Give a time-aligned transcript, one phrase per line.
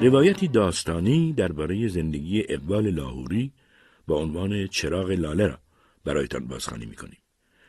[0.00, 3.52] روایتی داستانی درباره زندگی اقبال لاهوری
[4.06, 5.58] با عنوان چراغ لاله را
[6.04, 7.18] برایتان بازخوانی می‌کنیم.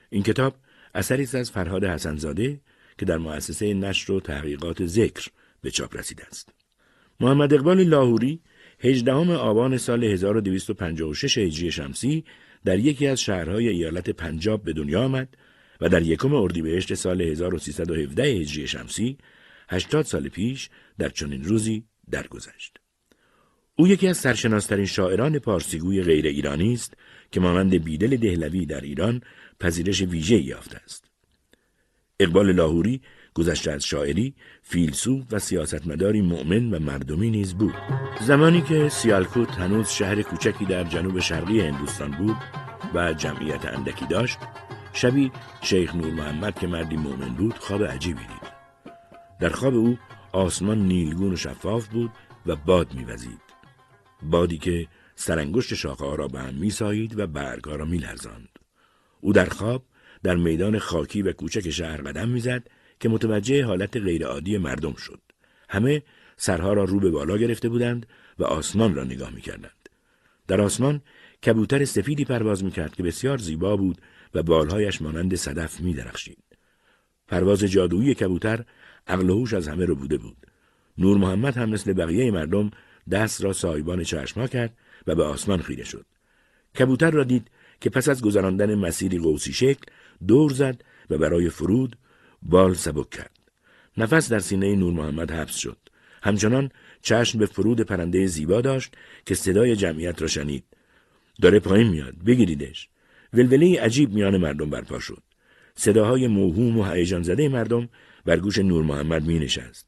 [0.09, 0.55] این کتاب
[0.95, 2.61] اثری از فرهاد حسنزاده
[2.97, 5.27] که در مؤسسه نشر و تحقیقات ذکر
[5.61, 6.49] به چاپ رسیده است.
[7.19, 8.39] محمد اقبال لاهوری
[8.79, 12.23] 18 آبان سال 1256 هجری شمسی
[12.65, 15.37] در یکی از شهرهای ایالت پنجاب به دنیا آمد
[15.81, 19.17] و در یکم اردیبهشت سال 1317 هجری شمسی
[19.69, 22.77] 80 سال پیش در چنین روزی درگذشت.
[23.75, 26.93] او یکی از سرشناسترین شاعران پارسیگوی غیر ایرانی است
[27.31, 29.21] که مانند بیدل دهلوی در ایران
[29.59, 31.11] پذیرش ویژه یافته است.
[32.19, 33.01] اقبال لاهوری
[33.33, 37.73] گذشته از شاعری، فیلسوف و سیاستمداری مؤمن و مردمی نیز بود.
[38.21, 42.37] زمانی که سیالکوت هنوز شهر کوچکی در جنوب شرقی هندوستان بود
[42.93, 44.37] و جمعیت اندکی داشت،
[44.93, 45.31] شبی
[45.61, 48.51] شیخ نور محمد که مردی مؤمن بود خواب عجیبی دید.
[49.39, 49.97] در خواب او
[50.33, 52.11] آسمان نیلگون و شفاف بود
[52.45, 53.41] و باد میوزید.
[54.23, 58.49] بادی که سرانگشت شاخه را به هم میسایید و برگها را میلرزاند.
[59.21, 59.83] او در خواب
[60.23, 62.67] در میدان خاکی و کوچک شهر قدم می‌زد
[62.99, 65.21] که متوجه حالت غیرعادی مردم شد.
[65.69, 66.03] همه
[66.37, 68.05] سرها را رو به بالا گرفته بودند
[68.39, 69.89] و آسمان را نگاه می‌کردند.
[70.47, 71.01] در آسمان
[71.45, 74.01] کبوتر سفیدی پرواز می‌کرد که بسیار زیبا بود
[74.33, 76.43] و بالهایش مانند صدف میدرخشید.
[77.27, 78.65] پرواز جادویی کبوتر
[79.07, 80.37] عقل هوش از همه رو بوده بود.
[80.97, 82.71] نور محمد هم مثل بقیه مردم
[83.11, 84.77] دست را سایبان چشما کرد
[85.07, 86.05] و به آسمان خیره شد.
[86.79, 87.47] کبوتر را دید
[87.81, 89.85] که پس از گذراندن مسیری قوسی شکل
[90.27, 91.97] دور زد و برای فرود
[92.41, 93.39] بال سبک کرد.
[93.97, 95.77] نفس در سینه نور محمد حبس شد.
[96.23, 96.69] همچنان
[97.01, 98.95] چشم به فرود پرنده زیبا داشت
[99.25, 100.63] که صدای جمعیت را شنید.
[101.41, 102.15] داره پایین میاد.
[102.25, 102.89] بگیریدش.
[103.33, 105.23] ولوله عجیب میان مردم برپا شد.
[105.75, 107.89] صداهای موهوم و هیجان زده مردم
[108.25, 109.87] بر گوش نور محمد می نشست.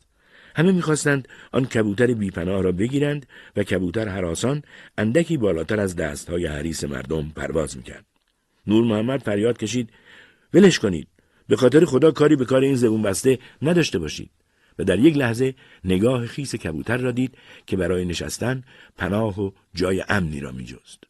[0.56, 4.62] همه می‌خواستند آن کبوتر بیپناه را بگیرند و کبوتر حراسان
[4.98, 8.06] اندکی بالاتر از دستهای حریس مردم پرواز می‌کرد.
[8.68, 9.90] نور محمد فریاد کشید
[10.54, 11.08] ولش کنید
[11.48, 14.32] به خاطر خدا کاری به کار این زبون بسته نداشته باشید
[14.80, 18.64] و در یک لحظه نگاه خیس کبوتر را دید که برای نشستن
[18.98, 21.04] پناه و جای امنی را میجست.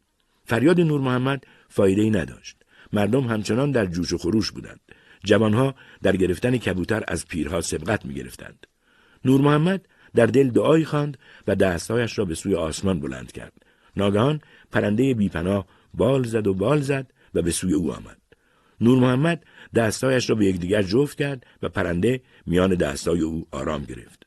[0.46, 2.58] فریاد نور محمد فایده ای نداشت.
[2.94, 4.80] مردم همچنان در جوش و خروش بودند.
[5.24, 8.68] جوانها در گرفتن کبوتر از پیرها سبقت می گرفتند.
[9.26, 11.18] نور محمد در دل دعایی خواند
[11.48, 13.54] و دستهایش را به سوی آسمان بلند کرد.
[13.98, 14.42] ناگهان
[14.72, 18.18] پرنده بیپناه بال زد و بال زد و به سوی او آمد.
[18.82, 19.46] نور محمد
[19.76, 24.24] دستایش را به یکدیگر جفت کرد و پرنده میان دستای او آرام گرفت.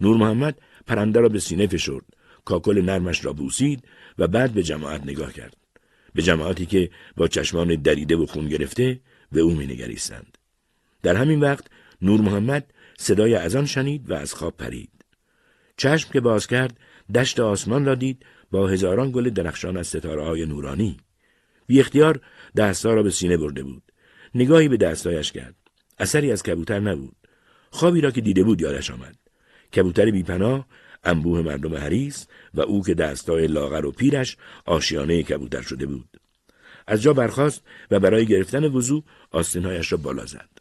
[0.00, 2.04] نور محمد پرنده را به سینه فشرد،
[2.44, 3.84] کاکل نرمش را بوسید
[4.18, 5.56] و بعد به جماعت نگاه کرد.
[6.14, 9.00] به جماعتی که با چشمان دریده و خون گرفته
[9.32, 10.33] به او مینگریستند.
[11.04, 11.64] در همین وقت
[12.02, 14.90] نور محمد صدای اذان شنید و از خواب پرید.
[15.76, 16.78] چشم که باز کرد
[17.14, 20.96] دشت آسمان را دید با هزاران گل درخشان از ستاره های نورانی.
[21.66, 22.20] بی اختیار
[22.56, 23.82] دستها را به سینه برده بود.
[24.34, 25.54] نگاهی به دستایش کرد.
[25.98, 27.16] اثری از کبوتر نبود.
[27.70, 29.16] خوابی را که دیده بود یادش آمد.
[29.76, 30.66] کبوتر بیپناه
[31.04, 34.36] انبوه مردم حریس و او که دستای لاغر و پیرش
[34.66, 36.20] آشیانه کبوتر شده بود.
[36.86, 40.53] از جا برخاست و برای گرفتن وضوع آستینهایش را بالا زد.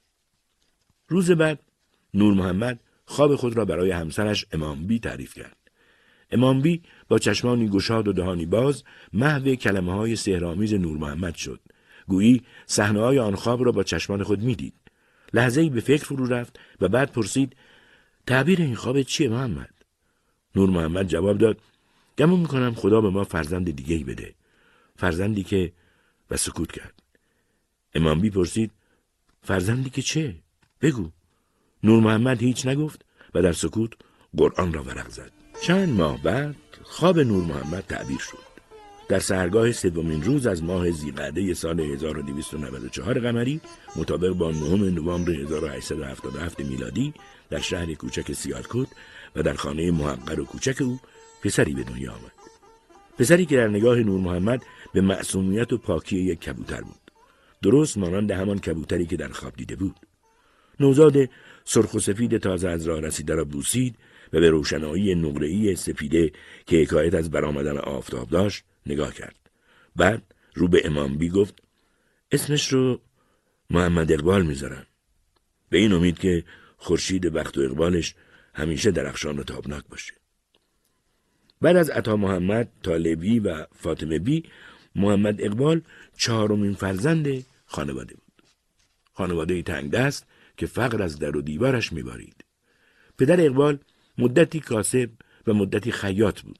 [1.13, 1.59] روز بعد
[2.13, 5.57] نور محمد خواب خود را برای همسرش امام بی تعریف کرد.
[6.31, 11.59] امام بی با چشمانی گشاد و دهانی باز محو کلمه های سهرامیز نور محمد شد.
[12.07, 14.73] گویی صحنه های آن خواب را با چشمان خود می‌دید.
[15.33, 17.55] لحظه ای به فکر فرو رفت و بعد پرسید
[18.27, 19.73] تعبیر این خواب چیه محمد؟
[20.55, 21.57] نور محمد جواب داد
[22.17, 24.33] گمون می‌کنم خدا به ما فرزند دیگه ای بده.
[24.95, 25.71] فرزندی که
[26.31, 26.93] و سکوت کرد.
[27.95, 28.71] امام بی پرسید
[29.41, 30.42] فرزندی که چه؟
[30.83, 31.09] بگو.
[31.83, 33.05] نور محمد هیچ نگفت
[33.35, 33.91] و در سکوت
[34.37, 35.31] قرآن را ورق زد.
[35.61, 38.53] چند ماه بعد خواب نور محمد تعبیر شد.
[39.09, 43.61] در سهرگاه سومین روز از ماه زیقعده سال 1294 قمری
[43.95, 47.13] مطابق با 9 نوامبر 1877 میلادی
[47.49, 48.87] در شهر کوچک سیالکوت
[49.35, 50.99] و در خانه محقر و کوچک او
[51.43, 52.31] پسری به دنیا آمد.
[53.19, 54.63] پسری که در نگاه نور محمد
[54.93, 57.11] به معصومیت و پاکی یک کبوتر بود.
[57.61, 59.95] درست مانند همان کبوتری که در خواب دیده بود.
[60.79, 61.29] نوزاد
[61.65, 63.97] سرخ و سفید تازه از راه رسیده را بوسید
[64.33, 66.31] و به روشنایی نقره‌ای سپیده
[66.65, 69.35] که حکایت از برآمدن آفتاب داشت نگاه کرد.
[69.95, 70.23] بعد
[70.53, 71.63] رو به امام بی گفت
[72.31, 73.01] اسمش رو
[73.69, 74.85] محمد اقبال می‌ذارن.
[75.69, 76.43] به این امید که
[76.77, 78.15] خورشید بخت و اقبالش
[78.53, 80.13] همیشه درخشان و تابناک باشه.
[81.61, 84.43] بعد از عطا محمد، طالبی و فاطمه بی،
[84.95, 85.81] محمد اقبال
[86.17, 88.43] چهارمین فرزند خانواده بود.
[89.13, 90.25] خانواده تنگ دست
[90.57, 92.45] که فقر از در و دیوارش میبارید.
[93.17, 93.79] پدر اقبال
[94.17, 95.09] مدتی کاسب
[95.47, 96.59] و مدتی خیاط بود.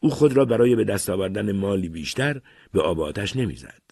[0.00, 2.40] او خود را برای به دست آوردن مالی بیشتر
[2.72, 3.82] به آب آتش نمی‌زد.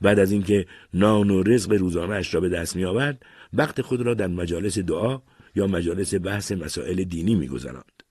[0.00, 3.22] بعد از اینکه نان و رزق روزانه را به دست می آورد،
[3.52, 5.22] وقت خود را در مجالس دعا
[5.54, 8.02] یا مجالس بحث مسائل دینی میگذراند.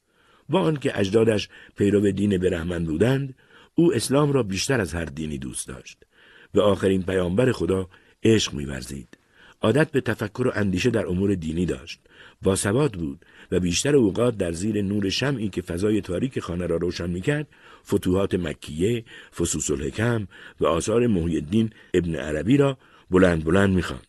[0.49, 3.35] با آنکه اجدادش پیرو دین برهمن بودند،
[3.75, 6.03] او اسلام را بیشتر از هر دینی دوست داشت.
[6.51, 7.89] به آخرین پیامبر خدا
[8.23, 9.16] عشق میورزید.
[9.61, 11.99] عادت به تفکر و اندیشه در امور دینی داشت.
[12.41, 16.77] با سواد بود و بیشتر اوقات در زیر نور شمعی که فضای تاریک خانه را
[16.77, 17.47] روشن می‌کرد
[17.85, 19.05] فتوحات مکیه،
[19.35, 20.27] فسوس الحکم
[20.59, 22.77] و آثار محی الدین ابن عربی را
[23.11, 24.07] بلند بلند می‌خواند.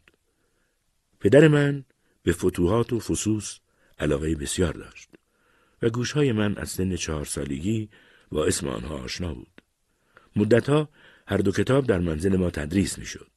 [1.21, 1.85] پدر من
[2.23, 3.59] به فتوحات و فسوس
[3.99, 5.09] علاقه بسیار داشت
[5.83, 7.89] و گوشهای من از سن چهار سالگی
[8.33, 9.63] با اسم آنها آشنا بود.
[10.37, 10.89] مدتها
[11.27, 13.31] هر دو کتاب در منزل ما تدریس می‌شد.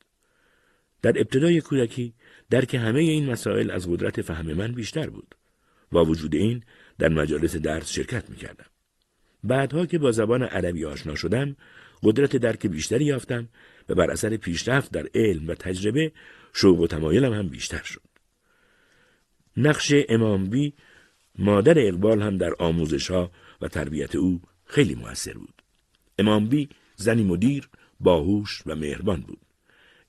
[1.01, 2.13] در ابتدای کودکی
[2.49, 5.35] درک همه این مسائل از قدرت فهم من بیشتر بود.
[5.91, 6.63] با وجود این
[6.99, 8.65] در مجالس درس شرکت می کردم.
[9.43, 11.55] بعدها که با زبان عربی آشنا شدم
[12.03, 13.49] قدرت درک بیشتری یافتم
[13.89, 16.11] و بر اثر پیشرفت در علم و تجربه
[16.53, 18.01] شوق و تمایلم هم بیشتر شد.
[19.57, 20.73] نقش امام بی
[21.37, 23.31] مادر اقبال هم در آموزش ها
[23.61, 25.61] و تربیت او خیلی موثر بود.
[26.19, 27.69] امام بی زنی مدیر،
[27.99, 29.39] باهوش و مهربان بود.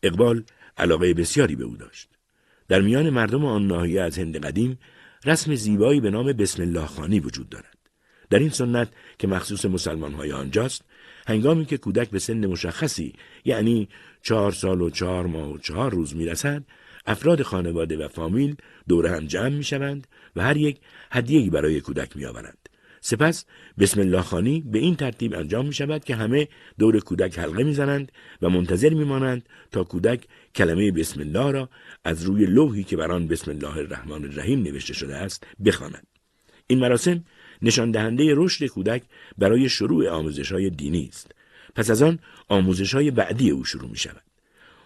[0.02, 0.44] اقبال
[0.82, 2.08] علاقه بسیاری به او داشت.
[2.68, 4.78] در میان مردم آن ناحیه از هند قدیم
[5.24, 7.78] رسم زیبایی به نام بسم الله خانی وجود دارد.
[8.30, 8.88] در این سنت
[9.18, 10.84] که مخصوص مسلمان های آنجاست
[11.26, 13.12] هنگامی که کودک به سن مشخصی
[13.44, 13.88] یعنی
[14.22, 16.62] چهار سال و چهار ماه و چهار روز می‌رسد
[17.06, 18.56] افراد خانواده و فامیل
[18.88, 20.06] دور هم جمع می شوند
[20.36, 20.80] و هر یک
[21.10, 22.68] هدیه‌ای برای کودک می آورند.
[23.00, 23.44] سپس
[23.78, 27.74] بسم الله خانی به این ترتیب انجام می شود که همه دور کودک حلقه می
[27.74, 28.12] زنند
[28.42, 31.68] و منتظر می مانند تا کودک کلمه بسم الله را
[32.04, 36.06] از روی لوحی که بر آن بسم الله الرحمن الرحیم نوشته شده است بخواند.
[36.66, 37.24] این مراسم
[37.62, 39.02] نشان دهنده رشد کودک
[39.38, 41.32] برای شروع آموزش های دینی است.
[41.74, 42.18] پس از آن
[42.48, 44.22] آموزش های بعدی او شروع می شود.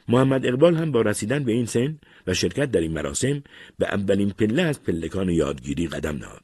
[0.08, 3.42] محمد اقبال هم با رسیدن به این سن و شرکت در این مراسم
[3.78, 6.42] به اولین پله از پلکان یادگیری قدم نهاد.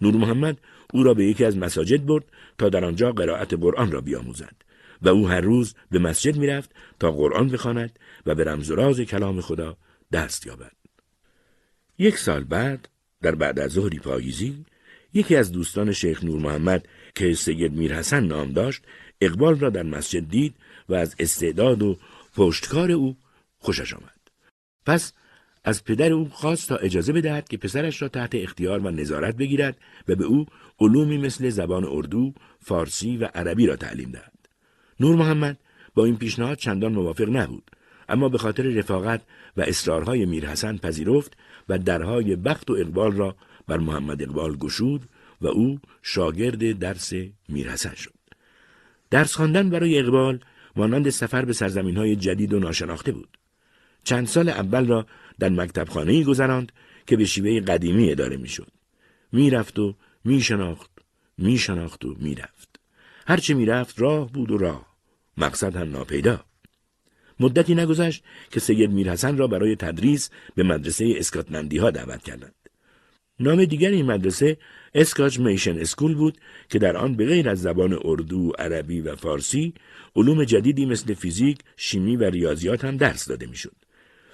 [0.00, 0.58] نور محمد
[0.94, 2.24] او را به یکی از مساجد برد
[2.58, 4.54] تا در آنجا قرائت قرآن را بیاموزد
[5.02, 6.70] و او هر روز به مسجد می‌رفت
[7.00, 9.76] تا قرآن بخواند و به رمز و راز کلام خدا
[10.12, 10.72] دست یابد.
[11.98, 12.88] یک سال بعد
[13.22, 14.64] در بعد از ظهری پاییزی
[15.14, 18.82] یکی از دوستان شیخ نور محمد که سید میرحسن نام داشت
[19.20, 20.54] اقبال را در مسجد دید
[20.88, 21.96] و از استعداد و
[22.36, 23.16] پشتکار او
[23.58, 24.20] خوشش آمد.
[24.86, 25.12] پس
[25.64, 29.76] از پدر او خواست تا اجازه بدهد که پسرش را تحت اختیار و نظارت بگیرد
[30.08, 30.46] و به او
[30.80, 34.39] علومی مثل زبان اردو، فارسی و عربی را تعلیم دهد.
[35.00, 35.58] نور محمد
[35.94, 37.70] با این پیشنهاد چندان موافق نبود
[38.08, 39.22] اما به خاطر رفاقت
[39.56, 41.36] و اصرارهای میرحسن پذیرفت
[41.68, 43.36] و درهای بخت و اقبال را
[43.66, 45.08] بر محمد اقبال گشود
[45.40, 47.12] و او شاگرد درس
[47.48, 48.14] میرحسن شد.
[49.10, 50.40] درس خواندن برای اقبال
[50.76, 53.38] مانند سفر به سرزمین های جدید و ناشناخته بود.
[54.04, 55.06] چند سال اول را
[55.38, 56.72] در مکتبخانه گذراند
[57.06, 58.72] که به شیوه قدیمی اداره می‌شد.
[59.32, 59.94] می‌رفت و
[60.24, 60.90] میشناخت،
[61.38, 62.80] میشناخت و می‌رفت.
[63.26, 64.89] هرچه می‌رفت راه بود و راه.
[65.40, 66.44] مقصد هم ناپیدا.
[67.40, 72.54] مدتی نگذشت که سید میرحسن را برای تدریس به مدرسه اسکاتلندی ها دعوت کردند.
[73.40, 74.56] نام دیگر این مدرسه
[74.94, 76.38] اسکاچ میشن اسکول بود
[76.68, 79.74] که در آن به غیر از زبان اردو، عربی و فارسی
[80.16, 83.76] علوم جدیدی مثل فیزیک، شیمی و ریاضیات هم درس داده می‌شد.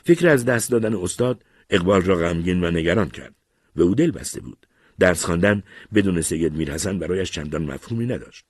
[0.05, 3.35] فکر از دست دادن استاد اقبال را غمگین و نگران کرد.
[3.77, 4.67] به او دل بسته بود.
[4.99, 5.63] درس خواندن
[5.95, 8.45] بدون سید میرحسن برایش چندان مفهومی نداشت.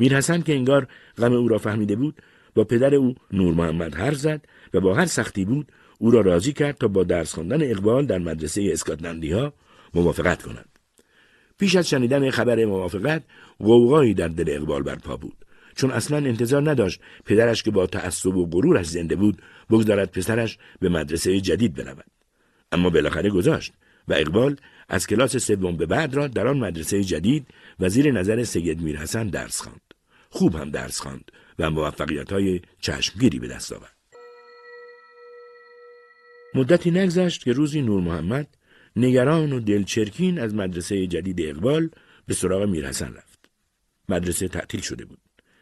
[0.00, 0.86] میرحسن که انگار
[1.18, 2.22] غم او را فهمیده بود
[2.54, 6.52] با پدر او نور محمد حرف زد و با هر سختی بود او را راضی
[6.52, 9.52] کرد تا با درس خواندن اقبال در مدرسه اسکاتلندی ها
[9.94, 10.68] موافقت کند.
[11.58, 13.22] پیش از شنیدن خبر موافقت
[13.58, 15.36] غوغایی در دل اقبال برپا بود.
[15.76, 20.88] چون اصلا انتظار نداشت پدرش که با تعصب و غرورش زنده بود بگذارد پسرش به
[20.88, 22.10] مدرسه جدید برود.
[22.72, 23.72] اما بالاخره گذاشت
[24.08, 24.56] و اقبال
[24.88, 27.46] از کلاس سوم به بعد را در آن مدرسه جدید
[27.80, 29.89] و زیر نظر سید میرحسن درس خواند.
[30.30, 33.96] خوب هم درس خواند و موفقیت های چشمگیری به دست آورد
[36.54, 38.56] مدتی نگذشت که روزی نور محمد
[38.96, 41.90] نگران و دلچرکین از مدرسه جدید اقبال
[42.26, 43.50] به سراغ میرحسن رفت.
[44.08, 45.18] مدرسه تعطیل شده بود.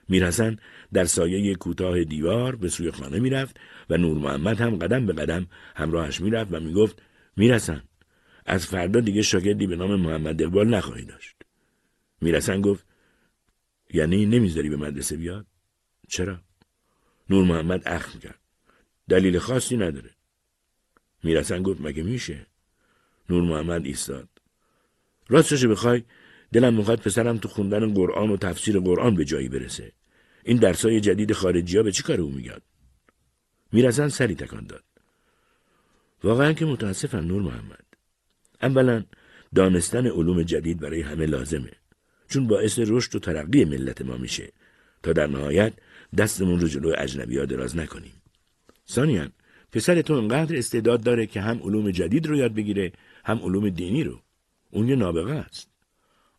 [0.08, 0.56] میرحسن
[0.92, 3.56] در سایه کوتاه دیوار به سوی خانه می‌رفت
[3.90, 5.46] و نور محمد هم قدم به قدم
[5.76, 7.02] همراهش می‌رفت و می‌گفت
[7.36, 7.82] می‌رسن
[8.46, 11.36] از فردا دیگه شاگردی به نام محمد اقبال نخواهی داشت.
[12.20, 12.86] می‌رسن گفت
[13.90, 15.46] یعنی نمی‌ذاری به مدرسه بیاد؟
[16.08, 16.40] چرا؟
[17.30, 18.38] نور محمد اخم کرد.
[19.08, 20.10] دلیل خاصی نداره.
[21.22, 22.46] می‌رسن گفت مگه میشه؟
[23.30, 24.28] نور محمد ایستاد.
[25.28, 26.04] راستش بخوای
[26.52, 29.92] دلم می‌خواد پسرم تو خوندن قرآن و تفسیر قرآن به جایی برسه
[30.44, 32.58] این درسای جدید خارجی ها به چی کار او میگن
[33.72, 34.84] می‌رسن سری تکان داد
[36.24, 37.84] واقعا که متاسفم نور محمد
[38.62, 39.04] اولا
[39.54, 41.72] دانستن علوم جدید برای همه لازمه
[42.28, 44.52] چون باعث رشد و ترقی ملت ما میشه.
[45.02, 45.72] تا در نهایت
[46.18, 48.22] دستمون رو جلو اجنبی ها دراز نکنیم.
[48.88, 49.28] ثانیا
[49.72, 52.92] پسر تو انقدر استعداد داره که هم علوم جدید رو یاد بگیره
[53.24, 54.20] هم علوم دینی رو.
[54.70, 55.68] اون یه نابغه است.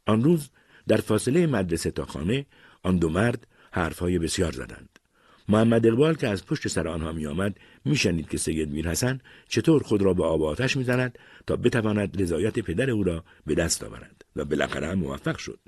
[0.06, 0.50] آن روز
[0.88, 2.46] در فاصله مدرسه تا خانه
[2.84, 5.00] آن دو مرد حرفهای بسیار زدند.
[5.50, 9.20] محمد اقبال که از پشت سر آنها می آمد می شنید که سید میر حسن
[9.48, 13.56] چطور خود را به آب آتش می زند تا بتواند رضایت پدر او را به
[13.56, 15.60] دست آورد و بالاخره هم موفق شد.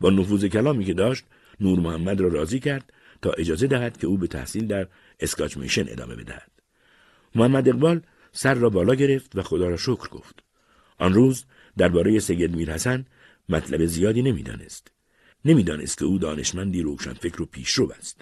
[0.00, 1.24] با نفوذ کلامی که داشت
[1.60, 4.86] نور محمد را راضی کرد تا اجازه دهد که او به تحصیل در
[5.20, 6.50] اسکاچ میشن ادامه بدهد.
[7.34, 8.00] محمد اقبال
[8.32, 10.42] سر را بالا گرفت و خدا را شکر گفت.
[10.98, 11.44] آن روز
[11.76, 13.06] درباره سید میر حسن
[13.48, 14.90] مطلب زیادی نمی‌دانست.
[15.44, 18.20] نمی‌دانست که او دانشمندی روشنفکر و پیشرو است.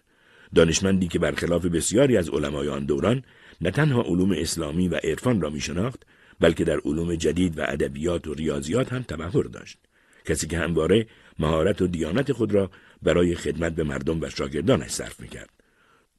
[0.55, 3.23] دانشمندی که برخلاف بسیاری از علمای آن دوران
[3.61, 6.07] نه تنها علوم اسلامی و عرفان را می شناخت
[6.41, 9.79] بلکه در علوم جدید و ادبیات و ریاضیات هم تبهر داشت
[10.25, 11.07] کسی که همواره
[11.39, 12.71] مهارت و دیانت خود را
[13.03, 15.51] برای خدمت به مردم و شاگردانش صرف می‌کرد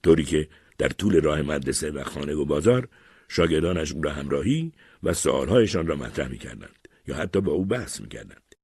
[0.03, 0.47] طوری که
[0.77, 2.87] در طول راه مدرسه و خانه و بازار
[3.27, 4.71] شاگردانش او را همراهی
[5.03, 8.55] و سوالهایشان را مطرح می‌کردند یا حتی با او بحث می‌کردند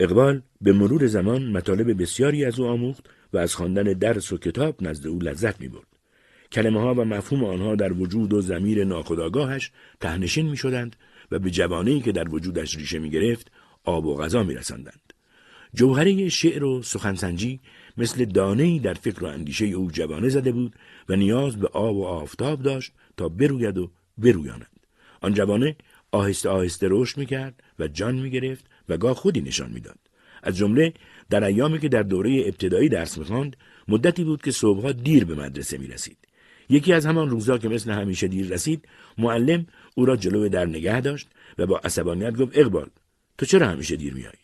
[0.00, 4.82] اقبال به مرور زمان مطالب بسیاری از او آموخت و از خواندن درس و کتاب
[4.82, 5.86] نزد او لذت می برد.
[6.52, 10.96] کلمه ها و مفهوم آنها در وجود و زمیر ناخداگاهش تهنشین می شدند
[11.30, 13.50] و به جوانهی که در وجودش ریشه می گرفت
[13.84, 15.07] آب و غذا می رسندند.
[15.74, 17.60] جوهره شعر و سخنسنجی
[17.96, 20.76] مثل دانهی در فکر و اندیشه او جوانه زده بود
[21.08, 24.80] و نیاز به آب و آفتاب داشت تا بروید و برویاند.
[25.20, 25.76] آن جوانه
[26.12, 29.98] آهسته آهسته رشد می کرد و جان می گرفت و گاه خودی نشان می‌داد.
[30.42, 30.92] از جمله
[31.30, 33.56] در ایامی که در دوره ابتدایی درس می‌خواند
[33.88, 36.18] مدتی بود که صبحها دیر به مدرسه می رسید.
[36.70, 41.00] یکی از همان روزها که مثل همیشه دیر رسید معلم او را جلو در نگه
[41.00, 42.88] داشت و با عصبانیت گفت اقبال
[43.38, 44.38] تو چرا همیشه دیر میایی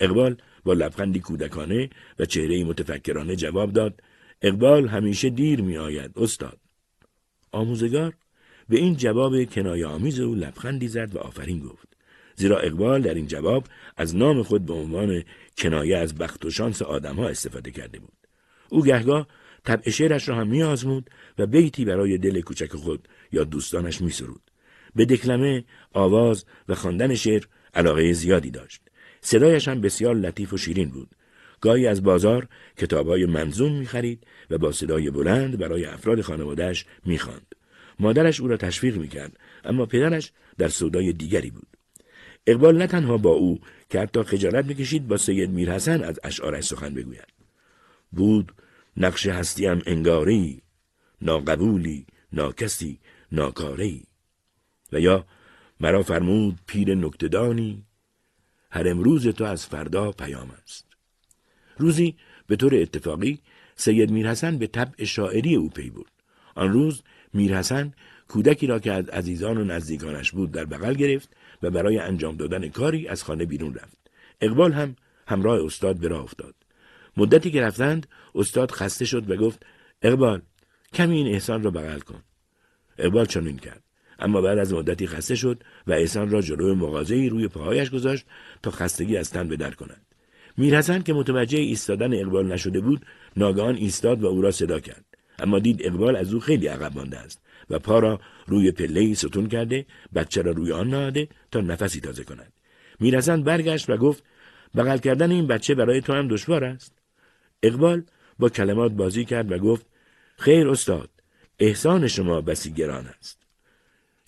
[0.00, 4.00] اقبال با لبخندی کودکانه و چهره متفکرانه جواب داد
[4.42, 6.58] اقبال همیشه دیر میآید استاد.
[7.52, 8.14] آموزگار
[8.68, 11.88] به این جواب کنایه آمیز او لبخندی زد و آفرین گفت.
[12.36, 13.66] زیرا اقبال در این جواب
[13.96, 15.22] از نام خود به عنوان
[15.58, 18.12] کنایه از بخت و شانس آدمها استفاده کرده بود.
[18.70, 19.26] او گهگاه
[19.64, 24.50] طبع شعرش را هم میآزمود و بیتی برای دل کوچک خود یا دوستانش میسرود.
[24.94, 28.82] به دکلمه آواز و خواندن شعر علاقه زیادی داشت.
[29.22, 31.08] صدایش هم بسیار لطیف و شیرین بود.
[31.60, 37.54] گاهی از بازار کتابهای منظوم می‌خرید و با صدای بلند برای افراد خانوادهش می‌خواند.
[38.00, 41.66] مادرش او را تشویق می‌کرد اما پدرش در سودای دیگری بود.
[42.46, 43.60] اقبال نه تنها با او
[43.90, 47.28] که حتی خجالت می‌کشید با سید میرحسن از اشعارش سخن بگوید.
[48.12, 48.52] بود
[48.96, 50.62] نقش هستیم انگاری
[51.22, 52.98] ناقبولی ناکسی
[53.32, 54.02] ناکاری.
[54.92, 55.26] و یا
[55.80, 57.84] مرا فرمود پیر نکتدانی
[58.72, 60.86] هر امروز تو از فردا پیام است
[61.78, 63.38] روزی به طور اتفاقی
[63.76, 66.12] سید میرحسن به طبع شاعری او پی برد
[66.54, 67.02] آن روز
[67.32, 67.92] میرحسن
[68.28, 72.68] کودکی را که از عزیزان و نزدیکانش بود در بغل گرفت و برای انجام دادن
[72.68, 73.98] کاری از خانه بیرون رفت.
[74.40, 74.96] اقبال هم
[75.28, 76.54] همراه استاد به راه افتاد.
[77.16, 79.66] مدتی که رفتند استاد خسته شد و گفت
[80.02, 80.42] اقبال
[80.92, 82.22] کمی این احسان را بغل کن.
[82.98, 83.81] اقبال چنین کرد.
[84.22, 88.26] اما بعد از مدتی خسته شد و احسان را جلوی مغازه‌ای روی پاهایش گذاشت
[88.62, 90.06] تا خستگی از تن به در کند.
[90.56, 95.04] میرحسن که متوجه ایستادن اقبال نشده بود ناگهان ایستاد و او را صدا کرد.
[95.38, 99.48] اما دید اقبال از او خیلی عقب مانده است و پا را روی پله ستون
[99.48, 102.52] کرده بچه را روی آن نهاده تا نفسی تازه کند.
[103.00, 104.24] میرزن برگشت و گفت
[104.76, 106.98] بغل کردن این بچه برای تو هم دشوار است.
[107.62, 108.02] اقبال
[108.38, 109.86] با کلمات بازی کرد و گفت
[110.38, 111.10] خیر استاد
[111.58, 113.41] احسان شما بسی گران است.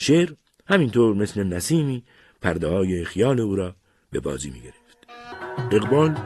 [0.05, 0.33] شعر
[0.67, 2.05] همینطور مثل نسیمی
[2.43, 3.77] پرده های خیال او را
[4.11, 5.07] به بازی می گرفت.
[5.73, 6.17] اقبال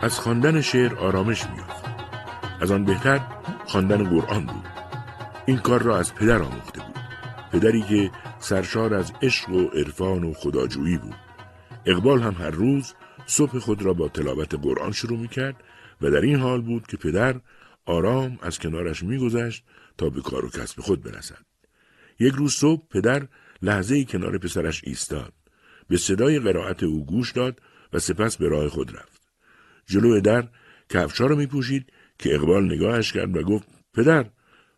[0.00, 1.84] از خواندن شعر آرامش میافت
[2.60, 3.18] از آن بهتر
[3.66, 4.64] خواندن قرآن بود.
[5.46, 6.94] این کار را از پدر آموخته بود.
[7.52, 11.16] پدری که سرشار از عشق و عرفان و خداجویی بود.
[11.86, 12.94] اقبال هم هر روز
[13.26, 15.56] صبح خود را با تلاوت قرآن شروع می کرد
[16.00, 17.40] و در این حال بود که پدر
[17.86, 19.64] آرام از کنارش میگذشت
[19.98, 21.47] تا به کار و کسب خود برسد.
[22.18, 23.28] یک روز صبح پدر
[23.62, 25.32] لحظه ای کنار پسرش ایستاد
[25.88, 27.60] به صدای قرائت او گوش داد
[27.92, 29.22] و سپس به راه خود رفت
[29.86, 30.48] جلو در
[30.88, 34.30] کفشا را می پوشید که اقبال نگاهش کرد و گفت پدر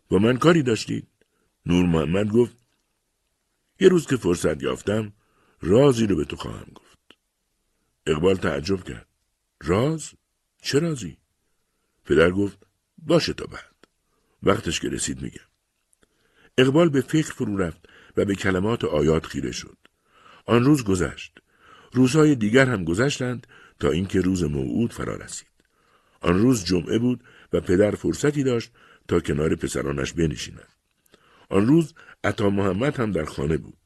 [0.09, 1.07] با من کاری داشتید
[1.65, 2.57] نور محمد گفت
[3.79, 5.13] یه روز که فرصت یافتم
[5.61, 6.97] رازی رو به تو خواهم گفت
[8.07, 9.07] اقبال تعجب کرد
[9.61, 10.11] راز؟
[10.61, 11.17] چه رازی؟
[12.05, 12.67] پدر گفت
[12.97, 13.75] باشه تا بعد.
[14.43, 15.50] وقتش که رسید میگم.
[16.57, 19.77] اقبال به فکر فرو رفت و به کلمات آیات خیره شد.
[20.45, 21.37] آن روز گذشت.
[21.91, 23.47] روزهای دیگر هم گذشتند
[23.79, 25.47] تا اینکه روز موعود فرا رسید.
[26.21, 28.71] آن روز جمعه بود و پدر فرصتی داشت
[29.07, 30.67] تا کنار پسرانش بنشیند.
[31.49, 31.93] آن روز
[32.23, 33.77] عطا محمد هم در خانه بود.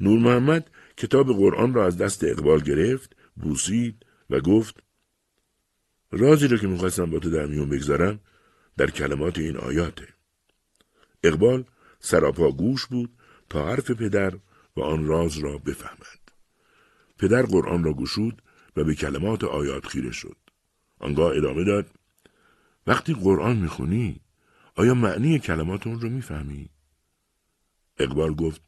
[0.00, 4.82] نور محمد کتاب قرآن را از دست اقبال گرفت، بوسید و گفت
[6.12, 8.20] رازی را که می‌خواستم با تو در میون بگذارم
[8.76, 10.08] در کلمات این آیاته.
[11.24, 11.64] اقبال
[12.00, 13.10] سراپا گوش بود
[13.50, 14.34] تا حرف پدر
[14.76, 16.20] و آن راز را بفهمد.
[17.18, 18.42] پدر قرآن را گشود
[18.76, 20.36] و به کلمات آیات خیره شد.
[20.98, 21.86] آنگاه ادامه داد
[22.86, 24.20] وقتی قرآن می‌خونی
[24.74, 26.70] آیا معنی کلمات اون رو می‌فهمی؟
[27.98, 28.62] اقبال گفت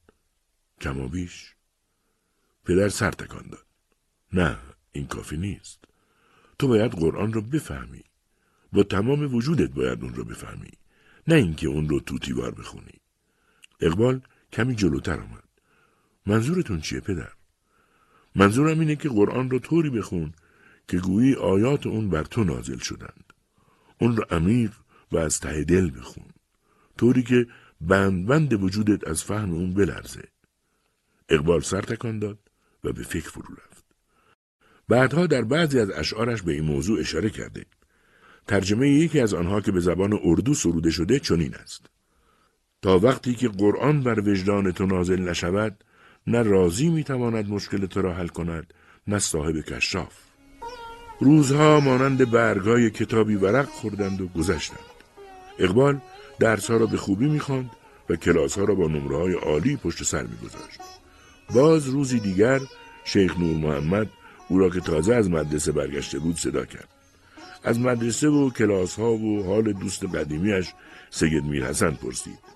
[0.81, 1.55] کما بیش
[2.65, 3.67] پدر سر تکان داد
[4.33, 4.59] نه
[4.93, 5.85] این کافی نیست
[6.59, 8.05] تو باید قرآن رو بفهمی
[8.73, 10.71] با تمام وجودت باید اون رو بفهمی
[11.29, 13.01] نه اینکه اون رو توتیوار بخونی
[13.83, 14.21] اقبال
[14.53, 15.49] کمی جلوتر آمد.
[16.27, 17.33] منظورتون چیه پدر؟
[18.35, 20.33] منظورم اینه که قرآن رو طوری بخون
[20.89, 23.33] که گویی آیات اون بر تو نازل شدند.
[24.01, 24.73] اون رو عمیق
[25.13, 26.25] و از ته دل بخون.
[26.99, 27.47] طوری که
[27.81, 30.25] بند بند وجودت از فهم اون بلرزه.
[31.29, 32.39] اقبال سر تکان داد
[32.85, 33.85] و به فکر فرو رفت.
[34.89, 37.67] بعدها در بعضی از اشعارش به این موضوع اشاره کرده.
[38.47, 41.92] ترجمه یکی از آنها که به زبان اردو سروده شده چنین است.
[42.83, 45.85] تا وقتی که قرآن بر وجدان تو نازل نشود
[46.27, 48.75] نه راضی می‌تواند مشکل تو را حل کند
[49.07, 50.13] نه صاحب کشاف.
[51.21, 54.79] روزها مانند برگای کتابی ورق خوردند و گذشتند.
[55.59, 56.01] اقبال
[56.39, 57.71] درسها را به خوبی می‌خواند
[58.11, 60.81] و کلاسها را با نمره های عالی پشت سر میگذاشت.
[61.55, 62.61] باز روزی دیگر
[63.05, 64.09] شیخ نور محمد
[64.49, 66.89] او را که تازه از مدرسه برگشته بود صدا کرد.
[67.65, 70.73] از مدرسه و کلاس ها و حال دوست قدیمیش
[71.11, 72.52] سید میر حسن پرسید.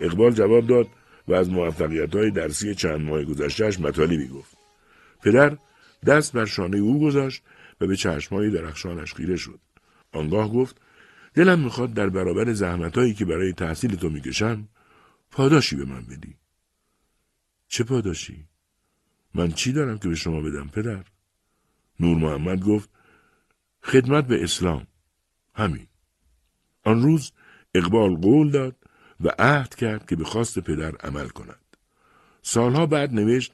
[0.00, 0.86] اقبال جواب داد
[1.28, 4.56] و از موفقیت های درسی چند ماه گذشتهش مطالبی گفت.
[5.22, 5.56] پدر
[6.06, 7.42] دست بر شانه او گذاشت
[7.80, 9.60] و به چشمهای درخشانش خیره شد.
[10.12, 10.80] آنگاه گفت
[11.34, 14.68] دلم می‌خواد در برابر زحمتهایی که برای تحصیل تو می‌کشم
[15.30, 16.36] پاداشی به من بدی.
[17.68, 18.44] چه پاداشی؟
[19.34, 21.04] من چی دارم که به شما بدم پدر؟
[22.00, 22.90] نور محمد گفت
[23.82, 24.86] خدمت به اسلام.
[25.54, 25.86] همین.
[26.84, 27.32] آن روز
[27.74, 28.76] اقبال قول داد
[29.20, 31.60] و عهد کرد که به خواست پدر عمل کند.
[32.42, 33.52] سالها بعد نوشت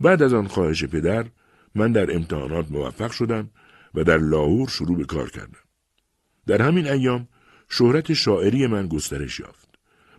[0.00, 1.26] بعد از آن خواهش پدر
[1.74, 3.50] من در امتحانات موفق شدم
[3.94, 5.64] و در لاهور شروع به کار کردم.
[6.46, 7.28] در همین ایام
[7.68, 9.68] شهرت شاعری من گسترش یافت.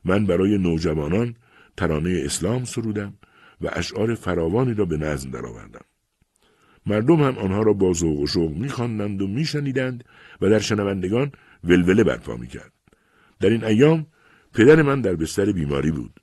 [0.05, 1.35] من برای نوجوانان
[1.77, 3.13] ترانه اسلام سرودم
[3.61, 5.85] و اشعار فراوانی را به نظم درآوردم.
[6.85, 10.03] مردم هم آنها را با ذوق و شوق میخواندند و میشنیدند
[10.41, 11.31] و در شنوندگان
[11.63, 12.73] ولوله برپا می‌کرد.
[13.39, 14.05] در این ایام
[14.53, 16.19] پدر من در بستر بیماری بود.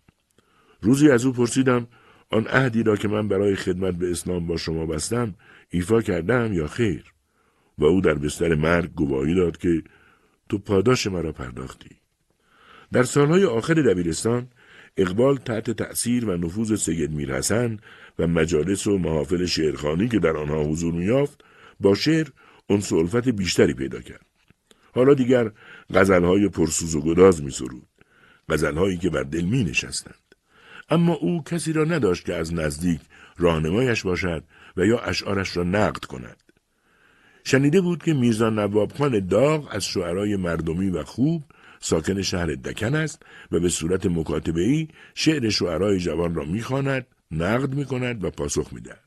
[0.81, 1.87] روزی از او پرسیدم
[2.31, 5.35] آن عهدی را که من برای خدمت به اسلام با شما بستم
[5.71, 7.05] ایفا کردم یا خیر؟
[7.79, 9.83] و او در بستر مرگ گواهی داد که
[10.49, 11.91] تو پاداش مرا پرداختی.
[12.93, 14.49] در سالهای آخر دبیرستان
[14.97, 17.79] اقبال تحت تأثیر و نفوذ سید میرحسن
[18.19, 21.45] و مجالس و محافل شعرخانی که در آنها حضور میافت
[21.81, 22.29] با شعر
[22.71, 24.27] انس الفت بیشتری پیدا کرد.
[24.95, 25.51] حالا دیگر
[25.95, 27.96] غزلهای پرسوز و گداز می سرود.
[28.49, 30.35] غزلهایی که بر دل می نشستند.
[30.89, 33.01] اما او کسی را نداشت که از نزدیک
[33.37, 34.45] راهنمایش باشد
[34.77, 36.43] و یا اشعارش را نقد کند.
[37.45, 41.45] شنیده بود که میرزا نوابخان داغ از شعرای مردمی و خوب
[41.81, 47.75] ساکن شهر دکن است و به صورت مکاتبه ای شعر شعرای جوان را می‌خواند، نقد
[47.75, 49.05] می کند و پاسخ می‌دهد.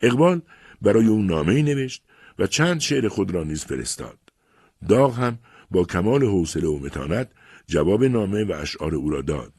[0.00, 0.42] اقبال
[0.82, 2.02] برای او نامه نوشت
[2.38, 4.18] و چند شعر خود را نیز فرستاد.
[4.88, 5.38] داغ هم
[5.70, 7.28] با کمال حوصله و متانت
[7.68, 9.52] جواب نامه و اشعار او را داد.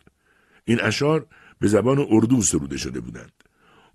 [0.65, 1.25] این اشعار
[1.59, 3.31] به زبان اردو سروده شده بودند.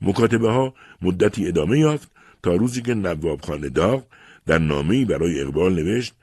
[0.02, 2.10] مکاتبه ها مدتی ادامه یافت
[2.42, 4.06] تا روزی که نواب خان داغ
[4.46, 6.14] در نامه‌ای برای اقبال نوشت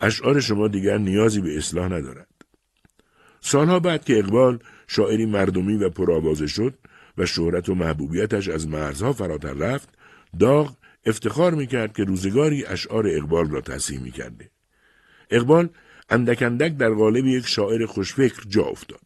[0.00, 2.28] اشعار شما دیگر نیازی به اصلاح ندارد.
[3.40, 6.74] سالها بعد که اقبال شاعری مردمی و پرآوازه شد
[7.18, 9.88] و شهرت و محبوبیتش از مرزها فراتر رفت،
[10.40, 14.50] داغ افتخار می‌کرد که روزگاری اشعار اقبال را تصحیح می‌کرده.
[15.30, 15.68] اقبال
[16.10, 19.00] اندک اندک در قالب یک شاعر خوشفکر جا افتاد.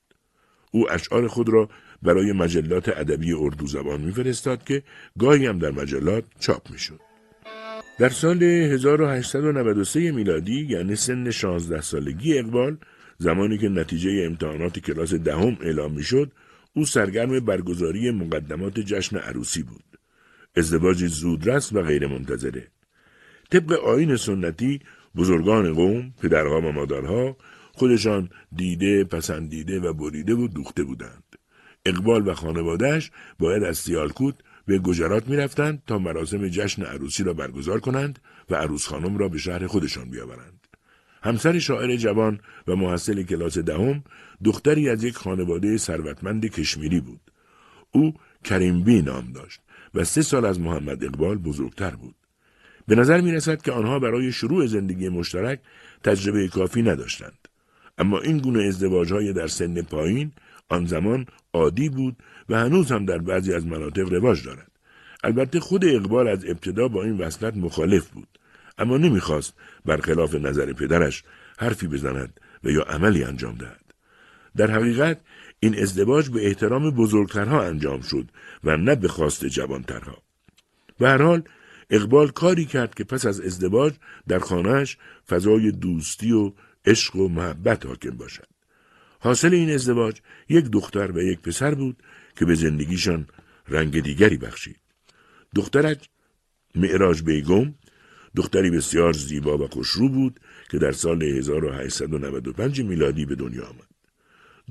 [0.71, 1.69] او اشعار خود را
[2.03, 4.83] برای مجلات ادبی اردو زبان میفرستاد که
[5.19, 7.01] گاهی هم در مجلات چاپ می‌شد.
[7.99, 12.77] در سال 1893 میلادی یعنی سن 16 سالگی اقبال
[13.19, 16.33] زمانی که نتیجه امتحانات کلاس دهم اعلام می‌شد
[16.75, 19.85] او سرگرم برگزاری مقدمات جشن عروسی بود
[20.57, 22.67] ازدواجی زودرس و غیرمنتظره
[23.51, 24.81] طبق آین سنتی
[25.17, 27.37] بزرگان قوم پدرها و مادرها
[27.73, 31.25] خودشان دیده پسندیده و بریده و دوخته بودند
[31.87, 34.35] اقبال و خانوادهش باید از سیالکوت
[34.67, 38.19] به گجرات می‌رفتند تا مراسم جشن عروسی را برگزار کنند
[38.51, 40.67] و عروس خانم را به شهر خودشان بیاورند.
[41.23, 44.05] همسر شاعر جوان و محصل کلاس دهم
[44.45, 47.21] دختری از یک خانواده ثروتمند کشمیری بود.
[47.91, 49.61] او کریمبی نام داشت
[49.95, 52.15] و سه سال از محمد اقبال بزرگتر بود.
[52.89, 55.61] به نظر می رسد که آنها برای شروع زندگی مشترک
[56.05, 57.49] تجربه کافی نداشتند.
[57.99, 60.33] اما این گونه ازدواج های در سن پایین
[60.69, 62.17] آن زمان عادی بود
[62.49, 64.71] و هنوز هم در بعضی از مناطق رواج دارد.
[65.25, 68.29] البته خود اقبال از ابتدا با این وصلت مخالف بود.
[68.79, 71.25] اما نمی‌خواست برخلاف نظر پدرش
[71.59, 73.95] حرفی بزند و یا عملی انجام دهد.
[74.57, 75.21] در حقیقت
[75.61, 78.29] این ازدواج به احترام بزرگترها انجام شد
[78.65, 80.23] و نه به خواست جوانترها.
[80.99, 81.43] به هر حال
[81.93, 83.95] اقبال کاری کرد که پس از ازدواج
[84.29, 86.53] در خانهش فضای دوستی و
[86.85, 88.47] عشق و محبت حاکم باشد.
[89.21, 92.03] حاصل این ازدواج یک دختر و یک پسر بود
[92.37, 93.27] که به زندگیشان
[93.69, 94.77] رنگ دیگری بخشید.
[95.55, 95.97] دخترش
[96.75, 97.75] معراج بیگم
[98.37, 103.89] دختری بسیار زیبا و خوشرو بود که در سال 1895 میلادی به دنیا آمد.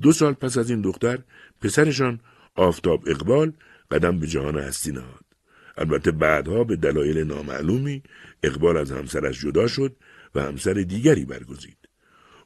[0.02, 1.18] دو سال پس از این دختر
[1.60, 2.20] پسرشان
[2.54, 3.52] آفتاب اقبال
[3.90, 5.31] قدم به جهان هستی نهاد.
[5.78, 8.02] البته بعدها به دلایل نامعلومی
[8.42, 9.96] اقبال از همسرش جدا شد
[10.34, 11.76] و همسر دیگری برگزید.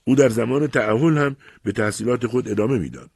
[0.05, 3.11] او در زمان تعهل هم به تحصیلات خود ادامه می‌داد.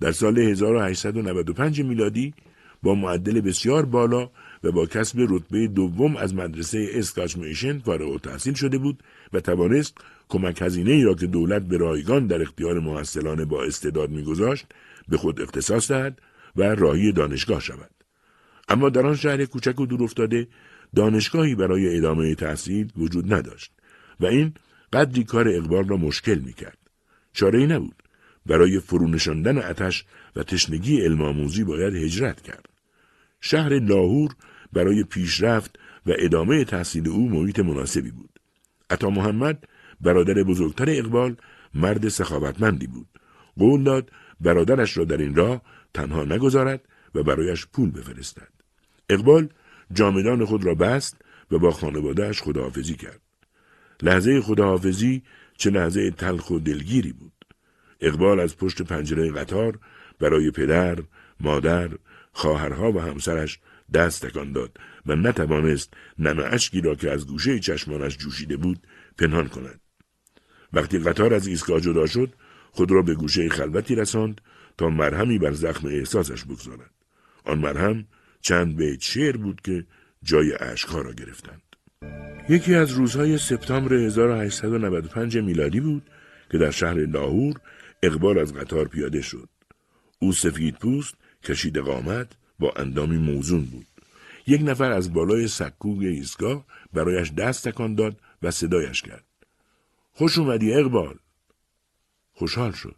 [0.00, 2.34] در سال 1895 میلادی
[2.82, 4.30] با معدل بسیار بالا
[4.64, 9.94] و با کسب رتبه دوم از مدرسه اسکاچمیشن فارغ التحصیل شده بود و توانست
[10.28, 14.66] کمک هزینه ای را که دولت به رایگان در اختیار محصلان با استعداد میگذاشت
[15.08, 16.20] به خود اختصاص دهد
[16.56, 17.97] و راهی دانشگاه شود
[18.68, 20.48] اما در آن شهر کوچک و دور افتاده
[20.96, 23.72] دانشگاهی برای ادامه تحصیل وجود نداشت
[24.20, 24.54] و این
[24.92, 26.78] قدری کار اقبال را مشکل می‌کرد
[27.32, 28.02] چاره ای نبود
[28.46, 30.04] برای فرونشاندن اتش
[30.36, 32.68] و تشنگی علم آموزی باید هجرت کرد
[33.40, 34.34] شهر لاهور
[34.72, 38.38] برای پیشرفت و ادامه تحصیل او محیط مناسبی بود.
[38.90, 39.64] عطا محمد
[40.00, 41.36] برادر بزرگتر اقبال
[41.74, 43.06] مرد سخاوتمندی بود.
[43.58, 45.62] قول داد برادرش را در این راه
[45.94, 46.80] تنها نگذارد
[47.14, 48.57] و برایش پول بفرستد.
[49.08, 49.48] اقبال
[49.92, 51.16] جامدان خود را بست
[51.50, 53.20] و با خانوادهش خداحافظی کرد.
[54.02, 55.22] لحظه خداحافظی
[55.56, 57.32] چه لحظه تلخ و دلگیری بود.
[58.00, 59.78] اقبال از پشت پنجره قطار
[60.18, 60.98] برای پدر،
[61.40, 61.90] مادر،
[62.32, 63.58] خواهرها و همسرش
[63.94, 68.86] دست تکان داد و نتوانست نم اشکی را که از گوشه چشمانش جوشیده بود
[69.18, 69.80] پنهان کند.
[70.72, 72.34] وقتی قطار از ایستگاه جدا شد
[72.70, 74.40] خود را به گوشه خلوتی رساند
[74.78, 76.90] تا مرهمی بر زخم احساسش بگذارد.
[77.44, 78.06] آن مرهم
[78.40, 79.86] چند بیت شعر بود که
[80.22, 81.62] جای اشکها را گرفتند.
[82.48, 86.10] یکی از روزهای سپتامبر 1895 میلادی بود
[86.50, 87.60] که در شهر لاهور
[88.02, 89.48] اقبال از قطار پیاده شد.
[90.18, 93.86] او سفید پوست، کشید قامت، با اندامی موزون بود.
[94.46, 99.24] یک نفر از بالای سکوی ایستگاه برایش دست تکان داد و صدایش کرد.
[100.12, 101.18] خوش اومدی اقبال.
[102.32, 102.96] خوشحال شد.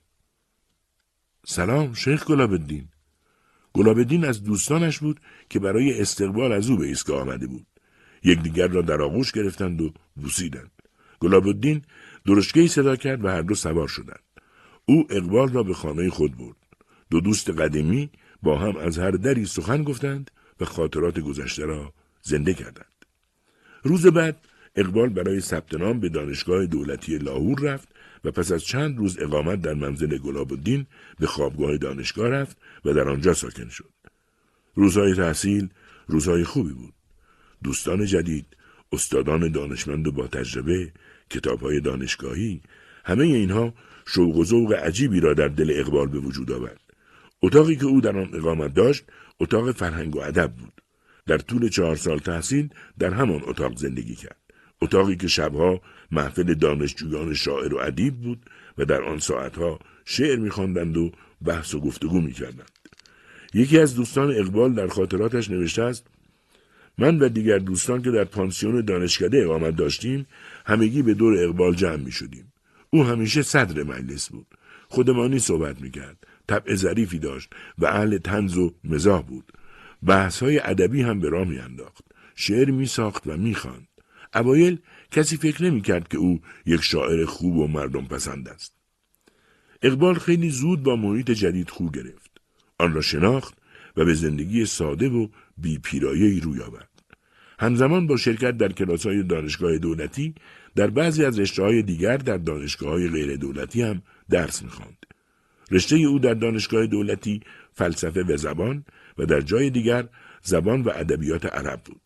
[1.47, 2.89] سلام شیخ گلابدین.
[3.73, 7.67] گلابدین از دوستانش بود که برای استقبال از او به ایستگاه آمده بود.
[8.25, 10.71] یکدیگر را در آغوش گرفتند و بوسیدند.
[11.21, 11.83] گلابدین
[12.27, 14.23] درشکهای صدا کرد و هر دو سوار شدند.
[14.87, 16.57] او اقبال را به خانه خود برد.
[17.11, 18.11] دو دوست قدیمی
[18.43, 20.31] با هم از هر دری سخن گفتند
[20.61, 23.05] و خاطرات گذشته را زنده کردند.
[23.83, 27.89] روز بعد اقبال برای ثبت نام به دانشگاه دولتی لاهور رفت
[28.25, 30.87] و پس از چند روز اقامت در منزل گلاب الدین
[31.19, 33.91] به خوابگاه دانشگاه رفت و در آنجا ساکن شد.
[34.75, 35.69] روزهای تحصیل
[36.07, 36.95] روزهای خوبی بود.
[37.65, 38.47] دوستان جدید،
[38.93, 40.93] استادان دانشمند و با تجربه،
[41.31, 42.61] کتابهای دانشگاهی،
[43.05, 43.75] همه اینها
[44.07, 46.81] شوق و ذوق عجیبی را در دل اقبال به وجود آورد.
[47.43, 49.05] اتاقی که او در آن اقامت داشت
[49.41, 50.83] اتاق فرهنگ و ادب بود
[51.27, 54.40] در طول چهار سال تحصیل در همان اتاق زندگی کرد
[54.83, 60.97] اتاقی که شبها محفل دانشجویان شاعر و ادیب بود و در آن ساعتها شعر میخواندند
[60.97, 61.13] و
[61.45, 62.71] بحث و گفتگو می‌کردند
[63.55, 66.07] یکی از دوستان اقبال در خاطراتش نوشته است
[66.99, 70.27] من و دیگر دوستان که در پانسیون دانشکده اقامت داشتیم
[70.67, 72.53] همگی به دور اقبال جمع می شدیم.
[72.91, 74.47] او همیشه صدر مجلس بود.
[74.89, 76.17] خودمانی صحبت می کرد.
[76.49, 79.53] طبع ظریفی داشت و اهل تنز و مزاح بود
[80.07, 83.57] بحث های ادبی هم به راه میانداخت شعر می ساخت و می.
[84.35, 84.79] اوایل
[85.11, 88.75] کسی فکر نمی کرد که او یک شاعر خوب و مردم پسند است.
[89.83, 92.31] اقبال خیلی زود با محیط جدید خو گرفت.
[92.79, 93.55] آن را شناخت
[93.97, 96.89] و به زندگی ساده و بی پیرایهی روی آورد.
[97.59, 100.35] همزمان با شرکت در کلاس های دانشگاه دولتی
[100.77, 105.07] در بعضی از رشته های دیگر در دانشگاه های غیر دولتی هم درس می‌خواند.
[105.71, 107.41] رشته او در دانشگاه دولتی
[107.73, 108.85] فلسفه و زبان
[109.19, 110.09] و در جای دیگر
[110.43, 112.01] زبان و ادبیات عرب بود.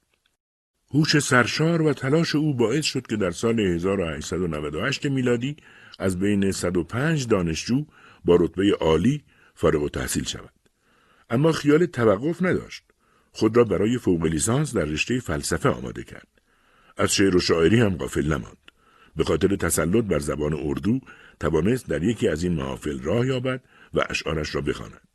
[0.94, 5.56] هوش سرشار و تلاش او باعث شد که در سال 1898 میلادی
[5.98, 7.84] از بین 105 دانشجو
[8.24, 10.52] با رتبه عالی فارغ و تحصیل شود.
[11.30, 12.84] اما خیال توقف نداشت.
[13.32, 16.28] خود را برای فوق لیسانس در رشته فلسفه آماده کرد.
[16.96, 18.70] از شعر و شاعری هم غافل نماند.
[19.16, 21.00] به خاطر تسلط بر زبان اردو
[21.40, 23.60] توانست در یکی از این محافل راه یابد
[23.94, 25.08] و اشعارش را بخواند.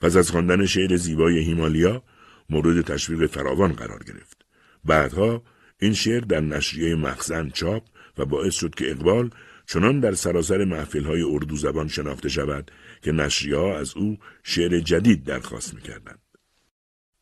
[0.00, 2.02] پس از خواندن شعر زیبای هیمالیا
[2.50, 4.47] مورد تشویق فراوان قرار گرفت.
[4.88, 5.42] بعدها
[5.80, 7.82] این شعر در نشریه مخزن چاپ
[8.18, 9.30] و باعث شد که اقبال
[9.66, 12.70] چنان در سراسر محفل های اردو زبان شناخته شود
[13.02, 16.18] که نشریه ها از او شعر جدید درخواست می‌کردند.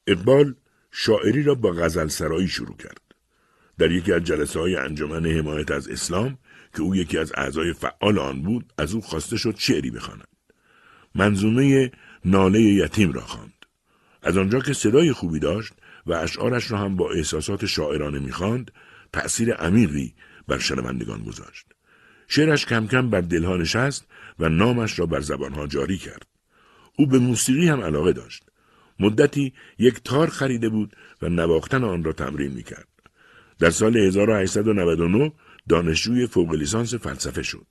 [0.06, 0.54] اقبال
[0.90, 3.00] شاعری را با غزل سرایی شروع کرد.
[3.78, 6.38] در یکی از جلسه های انجمن حمایت از اسلام
[6.74, 10.28] که او یکی از اعضای فعال آن بود از او خواسته شد شعری بخواند.
[11.14, 11.90] منظومه
[12.24, 13.52] ناله یتیم را خواند.
[14.22, 15.72] از آنجا که صدای خوبی داشت
[16.06, 18.70] و اشعارش را هم با احساسات شاعرانه می‌خواند
[19.12, 20.14] تأثیر عمیقی
[20.48, 21.66] بر شنوندگان گذاشت.
[22.28, 24.06] شعرش کم کم بر دلها نشست
[24.38, 26.26] و نامش را بر زبانها جاری کرد.
[26.98, 28.42] او به موسیقی هم علاقه داشت.
[29.00, 32.88] مدتی یک تار خریده بود و نواختن آن را تمرین می‌کرد.
[33.58, 35.32] در سال 1899
[35.68, 37.66] دانشجوی فوق لیسانس فلسفه شد.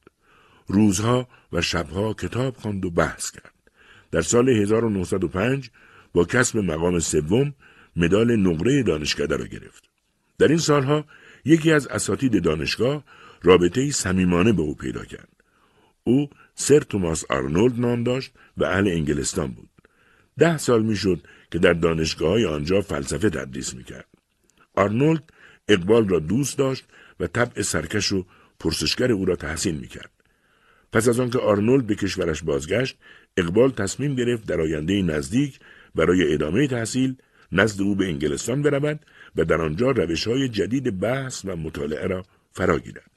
[0.67, 3.53] روزها و شبها کتاب خواند و بحث کرد.
[4.11, 5.69] در سال 1905
[6.13, 7.53] با کسب مقام سوم
[7.95, 9.83] مدال نقره دانشکده را گرفت.
[10.37, 11.05] در این سالها
[11.45, 13.03] یکی از اساتید دانشگاه
[13.43, 15.29] رابطه صمیمانه به او پیدا کرد.
[16.03, 19.69] او سر توماس آرنولد نام داشت و اهل انگلستان بود.
[20.37, 24.07] ده سال می‌شد که در دانشگاه های آنجا فلسفه تدریس می‌کرد.
[24.75, 25.23] آرنولد
[25.67, 26.85] اقبال را دوست داشت
[27.19, 28.25] و طبع سرکش و
[28.59, 30.11] پرسشگر او را تحسین می‌کرد.
[30.91, 32.97] پس از آنکه آرنولد به کشورش بازگشت،
[33.37, 35.59] اقبال تصمیم گرفت در آینده نزدیک
[35.95, 37.15] برای ادامه تحصیل
[37.51, 39.05] نزد او به انگلستان برود
[39.35, 43.11] و در آنجا روش های جدید بحث و مطالعه را فرا گیرد.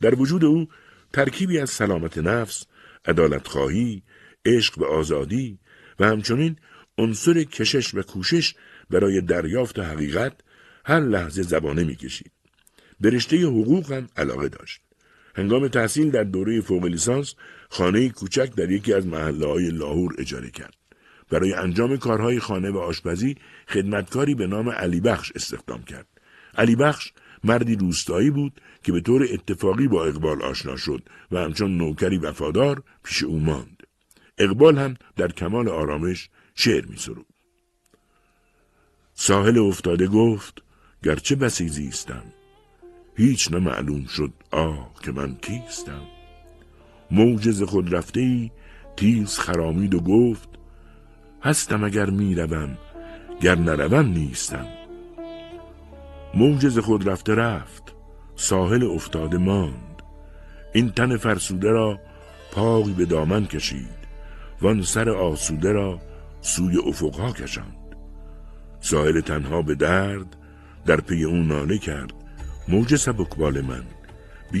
[0.00, 0.68] در وجود او
[1.12, 2.66] ترکیبی از سلامت نفس،
[3.04, 4.02] عدالت خواهی،
[4.44, 5.58] عشق و آزادی
[6.00, 6.56] و همچنین
[6.98, 8.54] عنصر کشش و کوشش
[8.90, 10.32] برای دریافت حقیقت
[10.84, 12.32] هر لحظه زبانه می‌کشید.
[13.00, 14.80] به رشته حقوق هم علاقه داشت.
[15.36, 17.34] هنگام تحصیل در دوره فوق لیسانس
[17.68, 20.74] خانه کوچک در یکی از محله های لاهور اجاره کرد.
[21.34, 23.36] برای انجام کارهای خانه و آشپزی
[23.68, 26.06] خدمتکاری به نام علی بخش استخدام کرد.
[26.58, 27.12] علی بخش
[27.44, 32.82] مردی روستایی بود که به طور اتفاقی با اقبال آشنا شد و همچون نوکری وفادار
[33.04, 33.82] پیش او ماند.
[34.38, 37.26] اقبال هم در کمال آرامش شعر می سرود.
[39.14, 40.62] ساحل افتاده گفت
[41.04, 42.24] گرچه بسی زیستم
[43.16, 46.02] هیچ نمعلوم شد آه که من کیستم
[47.10, 48.50] موجز خود رفته ای
[48.96, 50.53] تیز خرامید و گفت
[51.44, 52.78] هستم اگر می‌روم
[53.40, 54.66] گر نروم نیستم.
[56.34, 57.82] موجز خود رفته رفت
[58.36, 60.02] ساحل افتاده ماند.
[60.72, 62.00] این تن فرسوده را
[62.52, 64.04] پاقی به دامن کشید
[64.62, 66.00] وان سر آسوده را
[66.40, 67.96] سوی افقها کشاند.
[68.80, 70.36] ساحل تنها به درد
[70.86, 72.12] در پی اون ناله کرد.
[72.68, 73.82] موج سبکبال من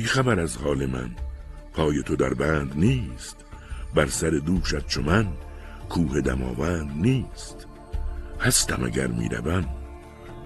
[0.06, 1.10] خبر از حال من.
[1.72, 3.36] پای تو در بند نیست
[3.94, 5.26] بر سر دوشت چو من.
[5.94, 7.66] کوه دماوند نیست.
[8.40, 9.64] هستم اگر می‌روم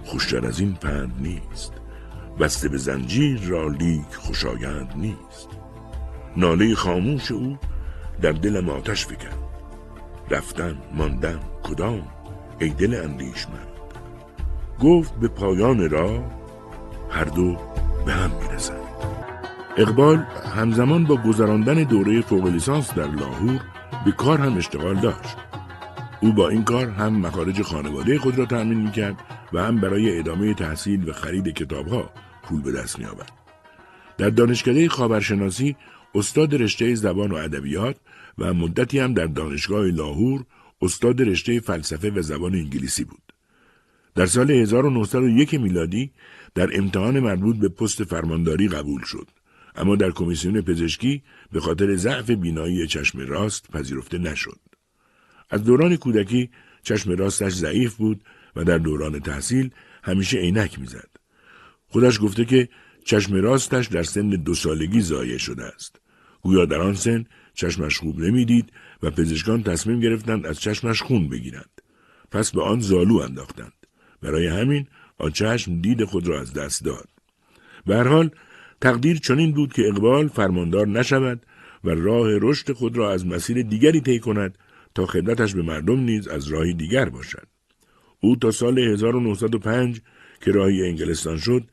[0.05, 1.73] خوشتر از این پند نیست.
[2.39, 5.49] بسته به زنجیر را لیک خوشایند نیست.
[6.37, 7.57] ناله خاموش او
[8.21, 9.37] در دلم آتش فکن
[10.29, 12.07] رفتن ماندن کدام؟
[12.59, 13.67] ای دل اندیشمند.
[14.79, 16.23] گفت به پایان را
[17.09, 17.57] هر دو
[18.05, 18.77] به هم می‌رسند.
[19.77, 20.17] اقبال
[20.55, 23.61] همزمان با گذراندن دوره فوق لیسانس در لاهور
[24.05, 25.37] به کار هم اشتغال داشت.
[26.21, 29.15] او با این کار هم مخارج خانواده خود را تأمین می‌کرد
[29.53, 32.09] و هم برای ادامه تحصیل و خرید کتابها
[32.43, 33.31] پول به دست میآورد.
[34.17, 35.75] در دانشکده خاورشناسی
[36.15, 37.95] استاد رشته زبان و ادبیات
[38.37, 40.45] و مدتی هم در دانشگاه لاهور
[40.81, 43.33] استاد رشته فلسفه و زبان انگلیسی بود.
[44.15, 46.11] در سال 1901 میلادی
[46.55, 49.27] در امتحان مربوط به پست فرمانداری قبول شد.
[49.79, 54.59] اما در کمیسیون پزشکی به خاطر ضعف بینایی چشم راست پذیرفته نشد.
[55.49, 56.49] از دوران کودکی
[56.83, 58.23] چشم راستش ضعیف بود
[58.55, 59.69] و در دوران تحصیل
[60.03, 61.09] همیشه عینک می‌زد.
[61.87, 62.69] خودش گفته که
[63.05, 66.01] چشم راستش در سن دو سالگی ضایع شده است.
[66.41, 68.71] گویا در آن سن چشمش خوب نمی‌دید
[69.03, 71.81] و پزشکان تصمیم گرفتند از چشمش خون بگیرند.
[72.31, 73.73] پس به آن زالو انداختند.
[74.21, 74.87] برای همین
[75.17, 77.09] آن چشم دید خود را از دست داد.
[77.85, 78.31] به هر حال
[78.81, 81.45] تقدیر چنین بود که اقبال فرماندار نشود
[81.83, 84.57] و راه رشد خود را از مسیر دیگری طی کند
[84.95, 87.47] تا خدمتش به مردم نیز از راهی دیگر باشد.
[88.21, 90.01] او تا سال 1905
[90.41, 91.63] که راهی انگلستان شد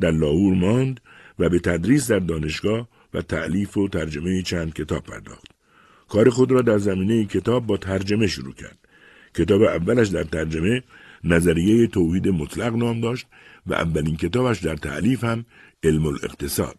[0.00, 1.00] در لاهور ماند
[1.38, 5.46] و به تدریس در دانشگاه و تعلیف و ترجمه چند کتاب پرداخت.
[6.08, 8.78] کار خود را در زمینه کتاب با ترجمه شروع کرد.
[9.34, 10.82] کتاب اولش در ترجمه
[11.24, 13.26] نظریه توحید مطلق نام داشت
[13.66, 15.44] و اولین کتابش در تعلیف هم
[15.82, 16.78] علم الاقتصاد.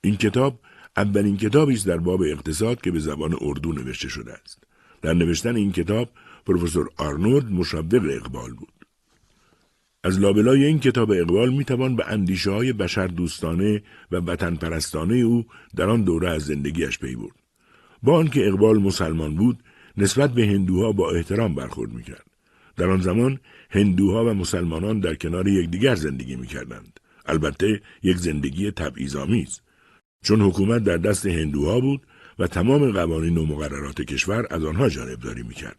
[0.00, 0.60] این کتاب
[0.96, 4.62] اولین کتابی است در باب اقتصاد که به زبان اردو نوشته شده است.
[5.02, 6.08] در نوشتن این کتاب
[6.46, 8.72] پروفسور آرنولد مشوق اقبال بود.
[10.04, 15.14] از لابلای این کتاب اقبال می توان به اندیشه های بشر دوستانه و وطن پرستانه
[15.14, 17.36] او در آن دوره از زندگیش پی برد.
[18.02, 19.62] با آنکه اقبال مسلمان بود،
[19.96, 22.35] نسبت به هندوها با احترام برخورد می کرد.
[22.76, 27.00] در آن زمان هندوها و مسلمانان در کنار یکدیگر زندگی می کردند.
[27.26, 29.60] البته یک زندگی تبعیض‌آمیز
[30.22, 32.06] چون حکومت در دست هندوها بود
[32.38, 35.78] و تمام قوانین و مقررات کشور از آنها جانبداری می‌کرد.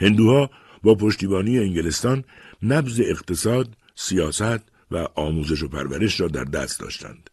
[0.00, 0.50] هندوها
[0.82, 2.24] با پشتیبانی انگلستان
[2.62, 7.30] نبز اقتصاد، سیاست و آموزش و پرورش را در دست داشتند.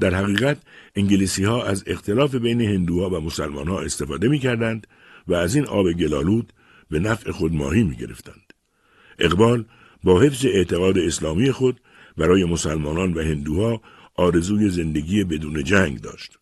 [0.00, 0.58] در حقیقت
[0.96, 4.86] انگلیسی ها از اختلاف بین هندوها و مسلمان ها استفاده می کردند
[5.28, 6.52] و از این آب گلالود
[6.90, 8.47] به نفع خود ماهی می گرفتند.
[9.18, 9.64] اقبال
[10.04, 11.80] با حفظ اعتقاد اسلامی خود
[12.16, 13.80] برای مسلمانان و هندوها
[14.14, 16.38] آرزوی زندگی بدون جنگ داشت.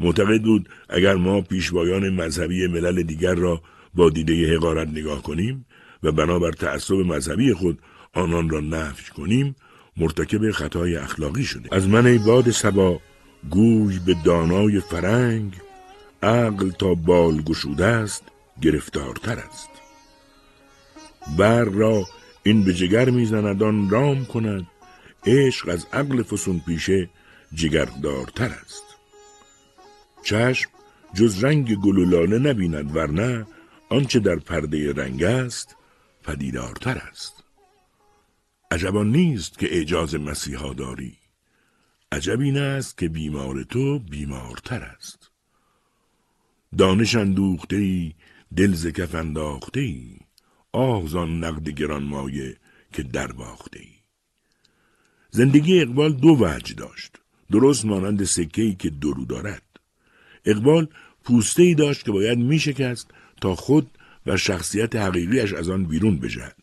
[0.00, 3.62] معتقد بود اگر ما پیشوایان مذهبی ملل دیگر را
[3.94, 5.66] با دیده حقارت نگاه کنیم
[6.02, 7.78] و بنابر تعصب مذهبی خود
[8.14, 9.56] آنان را نفی کنیم
[9.96, 13.00] مرتکب خطای اخلاقی شده از من ای باد سبا
[13.50, 15.52] گوی به دانای فرنگ
[16.22, 18.24] عقل تا بال گشوده است
[18.62, 19.70] گرفتارتر است
[21.38, 22.04] برق را
[22.42, 24.66] این به جگر می‌زند آن رام کند.
[25.26, 27.10] عشق از عقل فسون پیشه
[27.54, 28.84] جگردارتر است.
[30.22, 30.70] چشم
[31.14, 33.46] جز رنگ گلولانه نبیند ورنه
[33.88, 35.76] آنچه در پرده رنگ است
[36.22, 37.44] پدیدارتر است.
[38.70, 41.16] عجبان نیست که اعجاز مسیحا داری.
[42.12, 45.30] عجب این است که بیمار تو بیمارتر است.
[46.78, 48.14] دانش اندوخته ای
[48.56, 50.19] دل ز کف انداخته ای
[50.74, 52.56] نقد گران مایه
[52.92, 53.88] که در باخته ای.
[55.30, 57.16] زندگی اقبال دو وجه داشت.
[57.50, 59.62] درست مانند سکه که درو دارد.
[60.44, 60.88] اقبال
[61.24, 66.18] پوسته ای داشت که باید می شکست تا خود و شخصیت حقیقیش از آن بیرون
[66.18, 66.56] بجهد.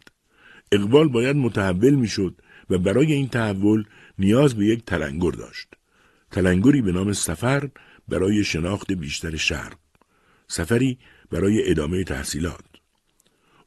[0.72, 3.84] اقبال باید متحول می‌شد و برای این تحول
[4.20, 5.68] نیاز به یک تلنگر داشت.
[6.32, 7.70] تلنگری به نام سفر
[8.08, 9.78] برای شناخت بیشتر شرق.
[10.48, 10.98] سفری
[11.32, 12.67] برای ادامه تحصیلات.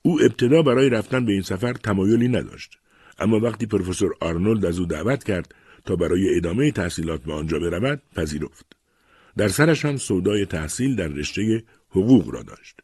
[0.03, 2.79] او ابتدا برای رفتن به این سفر تمایلی نداشت.
[3.19, 8.03] اما وقتی پروفسور آرنولد از او دعوت کرد تا برای ادامه تحصیلات به آنجا برود
[8.17, 8.67] پذیرفت.
[9.37, 12.81] در سرش هم سودای تحصیل در رشته حقوق را داشت.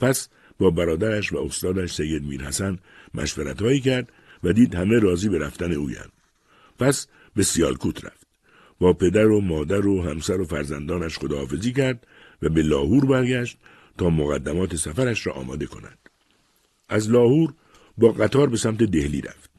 [0.00, 0.28] پس
[0.58, 2.78] با برادرش و استادش سید میرحسن
[3.14, 4.12] مشورت کرد
[4.44, 6.12] و دید همه راضی به رفتن اویند.
[6.78, 7.06] پس
[7.36, 8.26] به سیالکوت رفت.
[8.80, 12.06] با پدر و مادر و همسر و فرزندانش خداحافظی کرد
[12.42, 13.58] و به لاهور برگشت
[13.98, 15.99] تا مقدمات سفرش را آماده کند.
[16.90, 17.54] از لاهور
[17.98, 19.50] با قطار به سمت دهلی رفت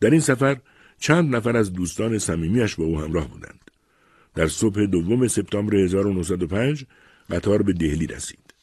[0.00, 0.56] در این سفر
[0.98, 3.70] چند نفر از دوستان صمیمیش با او همراه بودند.
[4.34, 6.84] در صبح دوم سپتامبر 1905
[7.30, 8.54] قطار به دهلی رسید.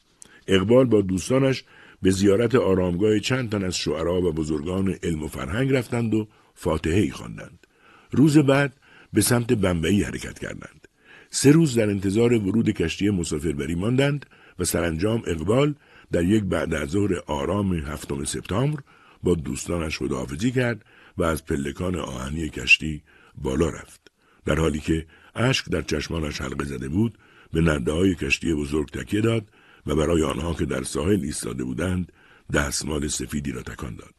[0.48, 1.64] اقبال با دوستانش
[2.02, 7.00] به زیارت آرامگاه چند تن از شعرا و بزرگان علم و فرهنگ رفتند و فاتحه
[7.00, 7.66] ای خواندند.
[8.10, 8.72] روز بعد
[9.12, 10.88] به سمت بمبئی حرکت کردند.
[11.30, 14.26] سه روز در انتظار ورود کشتی مسافربری ماندند
[14.58, 15.74] و سرانجام اقبال
[16.12, 18.80] در یک بعد از ظهر آرام هفتم سپتامبر
[19.22, 20.84] با دوستانش خداحافظی کرد
[21.16, 23.02] و از پلکان آهنی کشتی
[23.34, 24.00] بالا رفت.
[24.44, 27.18] در حالی که اشک در چشمانش حلقه زده بود
[27.52, 29.48] به نرده های کشتی بزرگ تکیه داد
[29.86, 32.12] و برای آنها که در ساحل ایستاده بودند
[32.52, 34.14] دستمال سفیدی را تکان داد.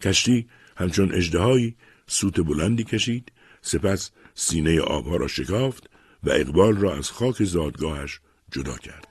[0.00, 1.76] کشتی همچون اجدهایی
[2.06, 3.32] سوت بلندی کشید
[3.62, 5.90] سپس سینه آبها را شکافت
[6.24, 8.20] و اقبال را از خاک زادگاهش
[8.52, 9.08] جدا کرد.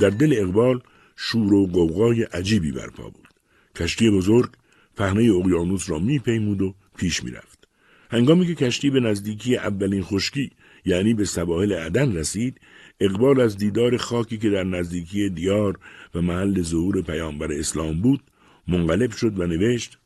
[0.00, 0.82] در دل اقبال
[1.22, 3.28] شور و قوقای عجیبی برپا بود
[3.76, 4.50] کشتی بزرگ
[4.96, 7.68] پهنه اقیانوس را میپیمود و پیش می‌رفت.
[8.10, 10.50] هنگامی که کشتی به نزدیکی اولین خشکی
[10.84, 12.60] یعنی به سواحل عدن رسید
[13.00, 15.78] اقبال از دیدار خاکی که در نزدیکی دیار
[16.14, 18.20] و محل ظهور پیامبر اسلام بود
[18.68, 19.98] منقلب شد و نوشت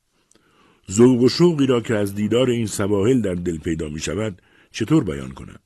[0.90, 5.04] ذوق و شوقی را که از دیدار این سواحل در دل پیدا می شود چطور
[5.04, 5.58] بیان کنم؟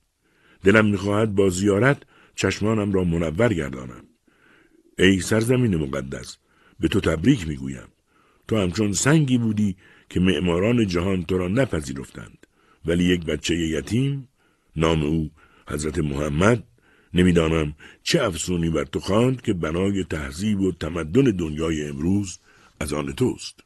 [0.63, 2.03] دلم می‌خواهد با زیارت
[2.35, 4.08] چشمانم را منور گردانم.
[4.99, 6.37] ای سرزمین مقدس
[6.79, 7.87] به تو تبریک می‌گویم.
[8.47, 9.75] تو همچون سنگی بودی
[10.09, 12.47] که معماران جهان تو را نپذیرفتند.
[12.85, 14.27] ولی یک بچه یتیم
[14.75, 15.31] نام او
[15.67, 16.63] حضرت محمد
[17.13, 22.39] نمی‌دانم چه افسونی بر تو خواند که بنای تهذیب و تمدن دنیای امروز
[22.79, 23.59] از آن توست.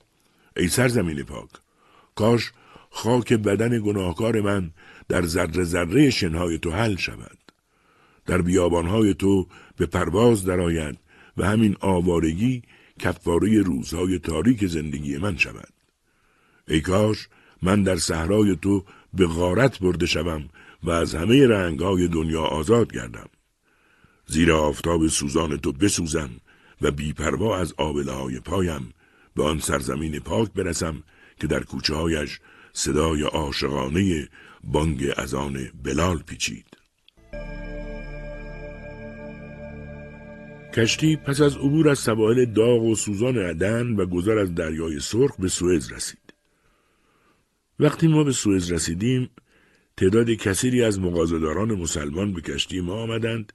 [0.58, 1.50] ای سرزمین پاک
[2.16, 2.52] کاش
[2.90, 4.72] خاک بدن گناهکار من
[5.08, 7.38] در ذره ذره شنهای تو حل شود.
[8.26, 11.03] در بیابانهای تو به پرواز درآید
[11.38, 12.62] و همین آوارگی
[13.00, 15.74] کفاره روزهای تاریک زندگی من شود
[16.68, 17.28] ای کاش
[17.62, 20.50] من در صحرای تو به غارت برده شوم
[20.84, 23.30] و از همه رنگهای دنیا آزاد گردم
[24.28, 26.30] زیر آفتاب سوزان تو بسوزم
[26.82, 28.94] و بیپروا از آبله های پایم
[29.36, 31.04] به آن سرزمین پاک برسم
[31.40, 32.40] که در کوچه هایش
[32.74, 34.30] صدای عاشقانه
[34.64, 36.73] بانگ از آن بلال پیچید.
[40.74, 45.36] کشتی پس از عبور از سواحل داغ و سوزان عدن و گذر از دریای سرخ
[45.40, 46.34] به سوئز رسید.
[47.80, 49.30] وقتی ما به سوئز رسیدیم
[49.98, 53.54] تعداد کثیری از مغازداران مسلمان به کشتی ما آمدند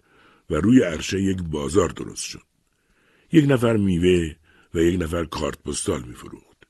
[0.51, 2.43] و روی عرشه یک بازار درست شد.
[3.33, 4.35] یک نفر میوه
[4.75, 6.66] و یک نفر کارت پستال میفروخت.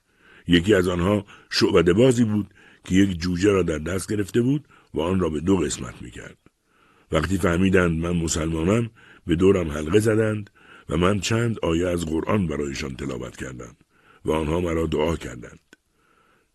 [0.47, 5.01] یکی از آنها شعبده بازی بود که یک جوجه را در دست گرفته بود و
[5.01, 6.39] آن را به دو قسمت می‌کرد.
[7.13, 8.91] وقتی فهمیدند من مسلمانم
[9.29, 10.51] به دورم حلقه زدند
[10.89, 13.77] و من چند آیه از قرآن برایشان تلاوت کردم
[14.25, 15.77] و آنها مرا دعا کردند.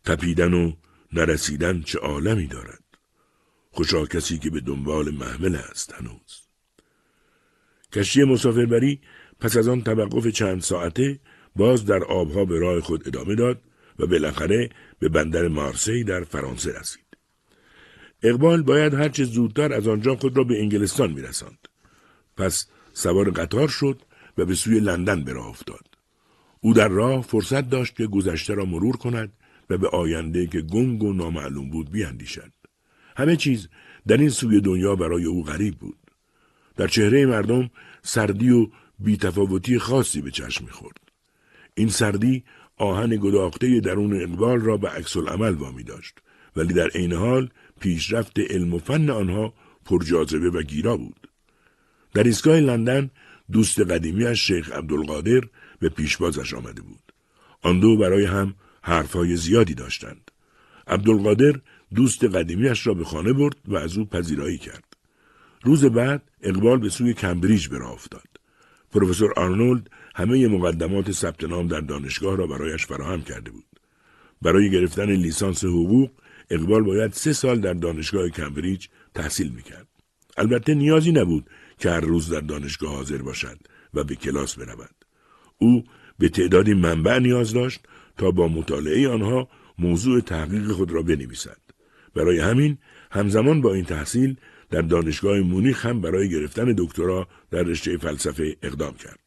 [0.06, 0.74] تپیدن و
[1.14, 2.84] نرسیدن چه عالمی دارد.
[3.72, 6.48] خوشا کسی که به دنبال محمل است هنوز.
[7.92, 9.02] کشتی مسافربری
[9.40, 11.20] پس از آن توقف چند ساعته
[11.56, 13.62] باز در آبها به راه خود ادامه داد
[14.00, 14.70] و بالاخره
[15.00, 17.06] به بندر مارسی در فرانسه رسید.
[18.24, 21.68] اقبال باید هرچه زودتر از آنجا خود را به انگلستان میرساند.
[22.38, 24.02] پس سوار قطار شد
[24.38, 25.86] و به سوی لندن به راه افتاد.
[26.60, 29.34] او در راه فرصت داشت که گذشته را مرور کند
[29.70, 32.52] و به آینده که گنگ و نامعلوم بود بیاندیشد.
[33.18, 33.68] همه چیز
[34.08, 35.98] در این سوی دنیا برای او غریب بود.
[36.76, 37.70] در چهره مردم
[38.02, 38.68] سردی و
[39.00, 40.98] بیتفاوتی خاصی به چشم می‌خورد.
[41.76, 42.44] این سردی
[42.78, 46.20] آهن گداخته درون اقبال را به عکس العمل وامی داشت
[46.56, 49.54] ولی در عین حال پیشرفت علم و فن آنها
[49.86, 51.23] پرجاذبه و گیرا بود.
[52.14, 53.10] در ایستگاه لندن
[53.52, 55.42] دوست قدیمی از شیخ عبدالقادر
[55.80, 57.14] به پیشبازش آمده بود.
[57.62, 60.32] آن دو برای هم حرفهای زیادی داشتند.
[60.88, 61.60] عبدالقادر
[61.96, 64.84] دوست قدیمیش را به خانه برد و از او پذیرایی کرد.
[65.64, 68.28] روز بعد اقبال به سوی کمبریج به افتاد.
[68.92, 73.66] پروفسور آرنولد همه مقدمات ثبت نام در دانشگاه را برایش فراهم کرده بود.
[74.42, 76.10] برای گرفتن لیسانس حقوق
[76.50, 79.88] اقبال باید سه سال در دانشگاه کمبریج تحصیل می‌کرد.
[80.38, 81.50] البته نیازی نبود
[81.84, 83.58] که هر روز در دانشگاه حاضر باشد
[83.94, 84.96] و به کلاس برود.
[85.58, 85.84] او
[86.20, 87.80] به تعدادی منبع نیاز داشت
[88.18, 91.58] تا با مطالعه آنها موضوع تحقیق خود را بنویسد.
[92.16, 92.78] برای همین
[93.12, 94.36] همزمان با این تحصیل
[94.70, 99.20] در دانشگاه مونیخ هم برای گرفتن دکترا در رشته فلسفه اقدام کرد.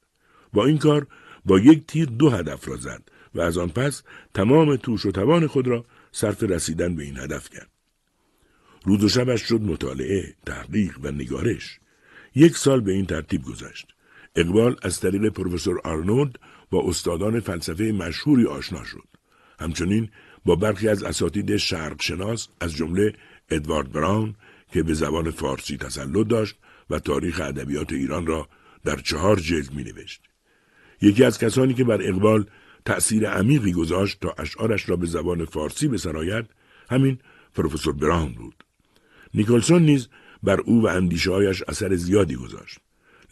[0.52, 1.06] با این کار
[1.44, 3.02] با یک تیر دو هدف را زد
[3.34, 4.02] و از آن پس
[4.34, 7.70] تمام توش و توان خود را صرف رسیدن به این هدف کرد.
[8.84, 11.80] روز و شبش شد مطالعه، تحقیق و نگارش.
[12.36, 13.86] یک سال به این ترتیب گذشت.
[14.36, 16.38] اقبال از طریق پروفسور آرنولد
[16.70, 19.04] با استادان فلسفه مشهوری آشنا شد.
[19.60, 20.08] همچنین
[20.44, 23.12] با برخی از اساتید شرق شناس از جمله
[23.50, 24.34] ادوارد براون
[24.72, 26.56] که به زبان فارسی تسلط داشت
[26.90, 28.48] و تاریخ ادبیات ایران را
[28.84, 30.20] در چهار جلد می نوشت.
[31.02, 32.46] یکی از کسانی که بر اقبال
[32.84, 36.46] تأثیر عمیقی گذاشت تا اشعارش را به زبان فارسی بسراید
[36.90, 37.18] همین
[37.54, 38.64] پروفسور براون بود.
[39.34, 40.08] نیکلسون نیز
[40.42, 42.78] بر او و اندیشههایش اثر زیادی گذاشت.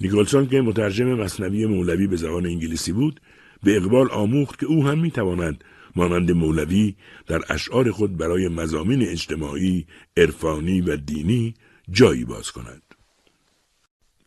[0.00, 3.20] نیکلسون که مترجم مصنوی مولوی به زبان انگلیسی بود
[3.62, 5.64] به اقبال آموخت که او هم می‌تواند
[5.96, 6.94] مانند مولوی
[7.26, 9.86] در اشعار خود برای مزامین اجتماعی،
[10.16, 11.54] عرفانی و دینی
[11.90, 12.82] جایی باز کند.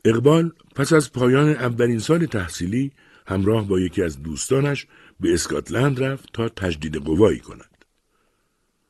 [0.05, 2.91] اقبال پس از پایان اولین سال تحصیلی
[3.28, 4.88] همراه با یکی از دوستانش
[5.19, 7.86] به اسکاتلند رفت تا تجدید قوایی کند.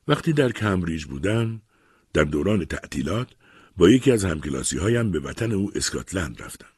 [0.08, 1.60] وقتی در کمبریج بودن
[2.12, 3.28] در دوران تعطیلات
[3.78, 6.68] با یکی از همکلاسی هایم به وطن او اسکاتلند رفتم.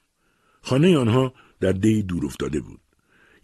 [0.62, 2.80] خانه آنها در دی دور افتاده بود.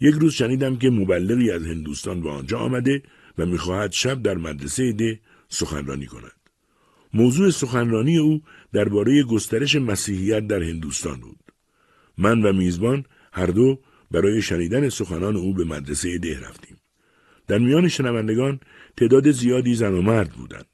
[0.00, 3.02] یک روز شنیدم که مبلغی از هندوستان به آنجا آمده
[3.38, 6.32] و می‌خواهد شب در مدرسه ده سخنرانی کند.
[7.14, 8.42] موضوع سخنرانی او
[8.72, 11.38] درباره گسترش مسیحیت در هندوستان بود.
[12.18, 13.80] من و میزبان هر دو
[14.10, 16.76] برای شنیدن سخنان او به مدرسه ده رفتیم.
[17.46, 18.60] در میان شنوندگان
[18.96, 20.66] تعداد زیادی زن و مرد بودند.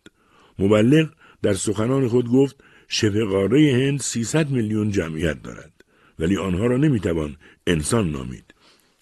[0.58, 1.10] مبلغ
[1.42, 2.64] در سخنان خود گفت
[2.94, 5.84] شبه قاره هند 300 میلیون جمعیت دارد
[6.18, 7.36] ولی آنها را نمی‌توان
[7.66, 8.54] انسان نامید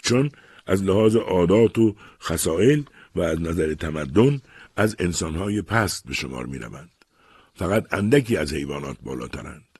[0.02, 0.30] چون
[0.66, 2.82] از لحاظ عادات و خسائل
[3.14, 4.40] و از نظر تمدن
[4.76, 6.90] از انسانهای پست به شمار می روند.
[7.54, 9.78] فقط اندکی از حیوانات بالاترند.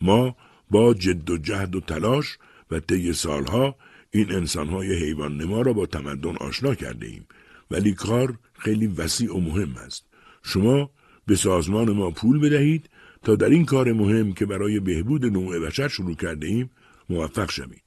[0.00, 0.36] ما
[0.70, 2.38] با جد و جهد و تلاش
[2.70, 3.76] و طی سالها
[4.10, 7.26] این انسانهای حیوان نما را با تمدن آشنا کرده ایم
[7.70, 10.06] ولی کار خیلی وسیع و مهم است.
[10.42, 10.90] شما
[11.26, 12.90] به سازمان ما پول بدهید
[13.26, 16.70] تا در این کار مهم که برای بهبود نوع بشر شروع کرده ایم
[17.10, 17.82] موفق شویم.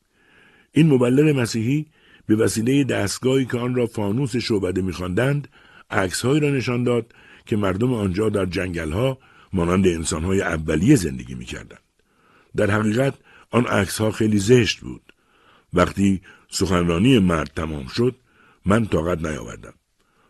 [0.72, 1.86] این مبلغ مسیحی
[2.26, 5.48] به وسیله دستگاهی که آن را فانوس شعبده میخواندند
[5.90, 7.14] عکسهایی را نشان داد
[7.46, 9.18] که مردم آنجا در جنگلها
[9.54, 11.84] مانند انسانهای اولیه زندگی می‌کردند.
[12.56, 13.14] در حقیقت
[13.52, 15.14] آن عکسها خیلی زشت بود.
[15.74, 18.16] وقتی سخنرانی مرد تمام شد
[18.66, 19.74] من طاقت نیاوردم.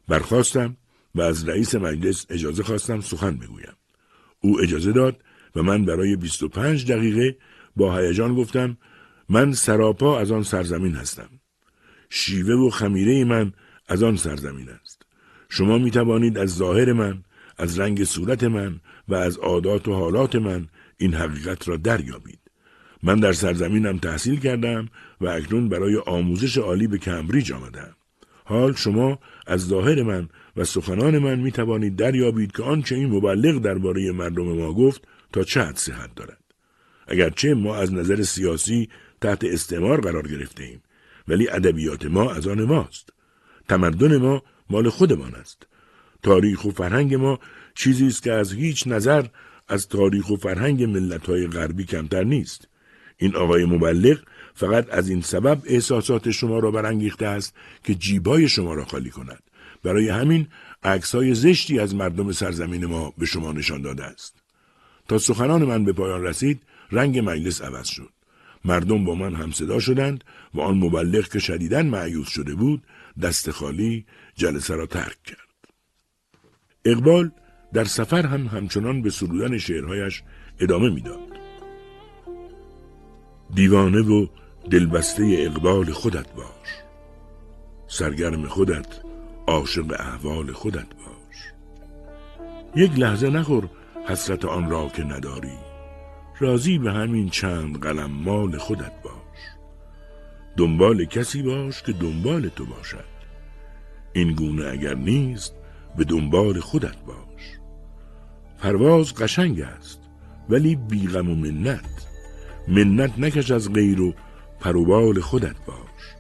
[0.08, 0.78] برخواستم
[1.16, 3.79] و از رئیس مجلس اجازه خواستم سخن بگویم.
[4.42, 5.24] او اجازه داد
[5.56, 7.38] و من برای 25 دقیقه
[7.76, 8.78] با هیجان گفتم
[9.30, 11.30] من سراپا از آن سرزمین هستم.
[12.10, 13.54] شیوه و خمیره من
[13.88, 15.02] از آن سرزمین است.
[15.50, 17.24] شما می توانید از ظاهر من،
[17.58, 20.68] از رنگ صورت من و از عادات و حالات من
[20.98, 22.40] این حقیقت را دریابید.
[23.04, 24.88] من در سرزمینم تحصیل کردم
[25.22, 27.96] و اکنون برای آموزش عالی به کمبریج آمدم.
[28.46, 30.30] حال شما از ظاهر من
[30.60, 35.44] و سخنان من می توانید دریابید که آنچه این مبلغ درباره مردم ما گفت تا
[35.44, 36.38] چه حد صحت دارد.
[37.08, 38.90] اگرچه ما از نظر سیاسی
[39.22, 40.82] تحت استعمار قرار گرفته ایم
[41.28, 43.10] ولی ادبیات ما از آن ماست.
[43.70, 45.68] تمدن ما مال خودمان است.
[46.24, 47.40] تاریخ و فرهنگ ما
[47.76, 49.26] چیزی است که از هیچ نظر
[49.68, 52.68] از تاریخ و فرهنگ ملت‌های غربی کمتر نیست.
[53.18, 54.18] این آقای مبلغ
[54.54, 59.44] فقط از این سبب احساسات شما را برانگیخته است که جیبای شما را خالی کند.
[59.84, 60.48] برای همین
[60.84, 64.36] عکسهای زشتی از مردم سرزمین ما به شما نشان داده است.
[65.08, 66.62] تا سخنان من به پایان رسید
[66.92, 68.10] رنگ مجلس عوض شد.
[68.66, 70.24] مردم با من همصدا شدند
[70.54, 72.84] و آن مبلغ که شدیدن معیوز شده بود
[73.22, 74.06] دست خالی
[74.36, 75.38] جلسه را ترک کرد.
[76.86, 77.32] اقبال
[77.74, 80.24] در سفر هم همچنان به سرودن شعرهایش
[80.60, 81.40] ادامه می‌داد.
[83.54, 84.28] دیوانه و
[84.72, 86.70] دلبسته اقبال خودت باش
[87.88, 89.09] سرگرم خودت
[89.50, 91.38] عاشق احوال خودت باش.
[92.76, 93.70] یک لحظه نخور
[94.08, 95.58] حسرت آن را که نداری.
[96.40, 99.40] راضی به همین چند قلم مال خودت باش.
[100.58, 103.06] دنبال کسی باش که دنبال تو باشد.
[104.14, 105.54] این گونه اگر نیست
[105.98, 107.60] به دنبال خودت باش.
[108.60, 110.00] پرواز قشنگ است
[110.50, 112.08] ولی بیغم و منت.
[112.68, 114.14] منت نکش از غیر و
[114.60, 116.16] پروبال خودت باش.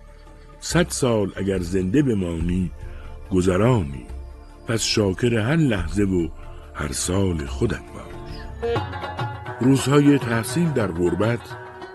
[0.59, 2.71] صد سال اگر زنده بمانی
[3.31, 4.05] گذرانی
[4.67, 6.29] پس شاکر هر لحظه و
[6.73, 8.39] هر سال خودت باش.
[9.61, 11.39] روزهای تحصیل در غربت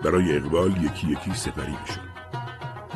[0.03, 2.15] برای اقبال یکی یکی سپری شد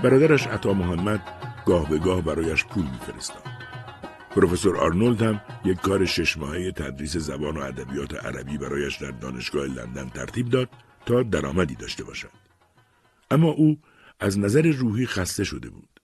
[0.03, 1.21] برادرش عطا محمد
[1.65, 3.43] گاه به گاه برایش پول میفرستاد.
[4.31, 9.65] پروفسور آرنولد هم یک کار شش ماهه تدریس زبان و ادبیات عربی برایش در دانشگاه
[9.65, 10.69] لندن ترتیب داد
[11.05, 12.31] تا درآمدی داشته باشد.
[13.31, 13.77] اما او
[14.19, 15.99] از نظر روحی خسته شده بود.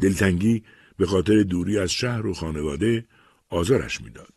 [0.00, 0.64] دلتنگی
[0.96, 3.06] به خاطر دوری از شهر و خانواده
[3.48, 4.32] آزارش می‌داد.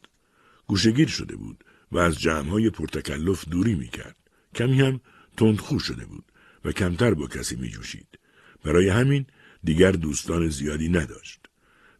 [0.67, 4.15] گوشگیر شده بود و از جمعهای پرتکلف دوری می‌کرد.
[4.55, 4.99] کمی هم
[5.37, 6.25] تندخو شده بود
[6.65, 8.19] و کمتر با کسی میجوشید.
[8.63, 9.25] برای همین
[9.63, 11.39] دیگر دوستان زیادی نداشت.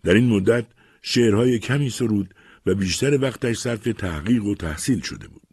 [0.03, 0.66] در این مدت
[1.01, 2.34] شعرهای کمی سرود
[2.66, 5.47] و بیشتر وقتش صرف تحقیق و تحصیل شده بود.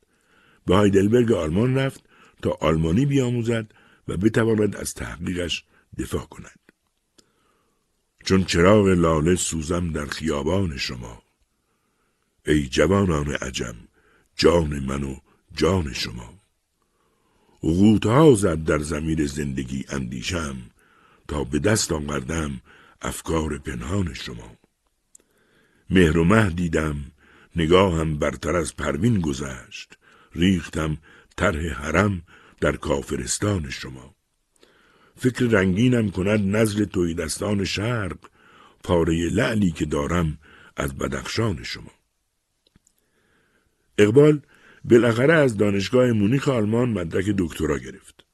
[0.67, 2.05] به هایدلبرگ آلمان رفت
[2.43, 3.73] تا آلمانی بیاموزد
[4.09, 5.65] و بتواند از تحقیقش
[5.99, 6.66] دفاع کند.
[8.27, 11.23] چون چراغ لاله سوزم در خیابان شما.
[12.47, 13.75] ای جوانان عجم
[14.37, 15.17] جان من و
[15.55, 16.35] جان شما.
[17.61, 20.57] غوتها زد در زمیر زندگی اندیشم
[21.29, 22.61] تا به دست آوردم
[23.03, 24.57] افکار پنهان شما.
[25.91, 26.97] مهر و مه دیدم
[27.57, 29.99] نگاهم برتر از پروین گذشت.
[30.35, 30.99] ریختم
[31.37, 32.23] طرح حرم
[32.61, 34.16] در کافرستان شما.
[35.17, 38.17] فکر رنگینم کند نزل توی دستان شرق
[38.83, 40.39] پاره لعلی که دارم
[40.77, 41.91] از بدخشان شما.
[43.99, 44.41] اقبال
[44.85, 48.25] بالاخره از دانشگاه مونیخ آلمان مدرک دکترا گرفت.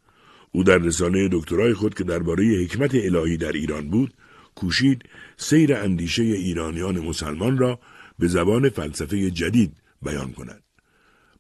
[0.53, 4.15] او در رساله دکترای خود که درباره حکمت الهی در ایران بود
[4.55, 5.03] کوشید
[5.37, 7.81] سیر اندیشه ایرانیان مسلمان را
[8.19, 10.63] به زبان فلسفه جدید بیان کند.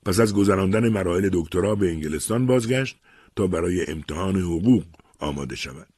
[0.05, 2.97] پس از گذراندن مراحل دکترا به انگلستان بازگشت
[3.36, 4.84] تا برای امتحان حقوق
[5.22, 5.88] آماده شود.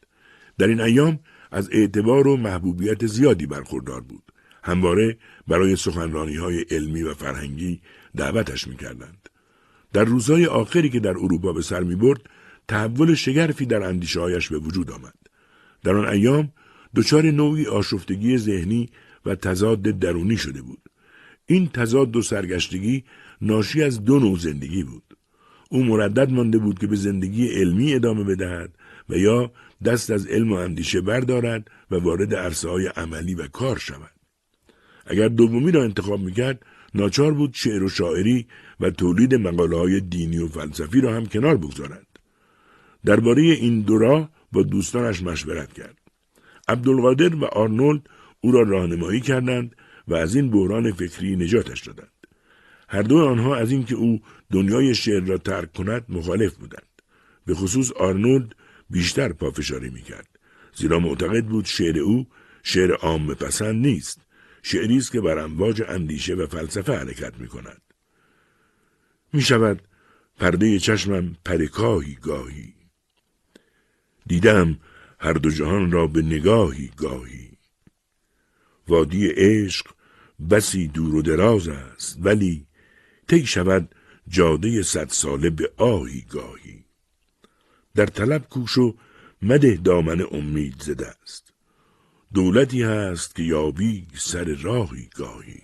[0.59, 1.19] در این ایام
[1.51, 4.33] از اعتبار و محبوبیت زیادی برخوردار بود.
[4.63, 5.17] همواره
[5.49, 7.81] برای سخنرانی های علمی و فرهنگی
[8.17, 9.29] دعوتش می کردند.
[9.93, 12.21] در روزهای آخری که در اروپا به سر می برد،
[12.69, 15.15] تحول شگرفی در اندیشه هایش به وجود آمد.
[15.85, 16.53] در آن ایام
[16.97, 18.89] دچار نوعی آشفتگی ذهنی
[19.27, 20.81] و تضاد درونی شده بود.
[21.47, 23.05] این تضاد و سرگشتگی
[23.41, 25.17] ناشی از دو نوع زندگی بود.
[25.71, 28.75] او مردد مانده بود که به زندگی علمی ادامه بدهد
[29.09, 29.53] و یا
[29.85, 34.11] دست از علم و اندیشه بردارد و وارد عرصه های عملی و کار شود.
[35.07, 38.47] اگر دومی را انتخاب می‌کرد ناچار بود شعر و شاعری
[38.81, 42.07] و تولید مقاله های دینی و فلسفی را هم کنار بگذارد.
[43.05, 45.99] درباره این دو راه با دوستانش مشورت کرد.
[46.69, 48.03] عبدالقادر و آرنولد
[48.41, 49.77] او را راهنمایی کردند
[50.09, 52.09] و از این بحران فکری نجاتش دادند.
[52.89, 54.21] هر دو آنها از اینکه او
[54.53, 56.89] دنیای شعر را ترک کند مخالف بودند.
[57.47, 58.55] به خصوص آرنولد
[58.91, 60.29] بیشتر پافشاری می‌کرد.
[60.75, 62.27] زیرا معتقد بود شعر او
[62.63, 64.21] شعر عام پسند نیست
[64.63, 67.83] شعری است که بر امواج اندیشه و فلسفه حرکت می کند.
[69.33, 69.83] می شود
[70.39, 72.75] پرده چشمم پرکاهی گاهی.
[74.27, 74.79] دیدم
[75.19, 77.51] هر دو جهان را به نگاهی گاهی.
[78.89, 79.87] وادی عشق
[80.51, 82.67] بسی دور و دراز است ولی
[83.29, 83.95] طی شود
[84.29, 86.84] جاده صد ساله به آهی گاهی.
[87.95, 88.95] در طلب کوش و
[89.43, 91.53] مده دامن امید زده است
[92.35, 95.63] دولتی هست که یابی سر راهی گاهی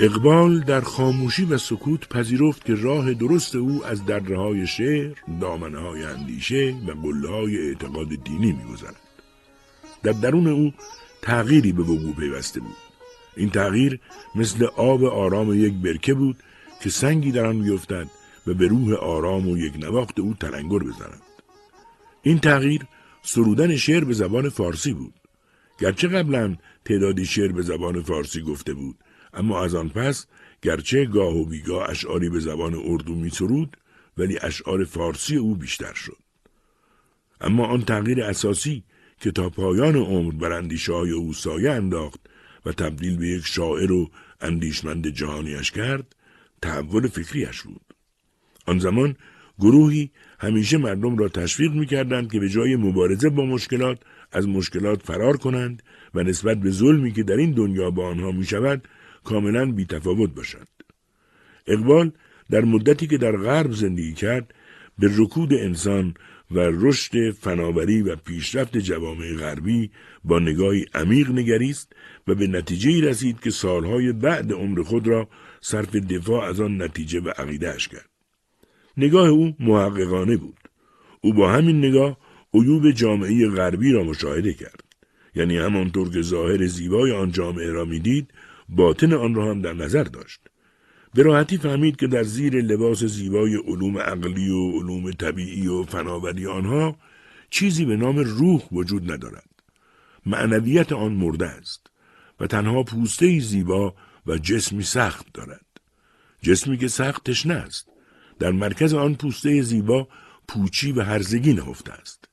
[0.00, 5.78] اقبال در خاموشی و سکوت پذیرفت که راه درست او از دره های شعر، دامنه
[5.78, 9.00] های اندیشه و قله های اعتقاد دینی میگذرد.
[10.02, 10.72] در درون او
[11.22, 12.76] تغییری به وقوع پیوسته بود.
[13.36, 14.00] این تغییر
[14.34, 16.42] مثل آب آرام یک برکه بود
[16.82, 18.06] که سنگی در آن میافتد
[18.46, 21.25] و به روح آرام و یک نواخت او تلنگر بزند.
[22.26, 22.82] این تغییر
[23.22, 25.14] سرودن شعر به زبان فارسی بود.
[25.78, 28.96] گرچه قبلا تعدادی شعر به زبان فارسی گفته بود
[29.34, 30.26] اما از آن پس
[30.62, 33.76] گرچه گاه و بیگاه اشعاری به زبان اردو می سرود
[34.16, 36.18] ولی اشعار فارسی او بیشتر شد.
[37.40, 38.84] اما آن تغییر اساسی
[39.20, 42.20] که تا پایان عمر بر اندیشه های او سایه انداخت
[42.66, 44.10] و تبدیل به یک شاعر و
[44.40, 46.14] اندیشمند جهانیش کرد
[46.62, 47.94] تحول فکریش بود.
[48.66, 49.16] آن زمان
[49.58, 53.98] گروهی همیشه مردم را تشویق می‌کردند که به جای مبارزه با مشکلات
[54.32, 55.82] از مشکلات فرار کنند
[56.14, 58.88] و نسبت به ظلمی که در این دنیا با آنها می شود
[59.24, 60.68] کاملا بیتفاوت باشند.
[61.66, 62.12] اقبال
[62.50, 64.54] در مدتی که در غرب زندگی کرد
[64.98, 66.14] به رکود انسان
[66.50, 69.90] و رشد فناوری و پیشرفت جوامع غربی
[70.24, 71.92] با نگاهی عمیق نگریست
[72.28, 75.28] و به نتیجه رسید که سالهای بعد عمر خود را
[75.60, 78.15] صرف دفاع از آن نتیجه و عقیدهش کرد.
[78.96, 80.58] نگاه او محققانه بود.
[81.20, 82.18] او با همین نگاه
[82.54, 84.84] عیوب جامعه غربی را مشاهده کرد.
[85.34, 88.30] یعنی همانطور که ظاهر زیبای آن جامعه را می‌دید
[88.68, 90.40] باطن آن را هم در نظر داشت.
[91.14, 96.46] به راحتی فهمید که در زیر لباس زیبای علوم عقلی و علوم طبیعی و فناوری
[96.46, 96.96] آنها
[97.50, 99.48] چیزی به نام روح وجود ندارد.
[100.26, 101.86] معنویت آن مرده است
[102.40, 103.94] و تنها پوسته زیبا
[104.26, 105.66] و جسمی سخت دارد.
[106.42, 107.95] جسمی که سخت تشنه است.
[108.38, 110.08] در مرکز آن پوسته زیبا
[110.48, 112.28] پوچی و هرزگی نهفته است.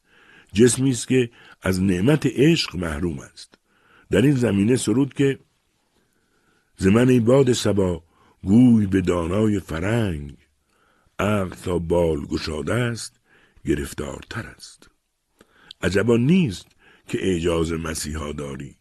[0.54, 1.30] جسمی است که
[1.62, 3.56] از نعمت عشق محروم است.
[4.12, 5.40] در این زمینه سرود که
[6.78, 8.04] زمن ای باد سبا
[8.44, 10.38] گوی به دانای فرنگ
[11.20, 13.20] عقل تا بال گشاده است
[13.66, 14.90] گرفتارتر است
[15.82, 16.68] عجبا نیست
[17.08, 18.76] که اعجاز مسیحا داری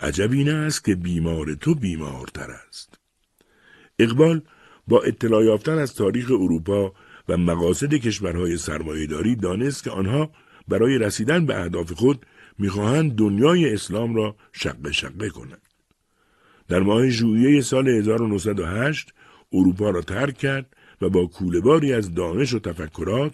[0.00, 2.98] عجب این است که بیمار تو بیمارتر است
[3.98, 4.42] اقبال
[4.88, 6.92] با اطلاع یافتن از تاریخ اروپا
[7.28, 10.30] و مقاصد کشورهای سرمایهداری دانست که آنها
[10.68, 12.26] برای رسیدن به اهداف خود
[12.58, 15.62] می‌خواهند دنیای اسلام را شقه شقه کنند.
[16.68, 19.14] در ماه ژوئیه سال 1908
[19.52, 23.32] اروپا را ترک کرد و با کولهباری از دانش و تفکرات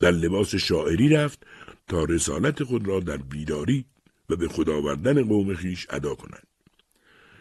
[0.00, 1.46] در لباس شاعری رفت
[1.88, 3.84] تا رسالت خود را در بیداری
[4.30, 6.46] و به خداوردن قوم خیش ادا کند.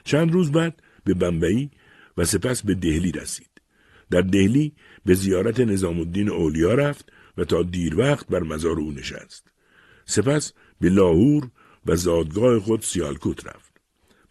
[0.03, 1.71] چند روز بعد به بمبئی
[2.17, 3.50] و سپس به دهلی رسید.
[4.11, 4.73] در دهلی
[5.05, 9.47] به زیارت نظام الدین اولیا رفت و تا دیر وقت بر مزار او نشست.
[10.05, 11.49] سپس به لاهور
[11.85, 13.71] و زادگاه خود سیالکوت رفت.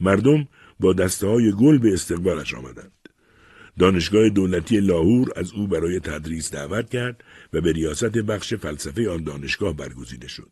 [0.01, 0.49] مردم
[0.81, 2.93] با دسته های گل به استقبالش آمدند.
[3.79, 9.25] دانشگاه دولتی لاهور از او برای تدریس دعوت کرد و به ریاست بخش فلسفه آن
[9.25, 10.51] دانشگاه برگزیده شد.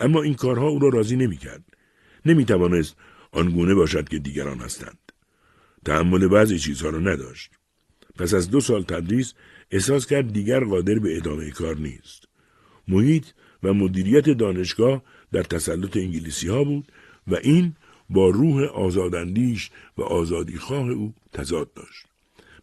[0.00, 1.64] اما این کارها او را راضی نمی کرد.
[2.26, 2.96] نمی توانست
[3.32, 4.98] آنگونه باشد که دیگران هستند.
[5.84, 7.50] تحمل بعضی چیزها را نداشت.
[8.18, 9.34] پس از دو سال تدریس
[9.70, 12.24] احساس کرد دیگر قادر به ادامه کار نیست.
[12.88, 13.26] محیط
[13.62, 15.02] و مدیریت دانشگاه
[15.32, 16.92] در تسلط انگلیسی ها بود
[17.28, 17.74] و این
[18.10, 22.06] با روح آزاداندیش و آزادیخواه او تضاد داشت.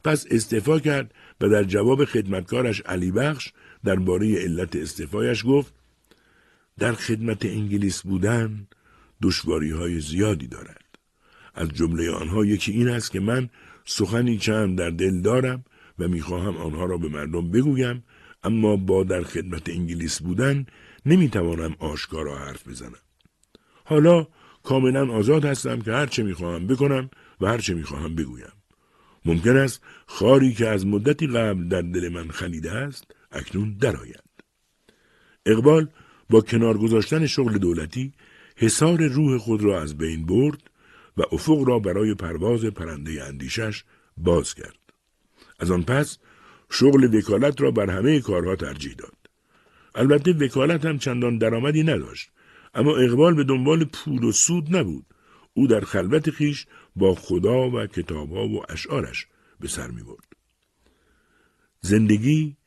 [0.03, 5.73] پس استعفا کرد و در جواب خدمتکارش علی بخش درباره علت استعفایش گفت
[6.77, 8.67] در خدمت انگلیس بودن
[9.21, 10.85] دشواری های زیادی دارد.
[11.55, 13.49] از جمله آنها یکی این است که من
[13.89, 15.63] سخنی چند در دل دارم
[15.99, 18.03] و می‌خواهم آنها را به مردم بگویم
[18.43, 20.65] اما با در خدمت انگلیس بودن
[21.05, 23.03] نمی‌توانم آشکارا حرف بزنم.
[23.85, 24.27] حالا
[24.63, 27.09] کاملا آزاد هستم که هرچه می‌خواهم بکنم
[27.41, 28.53] و هرچه می‌خواهم بگویم.
[29.25, 34.23] ممکن است خاری که از مدتی قبل در دل من خلیده است اکنون درآید.
[35.45, 35.87] اقبال
[36.29, 38.13] با کنار گذاشتن شغل دولتی
[38.55, 40.68] حصار روح خود را از بین برد
[41.19, 43.83] و افق را برای پرواز پرنده اندیشش
[44.17, 44.79] باز کرد.
[45.59, 46.17] از آن پس
[46.71, 49.17] شغل وکالت را بر همه کارها ترجیح داد.
[49.95, 52.31] البته وکالت هم چندان درآمدی نداشت
[52.73, 55.05] اما اقبال به دنبال پول و سود نبود
[55.53, 59.27] او در خلوت خیش با خدا و کتابها و اشعارش
[59.59, 60.27] به سر می برد.
[61.81, 62.57] زندگی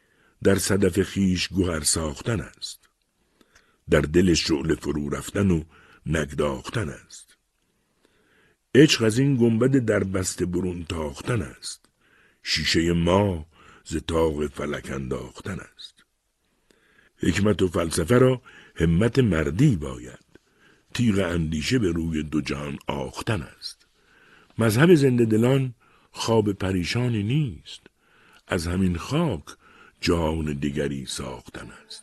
[0.42, 2.88] در صدف خیش گوهر ساختن است.
[3.90, 5.62] در دل شعله فرو رفتن و
[6.07, 7.32] نگداختن است.
[8.75, 11.85] عشق از این گنبد در بست برون تاختن است.
[12.43, 13.47] شیشه ما
[13.85, 16.05] ز تاق فلک انداختن است.
[17.16, 18.43] حکمت و فلسفه را
[18.77, 20.25] همت مردی باید.
[20.95, 23.87] تیغ اندیشه به روی دو جهان آختن است.
[24.59, 25.75] مذهب زنده دلان
[26.11, 27.81] خواب پریشانی نیست.
[28.49, 29.45] از همین خاک
[30.01, 32.03] جان دیگری ساختن است.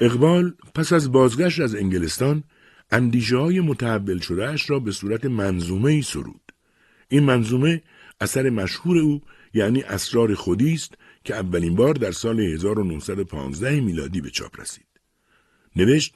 [0.00, 2.44] اقبال پس از بازگشت از انگلستان
[2.92, 6.52] اندیشه های متحول شدهش را به صورت منظومه ای سرود.
[7.08, 7.82] این منظومه
[8.20, 9.22] اثر مشهور او
[9.54, 14.86] یعنی اسرار خودی است که اولین بار در سال 1915 میلادی به چاپ رسید.
[15.76, 16.14] نوشت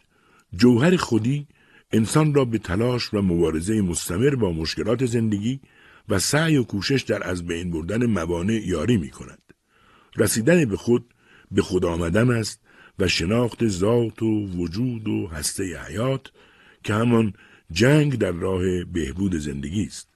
[0.57, 1.47] جوهر خودی
[1.93, 5.61] انسان را به تلاش و مبارزه مستمر با مشکلات زندگی
[6.09, 9.43] و سعی و کوشش در از بین بردن موانع یاری می کند.
[10.17, 11.15] رسیدن به خود
[11.51, 12.61] به خود آمدن است
[12.99, 16.31] و شناخت ذات و وجود و هسته حیات
[16.85, 17.33] که همان
[17.73, 20.09] جنگ در راه بهبود زندگی است.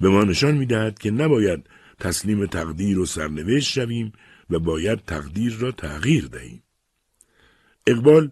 [0.00, 1.66] به ما نشان می دهد که نباید
[1.98, 4.12] تسلیم تقدیر و سرنوشت شویم
[4.50, 6.62] و باید تقدیر را تغییر دهیم.
[7.86, 8.30] اقبال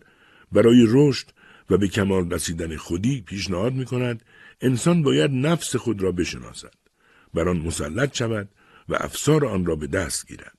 [0.53, 1.27] برای رشد
[1.71, 4.23] و به کمال رسیدن خودی پیشنهاد می کند
[4.61, 6.75] انسان باید نفس خود را بشناسد
[7.35, 8.49] بر آن مسلط شود
[8.89, 10.59] و افسار آن را به دست گیرد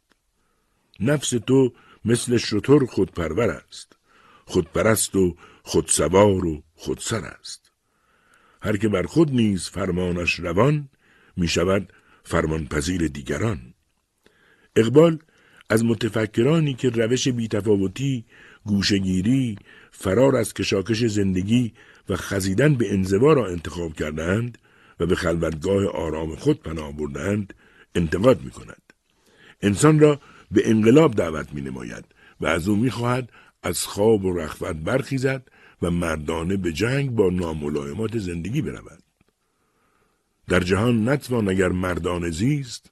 [0.99, 1.73] نفس تو
[2.05, 3.95] مثل شطور خودپرور است
[4.45, 7.71] خودپرست و خودسوار و خودسر است
[8.61, 10.89] هر که بر خود نیز فرمانش روان
[11.38, 13.73] می شود فرمان پذیر دیگران
[14.75, 15.19] اقبال
[15.69, 18.25] از متفکرانی که روش بیتفاوتی
[18.65, 19.57] گوشگیری
[19.91, 21.73] فرار از کشاکش زندگی
[22.09, 24.57] و خزیدن به انزوا را انتخاب کردند
[24.99, 27.53] و به خلوتگاه آرام خود پناه بردند
[27.95, 28.82] انتقاد می کند.
[29.61, 30.21] انسان را
[30.51, 32.05] به انقلاب دعوت می نماید
[32.41, 33.30] و از او می خواهد
[33.63, 35.47] از خواب و رخوت برخیزد
[35.82, 39.03] و مردانه به جنگ با ناملایمات زندگی برود.
[40.47, 42.91] در جهان نتوان اگر مردان زیست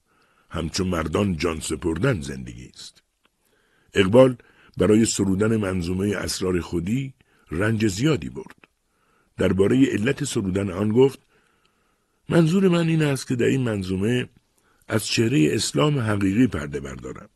[0.50, 3.04] همچون مردان جان سپردن زندگی است.
[3.94, 4.36] اقبال
[4.78, 7.14] برای سرودن منظومه اسرار خودی
[7.52, 8.56] رنج زیادی برد.
[9.38, 11.20] درباره علت سرودن آن گفت
[12.30, 14.30] منظور من این است که در این منظومه
[14.88, 17.30] از چهره اسلام حقیقی پرده بردارم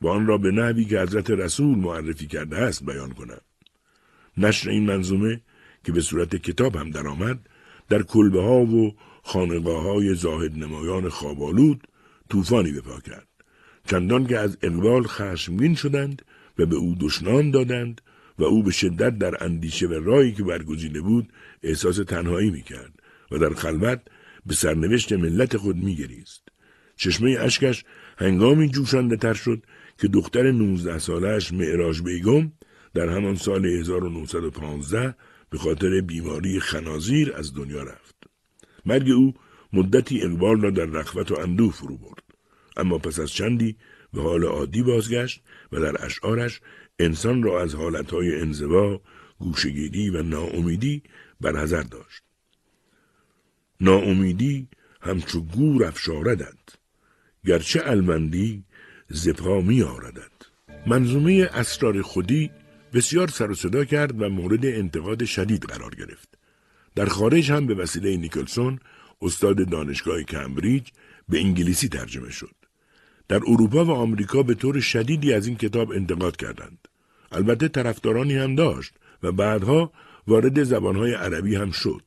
[0.00, 3.40] و آن را به نحوی که حضرت رسول معرفی کرده است بیان کنم.
[4.36, 5.40] نشر این منظومه
[5.84, 7.38] که به صورت کتاب هم درآمد
[7.88, 11.88] در کلبه ها و خانقاه های زاهد نمایان خوابالود
[12.30, 13.26] طوفانی بپا کرد.
[13.86, 16.22] چندان که از اقبال خشمگین شدند
[16.58, 18.00] و به او دشنام دادند
[18.38, 22.92] و او به شدت در اندیشه و رایی که برگزیده بود احساس تنهایی می‌کرد
[23.30, 24.00] و در خلوت
[24.46, 26.42] به سرنوشت ملت خود میگریست
[26.96, 27.84] چشمه اشکش
[28.18, 29.62] هنگامی جوشانده تر شد
[29.98, 32.52] که دختر 19 سالش معراج بیگم
[32.94, 35.14] در همان سال 1915
[35.50, 38.14] به خاطر بیماری خنازیر از دنیا رفت.
[38.86, 39.34] مرگ او
[39.72, 42.22] مدتی اقبال را در رخوت و اندوه فرو برد.
[42.76, 43.76] اما پس از چندی
[44.12, 46.60] به حال عادی بازگشت و در اشعارش
[46.98, 49.00] انسان را از حالتهای انزوا،
[49.38, 51.02] گوشگیری و ناامیدی
[51.40, 52.22] برحضر داشت.
[53.80, 54.68] ناامیدی
[55.00, 56.58] همچو گور افشاردد
[57.46, 58.64] گرچه المندی
[59.08, 60.32] زپا می آردد.
[60.86, 62.50] منظومه اسرار خودی
[62.92, 66.28] بسیار سر و صدا کرد و مورد انتقاد شدید قرار گرفت.
[66.94, 68.78] در خارج هم به وسیله نیکلسون
[69.22, 70.88] استاد دانشگاه کمبریج
[71.28, 72.54] به انگلیسی ترجمه شد.
[73.28, 76.88] در اروپا و آمریکا به طور شدیدی از این کتاب انتقاد کردند.
[77.32, 79.92] البته طرفدارانی هم داشت و بعدها
[80.26, 82.02] وارد زبانهای عربی هم شد.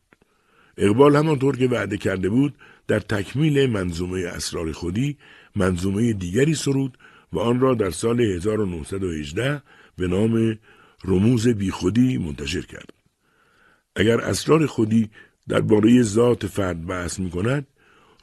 [0.77, 2.55] اقبال همانطور که وعده کرده بود
[2.87, 5.17] در تکمیل منظومه اسرار خودی
[5.55, 6.97] منظومه دیگری سرود
[7.33, 9.61] و آن را در سال 1918
[9.97, 10.57] به نام
[11.07, 12.93] رموز بیخودی منتشر کرد.
[13.95, 15.09] اگر اسرار خودی
[15.47, 17.67] درباره ذات فرد بحث می کند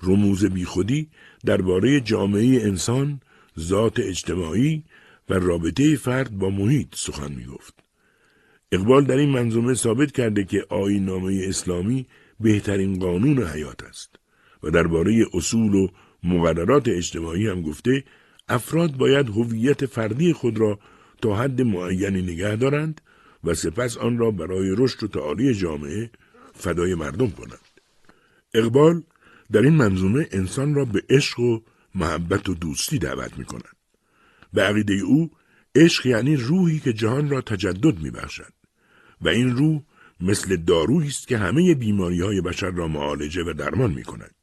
[0.02, 1.08] رموز بیخودی
[1.44, 3.20] درباره جامعه انسان
[3.58, 4.84] ذات اجتماعی
[5.28, 7.74] و رابطه فرد با محیط سخن می گفت.
[8.72, 12.06] اقبال در این منظومه ثابت کرده که آین نامه اسلامی
[12.40, 14.16] بهترین قانون حیات است
[14.62, 15.88] و درباره اصول و
[16.22, 18.04] مقررات اجتماعی هم گفته
[18.48, 20.78] افراد باید هویت فردی خود را
[21.22, 23.00] تا حد معینی نگه دارند
[23.44, 26.10] و سپس آن را برای رشد و تعالی جامعه
[26.54, 27.80] فدای مردم کنند.
[28.54, 29.02] اقبال
[29.52, 31.60] در این منظومه انسان را به عشق و
[31.94, 33.76] محبت و دوستی دعوت می کند.
[34.52, 35.30] به عقیده او
[35.74, 38.52] عشق یعنی روحی که جهان را تجدد می بخشد
[39.20, 39.82] و این روح
[40.20, 44.34] مثل دارویی است که همه بیماری های بشر را معالجه و درمان می کند.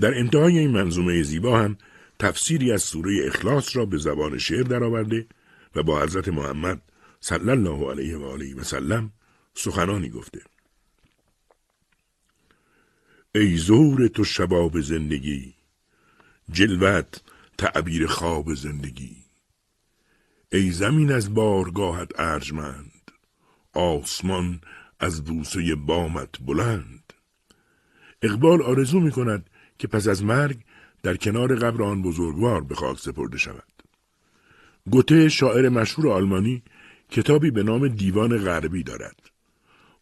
[0.00, 1.76] در انتهای این منظومه زیبا هم
[2.18, 5.26] تفسیری از سوره اخلاص را به زبان شعر درآورده
[5.74, 6.82] و با حضرت محمد
[7.20, 9.12] صلی الله علیه و آله و سلم
[9.54, 10.40] سخنانی گفته.
[13.34, 15.54] ای زور تو شباب زندگی
[16.50, 17.22] جلوت
[17.58, 19.16] تعبیر خواب زندگی.
[20.52, 23.10] ای زمین از بارگاهت ارجمند
[23.72, 24.60] آسمان
[25.00, 27.12] از بوسه بامت بلند.
[28.22, 30.64] اقبال آرزو می کند که پس از مرگ
[31.02, 33.73] در کنار قبر آن بزرگوار به خاک سپرده شود.
[34.90, 36.62] گوته شاعر مشهور آلمانی
[37.10, 39.20] کتابی به نام دیوان غربی دارد.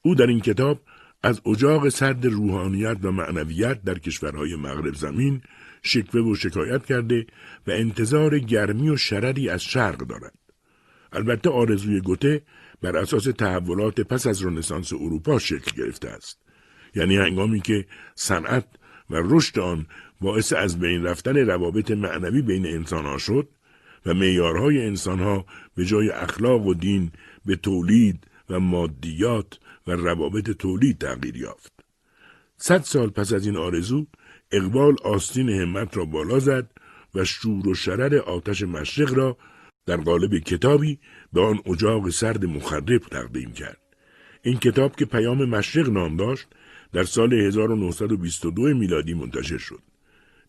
[0.02, 0.80] او در این کتاب
[1.22, 5.42] از اجاق سرد روحانیت و معنویت در کشورهای مغرب زمین
[5.82, 7.26] شکوه و شکایت کرده
[7.66, 10.34] و انتظار گرمی و شرری از شرق دارد.
[11.12, 12.42] البته آرزوی گوته
[12.82, 16.38] بر اساس تحولات پس از رنسانس اروپا شکل گرفته است.
[16.94, 18.66] یعنی هنگامی که صنعت
[19.10, 19.86] و رشد آن
[20.20, 23.48] باعث از بین رفتن روابط معنوی بین انسانها شد
[24.06, 27.10] و معیارهای انسانها به جای اخلاق و دین
[27.46, 31.72] به تولید و مادیات و روابط تولید تغییر یافت.
[32.56, 34.06] صد سال پس از این آرزو
[34.52, 36.70] اقبال آستین همت را بالا زد
[37.14, 39.36] و شور و شرر آتش مشرق را
[39.86, 40.98] در قالب کتابی
[41.32, 43.78] به آن اجاق سرد مخرب تقدیم کرد.
[44.42, 46.46] این کتاب که پیام مشرق نام داشت
[46.92, 49.80] در سال 1922 میلادی منتشر شد.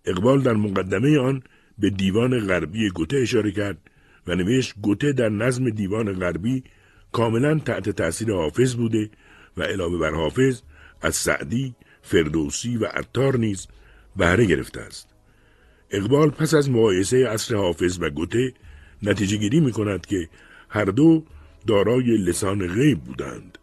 [0.05, 1.43] اقبال در مقدمه آن
[1.79, 3.77] به دیوان غربی گوته اشاره کرد
[4.27, 6.63] و نوشت گوته در نظم دیوان غربی
[7.11, 9.09] کاملا تحت تأثیر حافظ بوده
[9.57, 10.61] و علاوه بر حافظ
[11.01, 13.67] از سعدی، فردوسی و عطار نیز
[14.15, 15.07] بهره گرفته است.
[15.91, 18.53] اقبال پس از مقایسه اصر حافظ و گوته
[19.03, 20.29] نتیجه گیری می کند که
[20.69, 21.23] هر دو
[21.67, 23.57] دارای لسان غیب بودند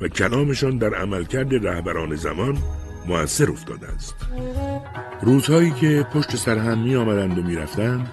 [0.00, 2.58] و کلامشان در عملکرد رهبران زمان
[3.08, 4.14] موثر افتاده است.
[5.22, 8.08] روزهایی که پشت سر هم می آمدند و می رفتند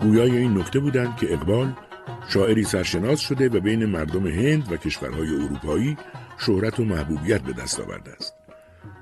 [0.00, 1.72] گویای این نکته بودند که اقبال
[2.28, 5.96] شاعری سرشناس شده و بین مردم هند و کشورهای اروپایی
[6.38, 8.34] شهرت و محبوبیت به دست آورده است.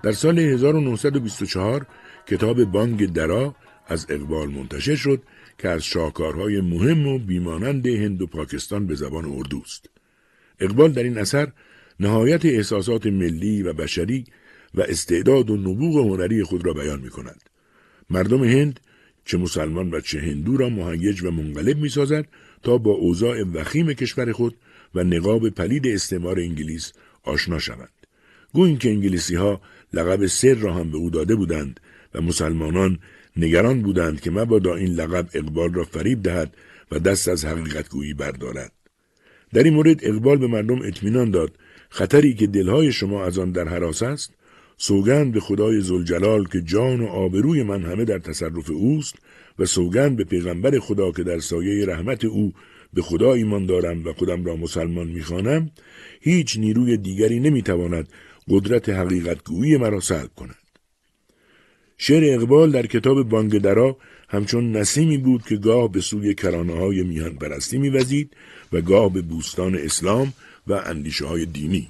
[0.02, 1.86] در سال 1924
[2.26, 3.54] کتاب بانگ درا
[3.86, 5.22] از اقبال منتشر شد
[5.58, 9.90] که از شاهکارهای مهم و بیمانند هند و پاکستان به زبان اردوست.
[10.60, 11.48] اقبال در این اثر
[12.00, 14.24] نهایت احساسات ملی و بشری
[14.74, 17.42] و استعداد و نبوغ هنری خود را بیان می کند.
[18.10, 18.80] مردم هند
[19.24, 22.26] چه مسلمان و چه هندو را مهیج و منقلب می سازد
[22.62, 24.54] تا با اوضاع وخیم کشور خود
[24.94, 26.92] و نقاب پلید استعمار انگلیس
[27.22, 27.92] آشنا شوند.
[28.52, 29.60] گوییم که انگلیسی ها
[29.92, 31.80] لقب سر را هم به او داده بودند
[32.14, 32.98] و مسلمانان
[33.36, 36.56] نگران بودند که مبادا این لقب اقبال را فریب دهد
[36.90, 38.72] و دست از حقیقت گویی بردارد.
[39.52, 41.52] در این مورد اقبال به مردم اطمینان داد
[41.88, 44.32] خطری که دلهای شما از آن در حراس است
[44.84, 49.14] سوگند به خدای زلجلال که جان و آبروی من همه در تصرف اوست
[49.58, 52.52] و سوگند به پیغمبر خدا که در سایه رحمت او
[52.94, 55.70] به خدا ایمان دارم و خودم را مسلمان می‌خوانم
[56.20, 58.08] هیچ نیروی دیگری نمی‌تواند
[58.48, 60.58] قدرت حقیقتگویی مرا سلب کند.
[61.98, 63.96] شعر اقبال در کتاب بانگدرا
[64.28, 68.36] همچون نسیمی بود که گاه به سوی کرانه های میهن پرستی میوزید
[68.72, 70.32] و گاه به بوستان اسلام
[70.66, 71.88] و اندیشه های دینی.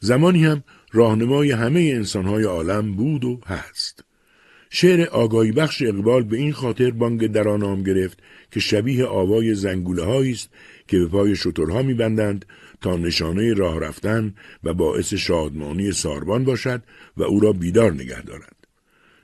[0.00, 0.62] زمانی هم
[0.94, 4.04] راهنمای همه انسانهای عالم بود و هست.
[4.70, 8.18] شعر آگاهی بخش اقبال به این خاطر بانگ درا نام گرفت
[8.50, 10.50] که شبیه آوای زنگوله است
[10.88, 12.44] که به پای شترها میبندند
[12.80, 14.34] تا نشانه راه رفتن
[14.64, 16.82] و باعث شادمانی ساربان باشد
[17.16, 18.56] و او را بیدار نگه دارد.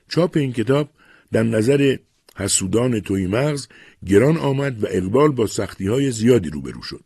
[0.09, 0.89] چاپ این کتاب
[1.31, 1.97] در نظر
[2.35, 3.67] حسودان توی مغز
[4.05, 7.03] گران آمد و اقبال با سختی های زیادی روبرو شد.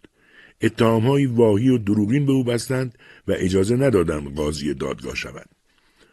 [0.79, 2.97] های واهی و دروغین به او بستند
[3.27, 5.49] و اجازه ندادند قاضی دادگاه شود.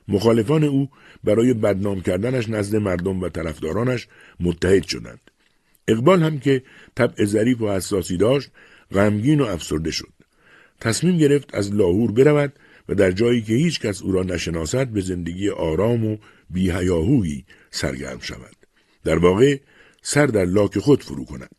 [0.09, 0.89] مخالفان او
[1.25, 4.09] برای بدنام کردنش نزد مردم و طرفدارانش
[4.41, 5.21] متحد شدند.
[5.89, 6.63] اقبال هم که
[6.95, 8.51] طبع ظریف و حساسی داشت
[8.95, 10.13] غمگین و افسرده شد.
[10.81, 12.53] تصمیم گرفت از لاهور برود
[12.89, 16.17] و در جایی که هیچ کس او را نشناسد به زندگی آرام و
[16.51, 18.57] بیهیاهویی سرگرم شود.
[19.05, 19.59] در واقع
[20.03, 21.51] سر در لاک خود فرو کند.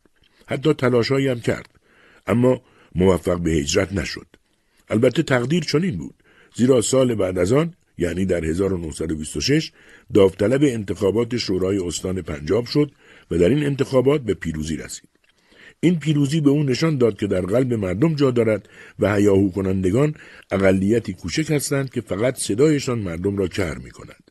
[0.46, 1.68] حتی تلاشهایی هم کرد.
[2.26, 2.62] اما
[2.94, 4.26] موفق به هجرت نشد.
[4.88, 6.14] البته تقدیر چنین بود.
[6.54, 9.72] زیرا سال بعد از آن یعنی در 1926
[10.14, 12.92] داوطلب انتخابات شورای استان پنجاب شد
[13.30, 15.08] و در این انتخابات به پیروزی رسید.
[15.80, 18.68] این پیروزی به او نشان داد که در قلب مردم جا دارد
[18.98, 20.14] و هیاهو کنندگان
[20.50, 24.30] اقلیتی کوچک هستند که فقط صدایشان مردم را کر می کند.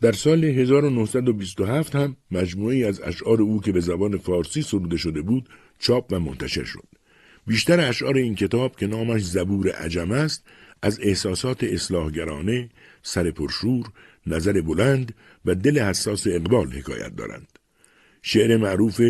[0.00, 5.48] در سال 1927 هم مجموعی از اشعار او که به زبان فارسی سروده شده بود
[5.78, 6.88] چاپ و منتشر شد.
[7.46, 10.44] بیشتر اشعار این کتاب که نامش زبور عجم است
[10.82, 12.68] از احساسات اصلاحگرانه،
[13.02, 13.86] سر پرشور،
[14.26, 15.14] نظر بلند
[15.44, 17.48] و دل حساس اقبال حکایت دارند.
[18.22, 19.00] شعر معروف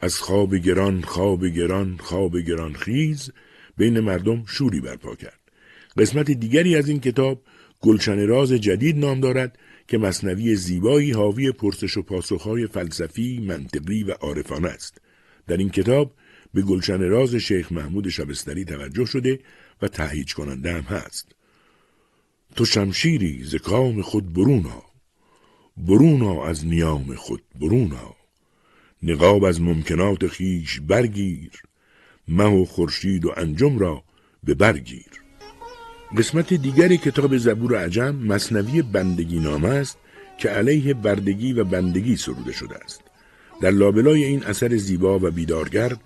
[0.00, 3.30] از خواب گران خواب گران خواب گران خیز
[3.76, 5.38] بین مردم شوری برپا کرد.
[5.98, 7.42] قسمت دیگری از این کتاب
[7.80, 9.58] گلشن راز جدید نام دارد
[9.88, 15.00] که مصنوی زیبایی حاوی پرسش و پاسخهای فلسفی، منطقی و عارفانه است.
[15.46, 16.14] در این کتاب
[16.54, 19.40] به گلشن راز شیخ محمود شبستری توجه شده
[19.82, 21.32] و تهیج کننده هم هست.
[22.56, 24.82] تو شمشیری ز کام خود برونا
[25.76, 28.16] برونا از نیام خود برونا
[29.02, 31.52] نقاب از ممکنات خیش برگیر.
[32.28, 34.02] مه و خورشید و انجم را
[34.44, 35.06] به برگیر
[36.16, 39.98] قسمت دیگری کتاب زبور عجم مصنوی بندگی نامه است
[40.38, 43.00] که علیه بردگی و بندگی سروده شده است.
[43.60, 45.96] در لابلای این اثر زیبا و بیدارگر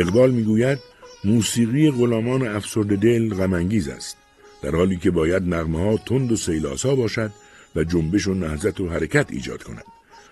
[0.00, 0.78] اقبال می‌گوید
[1.24, 4.16] موسیقی غلامان افسرده دل غمانگیز است
[4.62, 7.32] در حالی که باید نغمه ها تند و سیلاسا باشد
[7.76, 9.84] و جنبش و نهزت و حرکت ایجاد کند.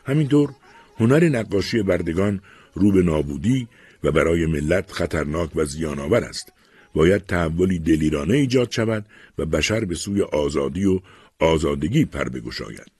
[0.06, 0.50] همینطور
[0.96, 2.40] هنر نقاشی بردگان
[2.74, 3.68] رو به نابودی
[4.04, 6.52] و برای ملت خطرناک و زیانآور است.
[6.94, 9.06] باید تحولی دلیرانه ایجاد شود
[9.38, 11.00] و بشر به سوی آزادی و
[11.38, 12.90] آزادگی پر بگشاید.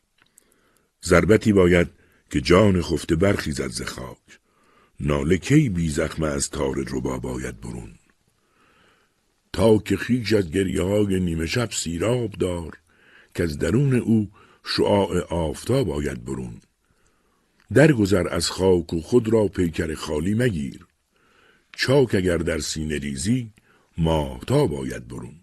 [1.05, 1.89] ضربتی باید
[2.31, 4.39] که جان خفته برخیزد ز خاک.
[5.01, 7.95] ناله کی بی زخم از تار ربا باید برون؟
[9.53, 12.79] تا که خیش از گریه های نیمه شب سیراب دار
[13.35, 14.31] که از درون او
[14.65, 16.61] شعاع آفتاب باید برون.
[17.75, 20.87] درگذر از خاک و خود را پیکر خالی مگیر
[21.77, 23.53] چاک اگر در سینه ریزی
[23.99, 25.35] ماهتا باید برون.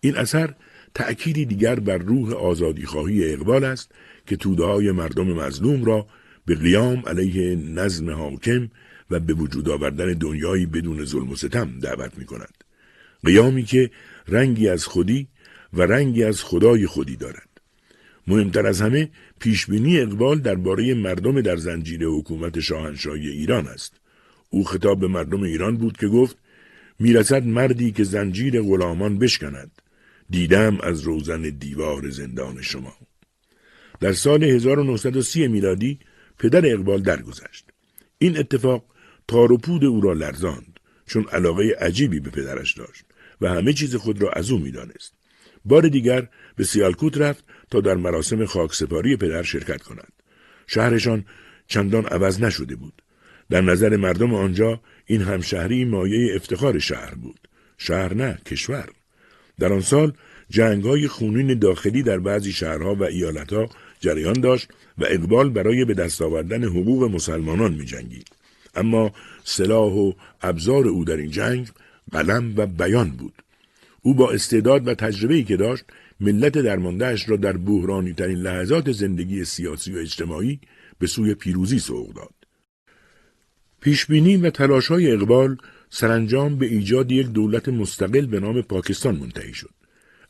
[0.00, 0.54] این اثر
[0.94, 3.92] تأکیدی دیگر بر روح آزادی خواهی اقبال است
[4.26, 6.06] که توده های مردم مظلوم را
[6.46, 8.70] به قیام علیه نظم حاکم
[9.10, 12.64] و به وجود آوردن دنیایی بدون ظلم و ستم دعوت می کند.
[13.24, 13.90] قیامی که
[14.28, 15.28] رنگی از خودی
[15.72, 17.48] و رنگی از خدای خودی دارد.
[18.26, 23.92] مهمتر از همه پیشبینی اقبال درباره مردم در زنجیره حکومت شاهنشاهی ایران است.
[24.50, 26.36] او خطاب به مردم ایران بود که گفت
[26.98, 29.70] می‌رسد مردی که زنجیر غلامان بشکند.
[30.30, 32.96] دیدم از روزن دیوار زندان شما.
[34.00, 35.98] در سال 1930 میلادی
[36.38, 37.64] پدر اقبال درگذشت.
[38.18, 38.84] این اتفاق
[39.28, 43.04] تار و پود او را لرزاند چون علاقه عجیبی به پدرش داشت
[43.40, 45.12] و همه چیز خود را از او می‌دانست.
[45.64, 50.12] بار دیگر به سیالکوت رفت تا در مراسم خاکسپاری پدر شرکت کند.
[50.66, 51.24] شهرشان
[51.66, 53.02] چندان عوض نشده بود.
[53.50, 57.48] در نظر مردم آنجا این همشهری مایه افتخار شهر بود.
[57.78, 58.88] شهر نه، کشور.
[59.58, 60.12] در آن سال
[60.50, 63.68] جنگ های خونین داخلی در بعضی شهرها و ایالتها
[64.00, 64.68] جریان داشت
[64.98, 68.28] و اقبال برای به دست آوردن حقوق مسلمانان می جنگید.
[68.74, 69.12] اما
[69.44, 71.68] سلاح و ابزار او در این جنگ
[72.12, 73.34] قلم و بیان بود.
[74.02, 75.84] او با استعداد و تجربه‌ای که داشت
[76.20, 80.60] ملت درماندهش را در بحرانی ترین لحظات زندگی سیاسی و اجتماعی
[80.98, 82.34] به سوی پیروزی سوق داد.
[83.80, 85.56] پیشبینی و تلاش های اقبال
[85.90, 89.70] سرانجام به ایجاد یک دولت مستقل به نام پاکستان منتهی شد.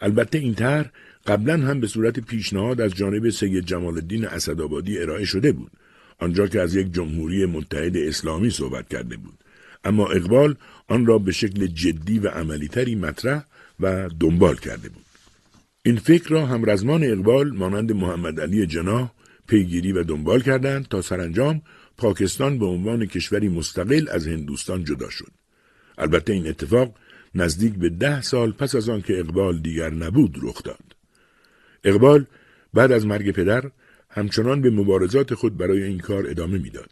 [0.01, 0.91] البته این طرح
[1.27, 5.71] قبلا هم به صورت پیشنهاد از جانب سید جمال الدین اسدآبادی ارائه شده بود.
[6.19, 9.35] آنجا که از یک جمهوری متحد اسلامی صحبت کرده بود.
[9.85, 10.55] اما اقبال
[10.89, 13.45] آن را به شکل جدی و عملیتری مطرح
[13.81, 15.05] و دنبال کرده بود.
[15.85, 19.11] این فکر را هم رزمان اقبال مانند محمد علی جناح
[19.47, 21.63] پیگیری و دنبال کردند تا سرانجام
[21.97, 25.33] پاکستان به عنوان کشوری مستقل از هندوستان جدا شد.
[25.99, 26.95] البته این اتفاق
[27.35, 30.86] نزدیک به ده سال پس از آن که اقبال دیگر نبود رخ داد.
[31.87, 32.25] اقبال
[32.75, 33.71] بعد از مرگ پدر
[34.11, 36.91] همچنان به مبارزات خود برای این کار ادامه می‌داد.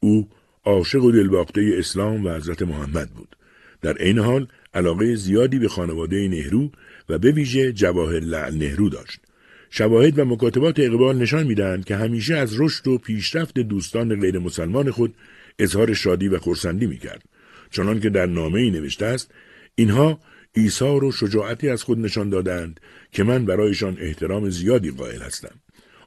[0.00, 0.28] او
[0.64, 3.36] عاشق و دلباخته اسلام و حضرت محمد بود.
[3.82, 6.70] در عین حال علاقه زیادی به خانواده نهرو
[7.08, 9.20] و به ویژه جواهر لعل نهرو داشت.
[9.70, 14.90] شواهد و مکاتبات اقبال نشان می‌دهند که همیشه از رشد و پیشرفت دوستان غیر مسلمان
[14.90, 15.14] خود
[15.58, 17.24] اظهار شادی و خورسندی می‌کرد.
[17.70, 19.30] چنان که در نامه ای نوشته است
[19.74, 20.20] اینها
[20.52, 22.80] ایثار و شجاعتی از خود نشان دادند
[23.12, 25.60] که من برایشان احترام زیادی قائل هستم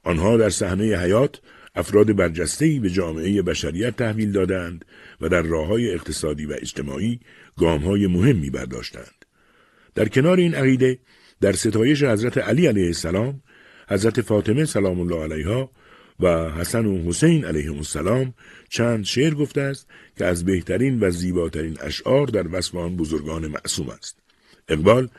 [0.04, 1.42] آنها در صحنه حیات
[1.76, 4.86] افراد برجسته‌ای به جامعه بشریت تحویل دادند
[5.22, 7.20] و در راه های اقتصادی و اجتماعی
[7.60, 9.26] های مهمی برداشتند.
[9.96, 11.00] در کنار این عقیده
[11.42, 13.42] در ستایش حضرت علی علیه السلام،
[13.90, 15.72] حضرت فاطمه سلام الله علیها
[16.20, 18.34] و حسن و حسین علیهم السلام
[18.70, 19.88] چند شعر گفته است
[20.18, 24.20] که از بهترین و زیباترین اشعار در وصف بزرگان معصوم است.
[24.68, 25.10] اقبال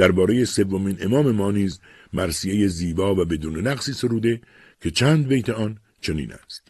[0.00, 1.80] درباره سومین امام ما نیز
[2.12, 4.40] مرسیه زیبا و بدون نقصی سروده
[4.80, 6.68] که چند بیت آن چنین است.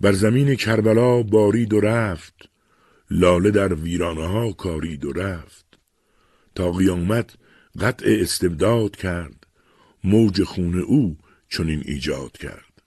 [0.00, 2.48] بر زمین کربلا بارید و رفت
[3.10, 5.78] لاله در ویرانه ها کارید و رفت.
[6.54, 7.34] تا قیامت
[7.80, 9.46] قطع استبداد کرد
[10.04, 11.18] موج خون او
[11.48, 12.82] چنین ایجاد کرد.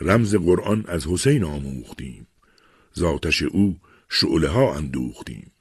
[0.00, 2.26] رمز قرآن از حسین آموختیم
[2.98, 3.76] ذاتش او
[4.08, 5.51] شعله ها اندوختیم.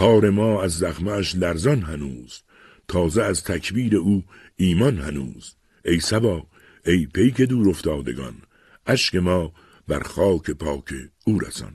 [0.00, 2.42] تار ما از زخمش لرزان هنوز
[2.88, 4.24] تازه از تکبیر او
[4.56, 6.46] ایمان هنوز ای سبا
[6.86, 8.34] ای پیک دور افتادگان
[8.86, 9.52] اشک ما
[9.88, 10.94] بر خاک پاک
[11.26, 11.72] او رسان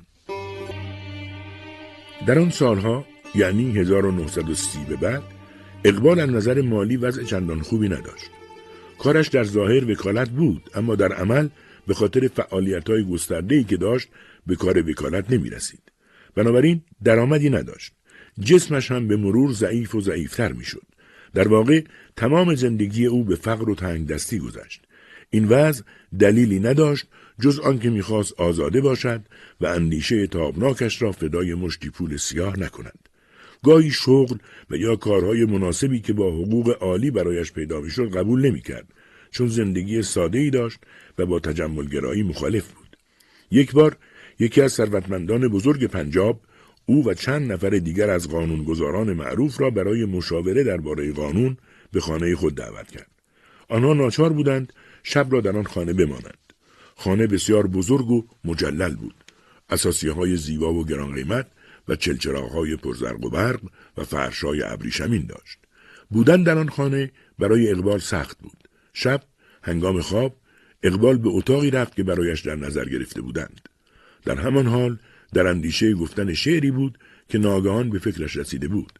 [2.27, 3.05] در آن سالها
[3.35, 5.23] یعنی 1930 به بعد
[5.83, 8.29] اقبال از نظر مالی وضع چندان خوبی نداشت
[8.99, 11.49] کارش در ظاهر وکالت بود اما در عمل
[11.87, 14.09] به خاطر فعالیت های گسترده که داشت
[14.47, 15.91] به کار وکالت نمی رسید.
[16.35, 17.93] بنابراین درآمدی نداشت.
[18.39, 20.83] جسمش هم به مرور ضعیف و ضعیفتر می شد.
[21.33, 21.81] در واقع
[22.15, 24.81] تمام زندگی او به فقر و تنگ دستی گذشت.
[25.29, 25.83] این وضع
[26.19, 27.05] دلیلی نداشت
[27.41, 29.21] جز آنکه می‌خواست آزاده باشد
[29.61, 32.99] و اندیشه تابناکش را فدای مشتی پول سیاه نکند.
[33.63, 34.37] گاهی شغل
[34.69, 38.87] و یا کارهای مناسبی که با حقوق عالی برایش پیدا می‌شد قبول نمی‌کرد
[39.31, 40.79] چون زندگی ساده ای داشت
[41.17, 42.97] و با تجملگرایی مخالف بود.
[43.51, 43.97] یک بار
[44.39, 46.41] یکی از ثروتمندان بزرگ پنجاب
[46.85, 51.57] او و چند نفر دیگر از قانونگذاران معروف را برای مشاوره درباره قانون
[51.91, 53.11] به خانه خود دعوت کرد.
[53.69, 54.73] آنها ناچار بودند
[55.03, 56.53] شب را در آن خانه بمانند.
[56.95, 59.15] خانه بسیار بزرگ و مجلل بود.
[59.69, 61.47] اساسی های زیبا و گران قیمت
[61.87, 63.61] و چلچراغ های پرزرق و برق
[63.97, 65.59] و فرشای ابریشمین داشت.
[66.09, 68.57] بودن در آن خانه برای اقبال سخت بود.
[68.93, 69.23] شب
[69.63, 70.35] هنگام خواب
[70.83, 73.61] اقبال به اتاقی رفت که برایش در نظر گرفته بودند.
[74.25, 74.97] در همان حال
[75.35, 76.97] در اندیشه گفتن شعری بود
[77.29, 78.99] که ناگهان به فکرش رسیده بود.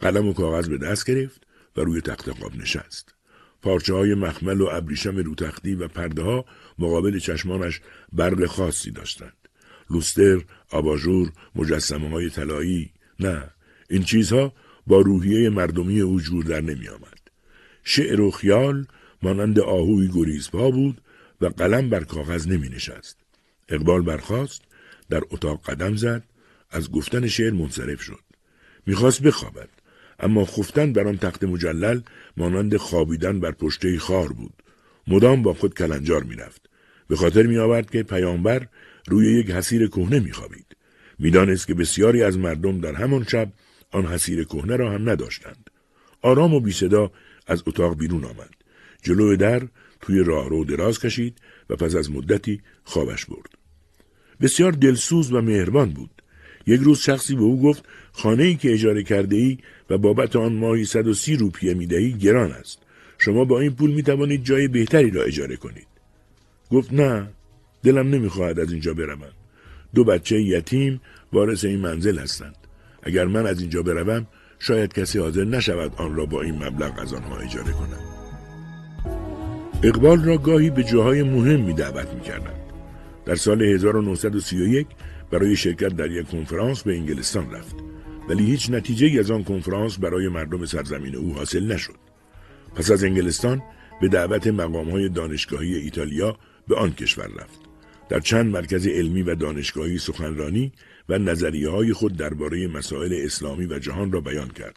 [0.00, 3.14] قلم و کاغذ به دست گرفت و روی تخت خواب نشست.
[3.62, 6.44] پارچه های مخمل و ابریشم روتختی و پرده ها
[6.78, 7.80] مقابل چشمانش
[8.12, 9.36] برق خاصی داشتند.
[9.90, 13.50] لوستر، آباژور، مجسمه های طلایی، نه،
[13.90, 14.52] این چیزها
[14.86, 17.20] با روحیه مردمی او جور در نمی آمد.
[17.82, 18.86] شعر و خیال
[19.22, 21.00] مانند آهوی گریزپا بود
[21.40, 23.16] و قلم بر کاغذ نمی نشست.
[23.68, 24.62] اقبال برخاست
[25.10, 26.24] در اتاق قدم زد
[26.70, 28.20] از گفتن شعر منصرف شد.
[28.86, 29.68] می‌خواست بخوابد
[30.20, 32.00] اما خفتن بر آن تخت مجلل
[32.36, 34.52] مانند خوابیدن بر پشته خار بود.
[35.06, 36.70] مدام با خود کلنجار می‌رفت.
[37.08, 38.66] به خاطر میآورد که پیامبر
[39.08, 40.76] روی یک حسیر کهنه میخوابید.
[41.18, 43.52] می‌دانست که بسیاری از مردم در همان شب
[43.90, 45.70] آن حسیر کهنه را هم نداشتند.
[46.22, 47.12] آرام و بی صدا
[47.46, 48.50] از اتاق بیرون آمد.
[49.02, 49.68] جلو در
[50.00, 51.38] توی راهرو دراز کشید
[51.70, 53.63] و پس از مدتی خوابش برد.
[54.40, 56.10] بسیار دلسوز و مهربان بود.
[56.66, 59.58] یک روز شخصی به او گفت خانه ای که اجاره کرده ای
[59.90, 62.78] و بابت آن ماهی 130 روپیه می دهی گران است.
[63.18, 65.86] شما با این پول می توانید جای بهتری را اجاره کنید.
[66.70, 67.28] گفت نه
[67.82, 69.32] دلم نمی‌خواهد از اینجا بروم.
[69.94, 71.00] دو بچه یتیم
[71.32, 72.56] وارث این منزل هستند.
[73.02, 74.26] اگر من از اینجا بروم
[74.58, 78.14] شاید کسی حاضر نشود آن را با این مبلغ از آنها اجاره کنم.
[79.82, 82.20] اقبال را گاهی به جاهای مهمی دعوت می
[83.26, 84.86] در سال 1931
[85.30, 87.76] برای شرکت در یک کنفرانس به انگلستان رفت
[88.28, 91.94] ولی هیچ نتیجه از آن کنفرانس برای مردم سرزمین او حاصل نشد.
[92.74, 93.62] پس از انگلستان
[94.00, 96.36] به دعوت های دانشگاهی ایتالیا
[96.68, 97.60] به آن کشور رفت.
[98.08, 100.72] در چند مرکز علمی و دانشگاهی سخنرانی
[101.08, 104.76] و نظریه های خود درباره مسائل اسلامی و جهان را بیان کرد.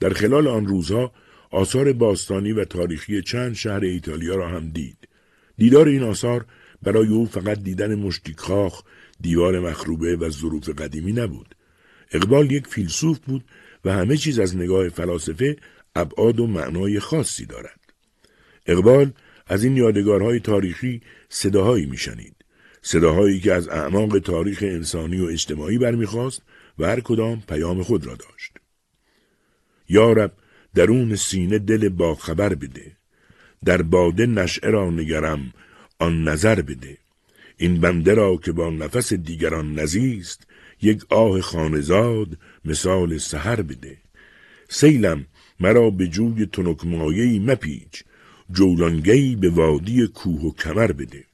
[0.00, 1.12] در خلال آن روزها
[1.50, 5.08] آثار باستانی و تاریخی چند شهر ایتالیا را هم دید.
[5.56, 6.46] دیدار این آثار
[6.82, 8.82] برای او فقط دیدن مشتی کاخ،
[9.20, 11.54] دیوار مخروبه و ظروف قدیمی نبود.
[12.12, 13.44] اقبال یک فیلسوف بود
[13.84, 15.56] و همه چیز از نگاه فلاسفه
[15.96, 17.80] ابعاد و معنای خاصی دارد.
[18.66, 19.12] اقبال
[19.46, 22.36] از این یادگارهای تاریخی صداهایی میشنید.
[22.82, 26.42] صداهایی که از اعماق تاریخ انسانی و اجتماعی برمیخواست
[26.78, 28.52] و هر کدام پیام خود را داشت.
[29.88, 30.32] یارب
[30.74, 32.96] درون سینه دل باخبر بده.
[33.64, 35.52] در باده نشعه را نگرم
[36.02, 36.98] آن نظر بده.
[37.56, 40.46] این بنده را که با نفس دیگران نزیست
[40.82, 43.96] یک آه خانزاد مثال سهر بده.
[44.68, 45.26] سیلم
[45.60, 48.04] مرا به جوی تنکمایهی مپیچ
[48.50, 51.24] جولانگی به وادی کوه و کمر بده.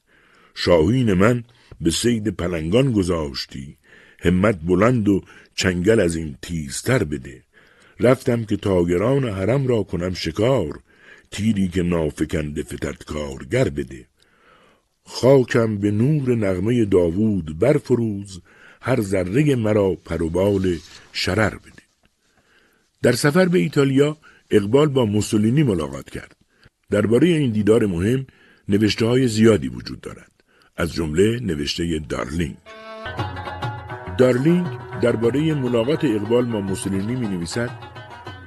[0.55, 1.43] شاهین من
[1.81, 3.77] به سید پلنگان گذاشتی
[4.19, 5.23] همت بلند و
[5.55, 7.43] چنگل از این تیزتر بده.
[7.99, 10.79] رفتم که تاگران حرم را کنم شکار
[11.31, 14.08] تیری که نافکنده فتت کارگر بده.
[15.11, 18.41] خاکم به نور نغمه داوود برفروز
[18.81, 20.77] هر ذره مرا پروبال
[21.13, 21.83] شرر بده.
[23.01, 24.17] در سفر به ایتالیا
[24.51, 26.35] اقبال با موسولینی ملاقات کرد.
[26.89, 28.25] درباره این دیدار مهم
[28.69, 30.31] نوشته های زیادی وجود دارد.
[30.77, 32.57] از جمله نوشته دارلینگ.
[34.17, 34.67] دارلینگ
[35.01, 37.69] درباره ملاقات اقبال با موسولینی می نویسد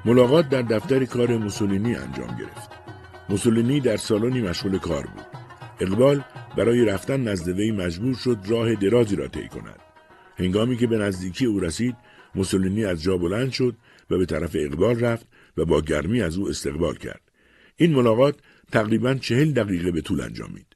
[0.04, 2.70] ملاقات در دفتر کار موسولینی انجام گرفت.
[3.28, 5.26] موسولینی در سالنی مشغول کار بود.
[5.80, 6.24] اقبال
[6.56, 9.80] برای رفتن نزد وی مجبور شد راه درازی را طی کند.
[10.36, 11.96] هنگامی که به نزدیکی او رسید
[12.34, 13.74] موسولینی از جا بلند شد
[14.10, 15.26] و به طرف اقبال رفت
[15.56, 17.20] و با گرمی از او استقبال کرد.
[17.76, 18.36] این ملاقات
[18.72, 20.66] تقریبا چهل دقیقه به طول انجامید.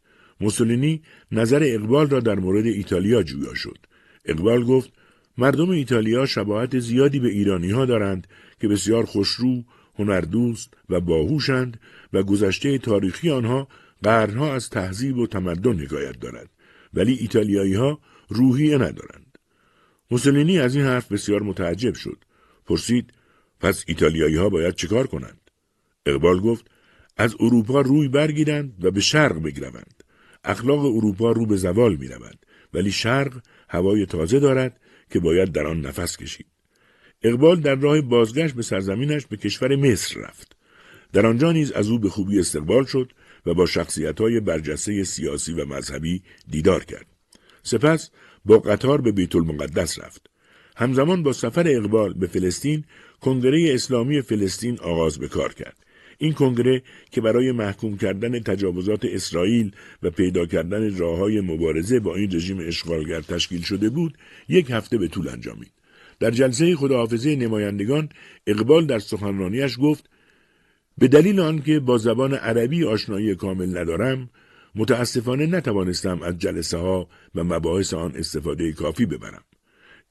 [0.40, 3.78] موسولینی نظر اقبال را در مورد ایتالیا جویا شد.
[4.24, 4.92] اقبال گفت
[5.38, 8.26] مردم ایتالیا شباهت زیادی به ایرانی ها دارند
[8.60, 9.64] که بسیار خوشرو،
[9.98, 11.80] هنردوست و باهوشند
[12.12, 13.68] و گذشته تاریخی آنها
[14.02, 16.51] قرنها از تهذیب و تمدن حکایت دارد
[16.94, 19.39] ولی ایتالیایی ها روحیه ندارند.
[20.10, 22.24] موسولینی از این حرف بسیار متعجب شد.
[22.66, 23.12] پرسید
[23.60, 25.40] پس ایتالیایی ها باید چکار کنند؟
[26.06, 26.66] اقبال گفت
[27.16, 30.02] از اروپا روی برگیرند و به شرق بگروند.
[30.44, 32.39] اخلاق اروپا رو به زوال می رود.
[32.74, 36.47] ولی شرق هوای تازه دارد که باید در آن نفس کشید.
[37.23, 40.56] اقبال در راه بازگشت به سرزمینش به کشور مصر رفت.
[41.12, 43.12] در آنجا نیز از او به خوبی استقبال شد
[43.47, 47.06] و با شخصیت های برجسته سیاسی و مذهبی دیدار کرد.
[47.62, 48.10] سپس
[48.44, 50.27] با قطار به بیت المقدس رفت.
[50.77, 52.85] همزمان با سفر اقبال به فلسطین
[53.20, 55.77] کنگره اسلامی فلسطین آغاز به کار کرد.
[56.18, 62.36] این کنگره که برای محکوم کردن تجاوزات اسرائیل و پیدا کردن راه مبارزه با این
[62.36, 64.18] رژیم اشغالگر تشکیل شده بود
[64.48, 65.73] یک هفته به طول انجامید
[66.20, 68.09] در جلسه خداحافظه نمایندگان
[68.47, 70.10] اقبال در سخنرانیش گفت
[70.98, 74.31] به دلیل آنکه با زبان عربی آشنایی کامل ندارم
[74.74, 79.43] متاسفانه نتوانستم از جلسه ها و مباحث آن استفاده کافی ببرم.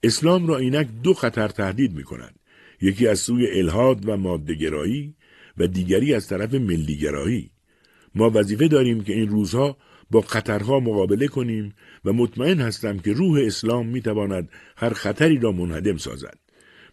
[0.03, 2.39] اسلام را اینک دو خطر تهدید می کند
[2.81, 5.15] یکی از سوی الهاد و مادهگرایی
[5.57, 7.51] و دیگری از طرف ملیگرایی.
[8.15, 9.77] ما وظیفه داریم که این روزها
[10.11, 11.73] با خطرها مقابله کنیم
[12.05, 16.37] و مطمئن هستم که روح اسلام می تواند هر خطری را منهدم سازد.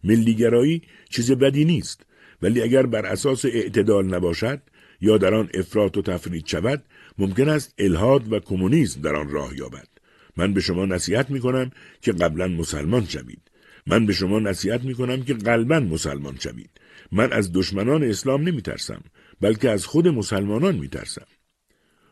[0.05, 2.06] ملیگرایی چیز بدی نیست.
[2.43, 4.60] ولی اگر بر اساس اعتدال نباشد
[5.01, 6.82] یا در آن افراط و تفرید شود
[7.19, 9.89] ممکن است الهاد و کمونیسم در آن راه یابد.
[10.36, 11.70] من به شما نصیحت می کنم
[12.01, 13.40] که قبلا مسلمان شوید.
[13.86, 16.70] من به شما نصیحت می کنم که قلبا مسلمان شوید.
[17.12, 19.02] من از دشمنان اسلام نمی ترسم
[19.40, 21.27] بلکه از خود مسلمانان می ترسم.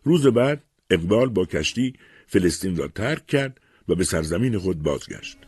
[0.05, 1.95] روز بعد اقبال با کشتی
[2.27, 5.39] فلسطین را ترک کرد و به سرزمین خود بازگشت.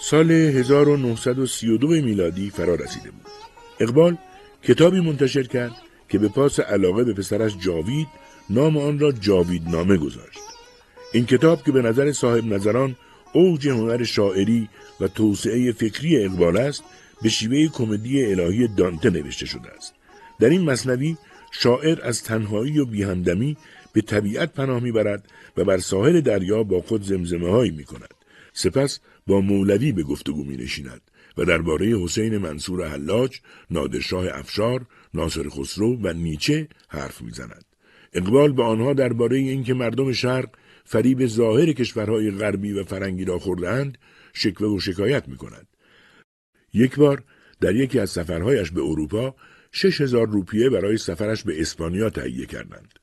[0.00, 3.51] سال 1932 میلادی فرا رسیده بود.
[3.82, 4.16] اقبال
[4.62, 5.72] کتابی منتشر کرد
[6.08, 8.08] که به پاس علاقه به پسرش جاوید
[8.50, 10.38] نام آن را جاوید نامه گذاشت.
[11.12, 12.96] این کتاب که به نظر صاحب نظران
[13.32, 14.68] اوج هنر شاعری
[15.00, 16.82] و توسعه فکری اقبال است
[17.22, 19.94] به شیوه کمدی الهی دانته نوشته شده است.
[20.40, 21.16] در این مصنوی
[21.52, 23.56] شاعر از تنهایی و بیهمدمی
[23.92, 28.14] به طبیعت پناه می‌برد و بر ساحل دریا با خود زمزمه هایی می کند.
[28.52, 31.00] سپس با مولوی به گفتگو می نشیند
[31.38, 33.40] و درباره حسین منصور حلاج،
[33.70, 37.64] نادرشاه افشار، ناصر خسرو و نیچه حرف می‌زند.
[38.12, 40.48] اقبال به آنها درباره اینکه مردم شرق
[40.84, 43.98] فریب ظاهر کشورهای غربی و فرنگی را خوردهاند
[44.32, 45.66] شکوه و شکایت می کند.
[46.74, 47.22] یک بار
[47.60, 49.34] در یکی از سفرهایش به اروپا
[49.72, 52.98] شش هزار روپیه برای سفرش به اسپانیا تهیه کردند.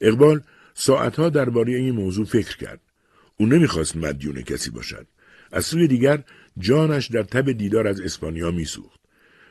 [0.00, 0.40] اقبال
[0.74, 2.80] ساعتها درباره این موضوع فکر کرد.
[3.36, 5.06] او نمی‌خواست مدیون کسی باشد.
[5.52, 6.24] از سوی دیگر
[6.58, 9.00] جانش در تب دیدار از اسپانیا میسوخت.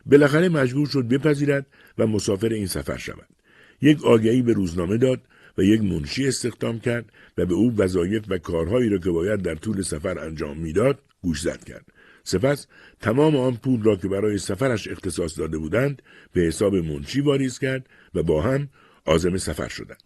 [0.06, 1.66] بالاخره مجبور شد بپذیرد
[1.98, 3.28] و مسافر این سفر شود.
[3.82, 5.22] یک آگهی به روزنامه داد
[5.58, 7.06] و یک منشی استخدام کرد
[7.38, 11.64] و به او وظایف و کارهایی را که باید در طول سفر انجام می‌داد گوشزد
[11.64, 11.86] کرد.
[12.24, 12.68] سپس
[13.00, 16.02] تمام آن پول را که برای سفرش اختصاص داده بودند
[16.34, 18.70] به حساب منشی واریز کرد و با هم
[19.06, 20.04] عازم سفر شدند.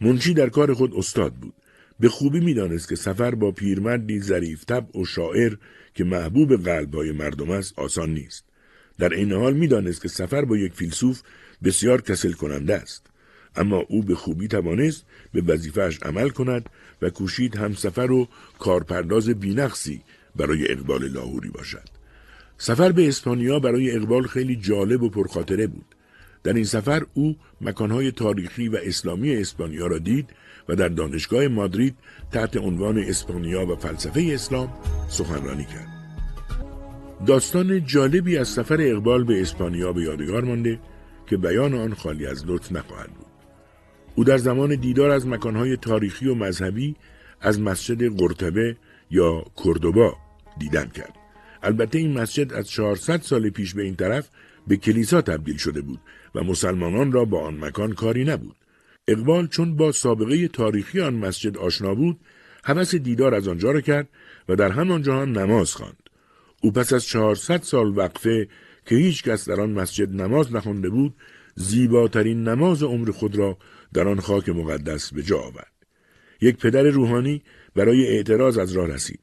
[0.00, 1.54] منشی در کار خود استاد بود.
[2.00, 5.56] به خوبی می‌دانست که سفر با پیرمردی ظریف طبع و شاعر
[5.96, 8.44] که محبوب قلبهای مردم است آسان نیست.
[8.98, 11.22] در این حال می‌دانست که سفر با یک فیلسوف
[11.64, 13.06] بسیار کسل کننده است.
[13.56, 16.68] اما او به خوبی توانست به وظیفهش عمل کند
[17.02, 18.28] و کوشید هم سفر و
[18.58, 20.02] کارپرداز بینقصی
[20.36, 21.88] برای اقبال لاهوری باشد.
[22.58, 25.94] سفر به اسپانیا برای اقبال خیلی جالب و پرخاطره بود.
[26.42, 30.30] در این سفر او مکانهای تاریخی و اسلامی اسپانیا را دید
[30.68, 31.96] و در دانشگاه مادرید
[32.32, 34.72] تحت عنوان اسپانیا و فلسفه اسلام
[35.08, 35.88] سخنرانی کرد.
[37.26, 40.80] داستان جالبی از سفر اقبال به اسپانیا به یادگار مانده
[41.26, 43.26] که بیان آن خالی از لطف نخواهد بود.
[44.14, 46.96] او در زمان دیدار از مکانهای تاریخی و مذهبی
[47.40, 48.76] از مسجد قرطبه
[49.10, 50.16] یا کردوبا
[50.58, 51.14] دیدن کرد.
[51.62, 54.28] البته این مسجد از 400 سال پیش به این طرف
[54.66, 56.00] به کلیسا تبدیل شده بود
[56.34, 58.56] و مسلمانان را با آن مکان کاری نبود.
[59.08, 62.20] اقبال چون با سابقه تاریخی آن مسجد آشنا بود،
[62.64, 64.08] حوث دیدار از آنجا را کرد
[64.48, 66.10] و در همانجا هم نماز خواند.
[66.62, 68.48] او پس از 400 سال وقفه
[68.86, 71.14] که هیچ کس در آن مسجد نماز نخوانده بود،
[71.54, 73.58] زیباترین نماز عمر خود را
[73.94, 75.72] در آن خاک مقدس به جا آورد.
[76.40, 77.42] یک پدر روحانی
[77.74, 79.20] برای اعتراض از راه رسید.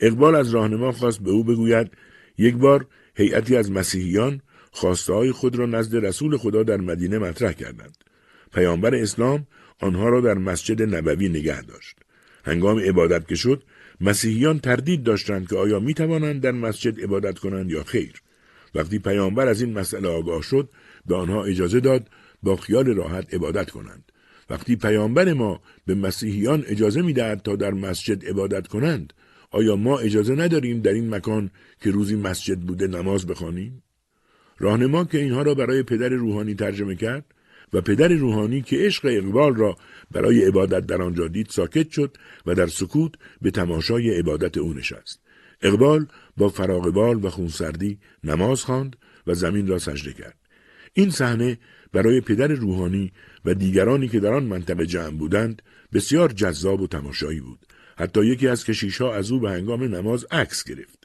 [0.00, 1.90] اقبال از راهنما خواست به او بگوید
[2.38, 2.86] یک بار
[3.16, 8.03] هیئتی از مسیحیان خواسته خود را نزد رسول خدا در مدینه مطرح کردند.
[8.54, 9.46] پیامبر اسلام
[9.80, 11.96] آنها را در مسجد نبوی نگه داشت.
[12.44, 13.62] هنگام عبادت که شد
[14.00, 18.22] مسیحیان تردید داشتند که آیا می توانند در مسجد عبادت کنند یا خیر.
[18.74, 20.68] وقتی پیامبر از این مسئله آگاه شد
[21.06, 22.10] به آنها اجازه داد
[22.42, 24.12] با خیال راحت عبادت کنند.
[24.50, 29.12] وقتی پیامبر ما به مسیحیان اجازه می‌دهد تا در مسجد عبادت کنند
[29.50, 31.50] آیا ما اجازه نداریم در این مکان
[31.80, 33.82] که روزی مسجد بوده نماز بخوانیم
[34.58, 37.24] راهنما که اینها را برای پدر روحانی ترجمه کرد
[37.74, 39.76] و پدر روحانی که عشق اقبال را
[40.10, 45.20] برای عبادت در آنجا دید ساکت شد و در سکوت به تماشای عبادت او نشست.
[45.62, 46.06] اقبال
[46.36, 48.96] با فراغبال و خونسردی نماز خواند
[49.26, 50.36] و زمین را سجده کرد.
[50.92, 51.58] این صحنه
[51.92, 53.12] برای پدر روحانی
[53.44, 57.58] و دیگرانی که در آن منطقه جمع بودند بسیار جذاب و تماشایی بود.
[57.98, 60.98] حتی یکی از کشیشها از او به هنگام نماز عکس گرفت.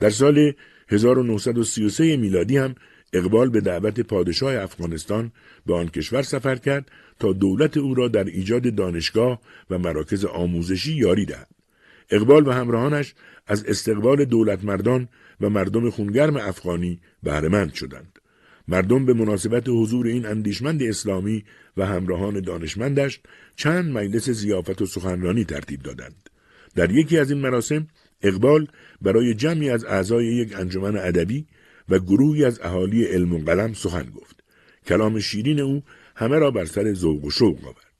[0.00, 0.52] در سال
[0.88, 2.74] 1933 میلادی هم
[3.12, 5.32] اقبال به دعوت پادشاه افغانستان
[5.66, 9.40] به آن کشور سفر کرد تا دولت او را در ایجاد دانشگاه
[9.70, 11.48] و مراکز آموزشی یاری دهد.
[12.10, 13.14] اقبال و همراهانش
[13.46, 15.08] از استقبال دولت مردان
[15.40, 18.18] و مردم خونگرم افغانی بهرهمند شدند.
[18.68, 21.44] مردم به مناسبت حضور این اندیشمند اسلامی
[21.76, 23.20] و همراهان دانشمندش
[23.56, 26.30] چند مجلس زیافت و سخنرانی ترتیب دادند.
[26.74, 27.86] در یکی از این مراسم
[28.22, 28.66] اقبال
[29.02, 31.46] برای جمعی از اعضای یک انجمن ادبی
[31.88, 34.44] و گروهی از اهالی علم و قلم سخن گفت.
[34.86, 35.82] کلام شیرین او
[36.16, 37.92] همه را بر سر ذوق و شوق آورد.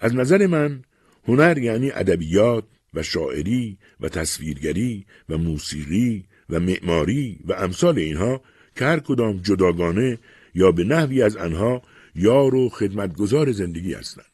[0.00, 0.82] از نظر من
[1.24, 2.64] هنر یعنی ادبیات
[2.94, 8.42] و شاعری و تصویرگری و موسیقی و معماری و امثال اینها
[8.76, 10.18] که هر کدام جداگانه
[10.54, 11.82] یا به نحوی از آنها
[12.14, 14.26] یار و خدمتگزار زندگی هستند.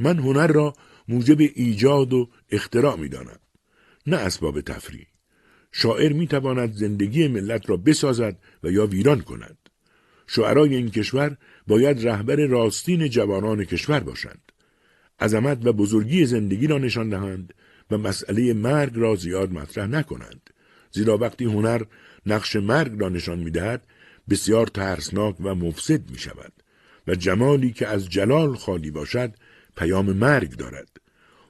[0.00, 0.74] من هنر را
[1.08, 3.38] موجب ایجاد و اختراع می دانم.
[4.06, 5.06] نه اسباب تفریح.
[5.78, 9.58] شاعر می تواند زندگی ملت را بسازد و یا ویران کند.
[10.26, 11.36] شعرای این کشور
[11.66, 14.52] باید رهبر راستین جوانان کشور باشند.
[15.20, 17.54] عظمت و بزرگی زندگی را نشان دهند
[17.90, 20.50] و مسئله مرگ را زیاد مطرح نکنند.
[20.90, 21.82] زیرا وقتی هنر
[22.26, 23.86] نقش مرگ را نشان می دهد
[24.30, 26.52] بسیار ترسناک و مفسد می شود
[27.06, 29.34] و جمالی که از جلال خالی باشد
[29.76, 30.88] پیام مرگ دارد.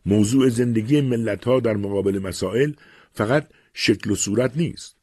[0.07, 2.73] موضوع زندگی ملت ها در مقابل مسائل
[3.13, 3.49] فقط
[3.79, 4.97] شکل و صورت نیست.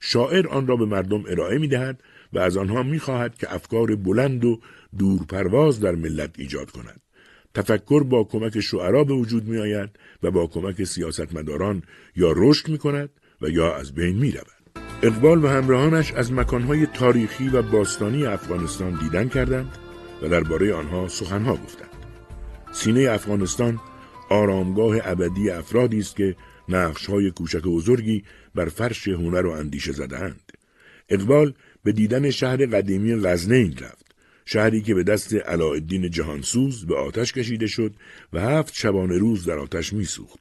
[0.00, 2.02] شاعر آن را به مردم ارائه می دهد
[2.32, 4.60] و از آنها می خواهد که افکار بلند و
[4.98, 7.00] دورپرواز در ملت ایجاد کند.
[7.54, 9.90] تفکر با کمک شعرا به وجود می آید
[10.22, 11.82] و با کمک سیاستمداران
[12.16, 13.10] یا رشد می کند
[13.42, 14.46] و یا از بین می رود.
[15.02, 19.78] اقبال و همراهانش از مکانهای تاریخی و باستانی افغانستان دیدن کردند
[20.22, 21.90] و درباره آنها سخنها گفتند.
[22.72, 23.80] سینه افغانستان
[24.28, 26.36] آرامگاه ابدی افرادی است که
[26.70, 28.24] نقشهای کوچک و بزرگی
[28.54, 30.52] بر فرش هنر و اندیشه زدهاند.
[31.08, 34.06] اقبال به دیدن شهر قدیمی غزنین رفت.
[34.44, 37.94] شهری که به دست علاءالدین جهانسوز به آتش کشیده شد
[38.32, 40.38] و هفت شبانه روز در آتش میسوخت.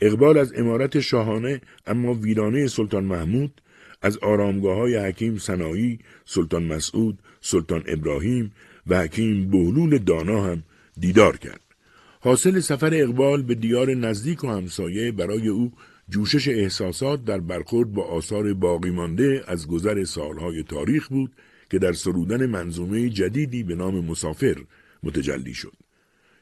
[0.00, 3.60] اقبال از امارت شاهانه اما ویرانه سلطان محمود
[4.02, 8.52] از آرامگاه های حکیم سنایی، سلطان مسعود، سلطان ابراهیم
[8.86, 10.62] و حکیم بهلول دانا هم
[11.00, 11.67] دیدار کرد.
[12.28, 15.72] حاصل سفر اقبال به دیار نزدیک و همسایه برای او
[16.08, 21.32] جوشش احساسات در برخورد با آثار باقی مانده از گذر سالهای تاریخ بود
[21.70, 24.56] که در سرودن منظومه جدیدی به نام مسافر
[25.02, 25.72] متجلی شد.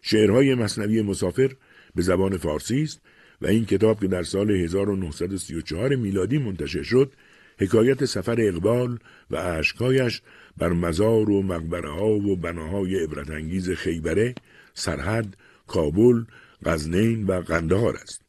[0.03, 1.53] شعرهای مصنوی مسافر
[1.95, 3.01] به زبان فارسی است
[3.41, 7.13] و این کتاب که در سال 1934 میلادی منتشر شد
[7.59, 8.99] حکایت سفر اقبال
[9.31, 10.23] و عشقایش
[10.57, 14.35] بر مزار و مقبره ها و بناهای عبرتانگیز خیبره،
[14.75, 16.24] سرحد، کابل،
[16.64, 18.22] غزنین و قندهار است.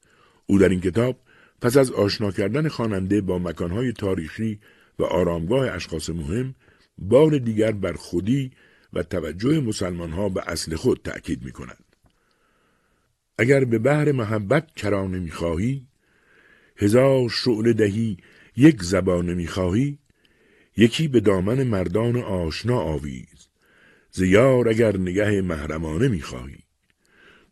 [0.45, 1.19] او در این کتاب
[1.61, 4.59] پس از آشنا کردن خواننده با مکانهای تاریخی
[4.99, 6.55] و آرامگاه اشخاص مهم
[6.97, 8.51] بار دیگر بر خودی
[8.93, 11.83] و توجه مسلمان ها به اصل خود تأکید می کند.
[13.37, 15.87] اگر به بحر محبت کرانه می خواهی
[16.77, 18.17] هزار شعله دهی
[18.55, 19.99] یک زبان می خواهی
[20.77, 23.47] یکی به دامن مردان آشنا آویز
[24.11, 26.66] زیار اگر نگه محرمانه می خواهی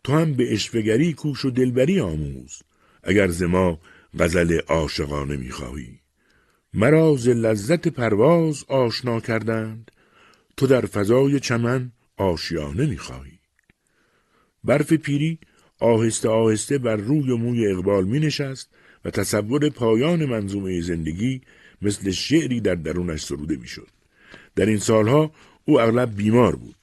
[0.06, 2.64] تو هم به اشفگری کوش و دلبری آموز
[3.04, 3.80] اگر زما
[4.20, 6.00] غزل عاشقانه می‌خواهی
[6.74, 9.92] مرا ز لذت پرواز آشنا کردند
[10.58, 13.40] تو در فضای چمن آشیانه می‌خواهی
[14.64, 15.40] برف پیری
[15.80, 18.70] آهسته آهسته بر روی و موی اقبال می نشست
[19.06, 21.42] و تصور پایان منظومه زندگی
[21.82, 23.88] مثل شعری در درونش سروده می شد.
[24.56, 25.32] در این سالها
[25.66, 26.76] او اغلب بیمار بود.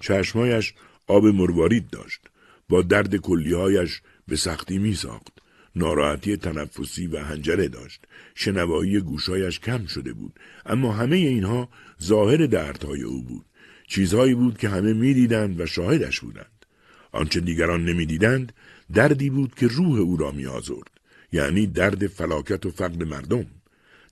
[0.00, 0.74] چشمایش
[1.06, 2.20] آب مروارید داشت.
[2.68, 5.38] با درد کلیهایش به سختی می ساخت.
[5.76, 8.00] ناراحتی تنفسی و هنجره داشت.
[8.34, 10.40] شنوایی گوشایش کم شده بود.
[10.66, 11.68] اما همه اینها
[12.02, 13.44] ظاهر دردهای او بود.
[13.86, 16.66] چیزهایی بود که همه می‌دیدند و شاهدش بودند.
[17.12, 18.52] آنچه دیگران نمی‌دیدند
[18.92, 20.90] دردی بود که روح او را می آزرد.
[21.32, 23.46] یعنی درد فلاکت و فقد مردم.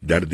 [0.09, 0.33] درد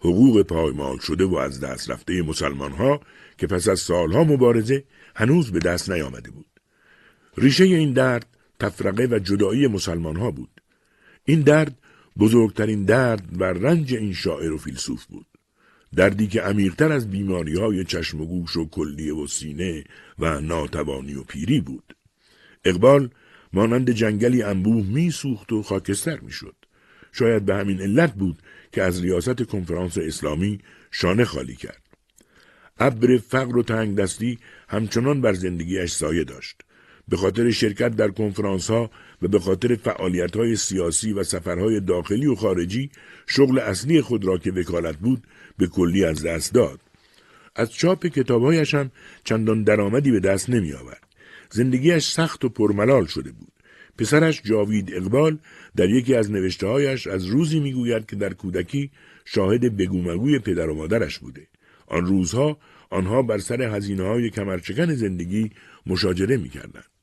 [0.00, 3.00] حقوق پایمال شده و از دست رفته مسلمان ها
[3.38, 4.84] که پس از سالها مبارزه
[5.16, 6.46] هنوز به دست نیامده بود.
[7.40, 8.26] ریشه این درد
[8.60, 10.60] تفرقه و جدایی مسلمان ها بود.
[11.24, 11.78] این درد
[12.18, 15.26] بزرگترین درد و رنج این شاعر و فیلسوف بود.
[15.96, 19.84] دردی که عمیقتر از بیماری های چشم و گوش و کلیه و سینه
[20.18, 21.96] و ناتوانی و پیری بود.
[22.64, 23.10] اقبال
[23.52, 26.54] مانند جنگلی انبوه میسوخت و خاکستر می‌شد.
[27.12, 28.38] شاید به همین علت بود
[28.72, 30.58] که از ریاست کنفرانس اسلامی
[30.90, 31.82] شانه خالی کرد.
[32.78, 34.38] ابر فقر و تنگ دستی
[34.68, 36.62] همچنان بر زندگیش سایه داشت.
[37.08, 38.90] به خاطر شرکت در کنفرانس ها
[39.22, 42.90] و به خاطر فعالیت های سیاسی و سفرهای داخلی و خارجی
[43.26, 45.22] شغل اصلی خود را که وکالت بود
[45.58, 46.80] به کلی از دست داد.
[47.56, 48.90] از چاپ کتابهایش هم
[49.24, 51.02] چندان درآمدی به دست نمی آورد.
[51.50, 53.52] زندگیش سخت و پرملال شده بود.
[53.98, 55.38] پسرش جاوید اقبال
[55.76, 58.90] در یکی از نوشتههایش از روزی می‌گوید که در کودکی
[59.24, 61.46] شاهد بگومگوی پدر و مادرش بوده.
[61.86, 62.58] آن روزها
[62.90, 65.50] آنها بر سر هزینه های کمرچکن زندگی
[65.86, 66.97] مشاجره می‌کردند.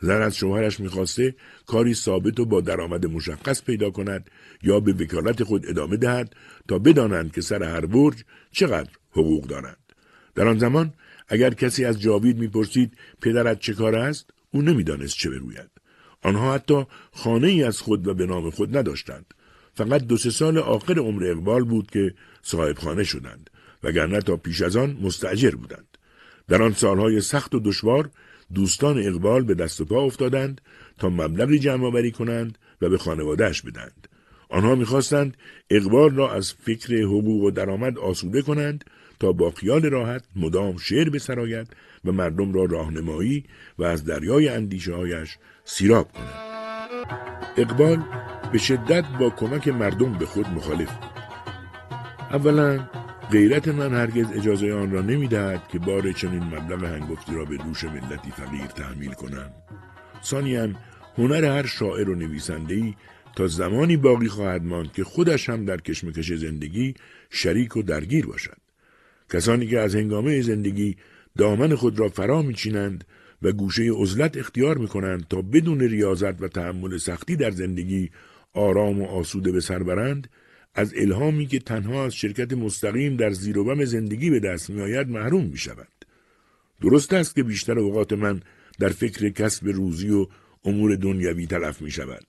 [0.00, 1.34] زن از شوهرش می‌خواسته
[1.66, 4.30] کاری ثابت و با درآمد مشخص پیدا کند
[4.62, 6.36] یا به وکالت خود ادامه دهد
[6.68, 9.92] تا بدانند که سر هر برج چقدر حقوق دارند.
[10.34, 10.92] در آن زمان
[11.28, 15.70] اگر کسی از جاوید می‌پرسید پدرت چه کار است او نمی‌دانست چه بروید.
[16.22, 19.34] آنها حتی خانه ای از خود و به نام خود نداشتند.
[19.74, 23.50] فقط دو سه سال آخر عمر اقبال بود که صاحب خانه شدند
[23.82, 25.98] وگرنه تا پیش از آن مستجر بودند.
[26.48, 28.10] در آن سالهای سخت و دشوار
[28.54, 30.60] دوستان اقبال به دست و پا افتادند
[30.98, 34.08] تا مبلغی جمع کنند و به خانوادهش بدند.
[34.48, 35.36] آنها می‌خواستند
[35.70, 38.84] اقبال را از فکر حقوق و درآمد آسوده کنند
[39.20, 43.44] تا با خیال راحت مدام شعر بسراید و مردم را راهنمایی
[43.78, 46.48] و از دریای اندیشه هایش سیراب کند.
[47.56, 48.02] اقبال
[48.52, 51.10] به شدت با کمک مردم به خود مخالف بود.
[52.30, 52.88] اولا
[53.32, 57.84] غیرت من هرگز اجازه آن را نمی‌دهد که بار چنین مبلغ هنگفتی را به دوش
[57.84, 59.50] ملتی فقیر تحمیل کنم.
[60.24, 60.68] ثانیا
[61.18, 62.94] هنر هر شاعر و نویسنده‌ای
[63.36, 66.94] تا زمانی باقی خواهد ماند که خودش هم در کشمکش زندگی
[67.30, 68.56] شریک و درگیر باشد.
[69.32, 70.96] کسانی که از هنگامه زندگی
[71.38, 73.04] دامن خود را فرا میچینند
[73.42, 78.10] و گوشه عزلت اختیار می کنند تا بدون ریاضت و تحمل سختی در زندگی
[78.52, 80.28] آرام و آسوده به سر برند
[80.78, 84.82] از الهامی که تنها از شرکت مستقیم در زیر و بم زندگی به دست می
[84.82, 85.88] آید محروم می شود.
[86.80, 88.40] درست است که بیشتر اوقات من
[88.78, 90.26] در فکر کسب روزی و
[90.64, 92.26] امور دنیوی تلف می شود.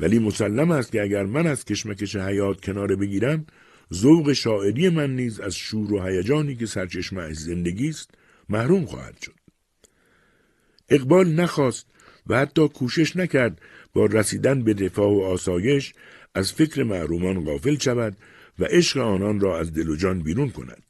[0.00, 3.46] ولی مسلم است که اگر من از کشمکش حیات کنار بگیرم
[3.94, 8.10] ذوق شاعری من نیز از شور و هیجانی که سرچشمه زندگی است
[8.48, 9.34] محروم خواهد شد.
[10.88, 11.86] اقبال نخواست
[12.26, 13.60] و حتی کوشش نکرد
[13.92, 15.94] با رسیدن به رفاه و آسایش
[16.34, 18.16] از فکر معرومان غافل شود
[18.58, 20.82] و عشق آنان را از دل و جان بیرون کند.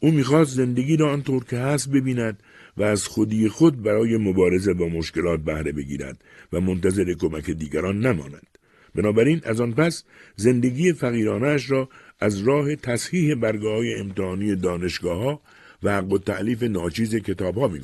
[0.00, 2.42] او می‌خواست زندگی را آنطور که هست ببیند
[2.76, 8.46] و از خودی خود برای مبارزه با مشکلات بهره بگیرد و منتظر کمک دیگران نماند.
[8.94, 10.04] بنابراین از آن پس
[10.36, 11.88] زندگی فقیرانش را
[12.20, 15.40] از راه تصحیح برگاه های امتحانی دانشگاه ها
[15.82, 17.80] و حق و تعلیف ناچیز کتاب ها می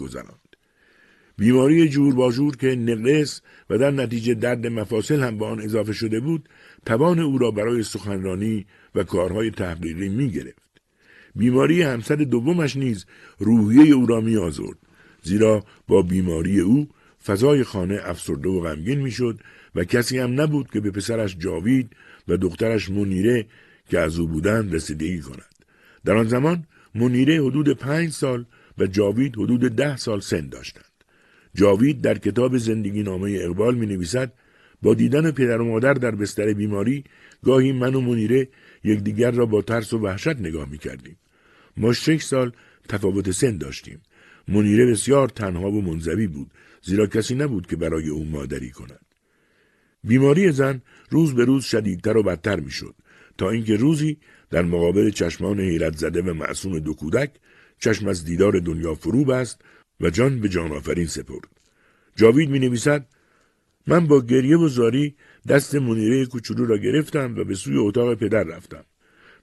[1.40, 3.40] بیماری جور با جور که نقص
[3.70, 6.48] و در نتیجه درد مفاصل هم به آن اضافه شده بود
[6.86, 10.62] توان او را برای سخنرانی و کارهای تحقیقی می گرفت.
[11.36, 13.06] بیماری همسر دومش نیز
[13.38, 14.76] روحیه او را می آزرد.
[15.22, 16.88] زیرا با بیماری او
[17.24, 19.40] فضای خانه افسرده و غمگین می‌شد
[19.74, 21.90] و کسی هم نبود که به پسرش جاوید
[22.28, 23.46] و دخترش منیره
[23.90, 25.54] که از او بودند رسیدگی کند.
[26.04, 28.44] در آن زمان منیره حدود پنج سال
[28.78, 30.84] و جاوید حدود ده سال سن داشتند.
[31.54, 34.32] جاوید در کتاب زندگی نامه اقبال می نویسد
[34.82, 37.04] با دیدن پدر و مادر در بستر بیماری
[37.44, 38.48] گاهی من و منیره
[38.84, 41.16] یکدیگر را با ترس و وحشت نگاه می کردیم.
[41.76, 42.52] ما شش سال
[42.88, 44.02] تفاوت سن داشتیم.
[44.48, 46.50] منیره بسیار تنها و منزوی بود
[46.82, 49.06] زیرا کسی نبود که برای او مادری کند.
[50.04, 52.94] بیماری زن روز به روز شدیدتر و بدتر می‌شد
[53.38, 54.18] تا اینکه روزی
[54.50, 57.30] در مقابل چشمان حیرت زده و معصوم دو کودک
[57.78, 59.60] چشم از دیدار دنیا فرو بست
[60.00, 61.48] و جان به جان آفرین سپرد.
[62.16, 63.06] جاوید می نویسد
[63.86, 65.16] من با گریه و زاری
[65.48, 68.84] دست منیره کوچولو را گرفتم و به سوی اتاق پدر رفتم.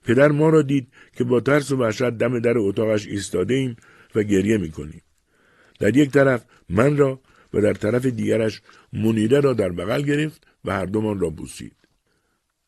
[0.04, 3.76] پدر ما را دید که با ترس و وحشت دم در اتاقش ایستاده ایم
[4.14, 5.02] و گریه می کنیم.
[5.78, 7.20] در یک طرف من را
[7.54, 8.62] و در طرف دیگرش
[8.92, 11.76] منیره را در بغل گرفت و هر دومان را بوسید.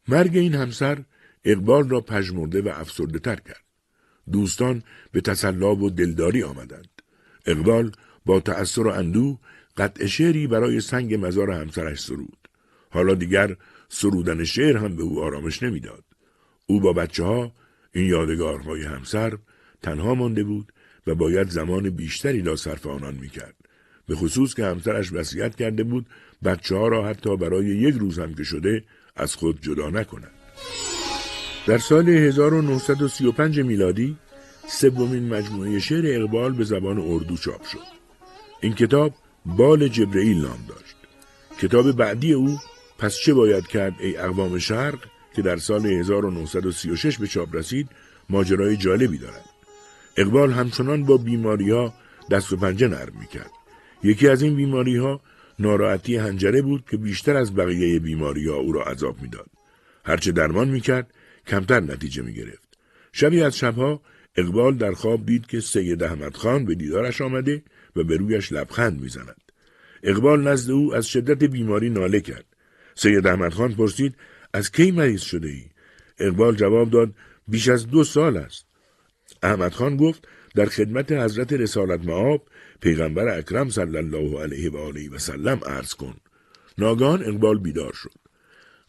[0.09, 1.05] مرگ این همسر
[1.45, 3.65] اقبال را پژمرده و افسرده تر کرد.
[4.33, 4.83] دوستان
[5.13, 7.03] به تسلا و دلداری آمدند.
[7.47, 7.93] اقبال
[8.27, 9.39] با تأثیر و اندوه
[9.81, 12.49] قطع شعری برای سنگ مزار همسرش سرود.
[12.91, 13.57] حالا دیگر
[13.89, 16.05] سرودن شعر هم به او آرامش نمی‌داد.
[16.67, 17.53] او با بچه ها
[17.93, 19.39] این یادگارهای همسر
[19.83, 20.73] تنها مانده بود
[21.07, 23.55] و باید زمان بیشتری را صرف آنان می‌کرد.
[24.07, 26.07] به خصوص که همسرش وصیت کرده بود
[26.45, 28.85] بچه ها را حتی برای یک روز هم که شده
[29.17, 30.31] از خود جدا نکند.
[31.67, 34.17] در سال 1935 میلادی
[34.69, 38.01] سومین مجموعه شعر اقبال به زبان اردو چاپ شد.
[38.61, 39.15] این کتاب
[39.47, 40.97] بال جبرئیل نام داشت.
[41.61, 42.59] کتاب بعدی او
[42.99, 44.99] پس چه باید کرد ای اقوام شرق
[45.37, 47.89] که در سال 1936 به چاپ رسید
[48.29, 49.45] ماجرای جالبی دارد.
[50.17, 51.95] اقبال همچنان با بیماری ها
[52.31, 53.51] دست و پنجه نرم می کرد.
[54.03, 55.21] یکی از این بیماری ها
[55.59, 59.51] ناراحتی هنجره بود که بیشتر از بقیه بیماری ها او را عذاب می‌داد.
[60.05, 61.15] هرچه درمان می‌کرد
[61.47, 62.69] کمتر نتیجه می گرفت.
[63.13, 64.01] شبی از شبها
[64.37, 67.63] اقبال در خواب دید که سید احمد خان به دیدارش آمده
[67.97, 69.43] و به رویش لبخند می‌زند.
[70.03, 72.45] اقبال نزد او از شدت بیماری ناله کرد.
[72.95, 74.17] سید احمد خان پرسید
[74.53, 75.65] از کی مریض شده ای؟
[76.19, 77.15] اقبال جواب داد
[77.49, 78.67] بیش از دو سال است.
[79.43, 82.47] احمد خان گفت در خدمت حضرت رسالت معاب
[82.81, 86.17] پیغمبر اکرم صلی الله علیه و آله و سلم عرض کن.
[86.79, 88.13] ناگان اقبال بیدار شد.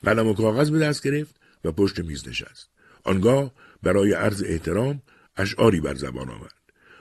[0.03, 2.69] قلم و کاغذ به دست گرفت و پشت میز نشست.
[3.03, 3.51] آنگاه
[3.83, 5.01] برای عرض احترام
[5.37, 6.55] اشعاری بر زبان آورد.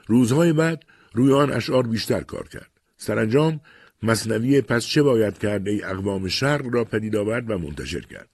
[0.07, 2.71] روزهای بعد روی آن اشعار بیشتر کار کرد.
[2.97, 3.61] سرانجام
[4.03, 8.29] مصنوی پس چه باید کرد ای اقوام شرق را پدید آورد و منتشر کرد.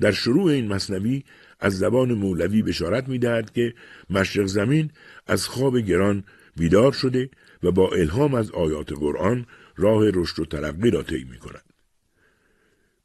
[0.00, 1.24] در شروع این مصنوی
[1.60, 3.74] از زبان مولوی بشارت می‌دهد که
[4.10, 4.90] مشرق زمین
[5.26, 6.24] از خواب گران
[6.56, 7.30] بیدار شده
[7.62, 9.46] و با الهام از آیات قرآن
[9.76, 11.64] راه رشد و ترقی را طی می کند.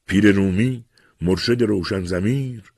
[0.07, 0.85] پیر رومی
[1.21, 2.71] مرشد روشن زمیر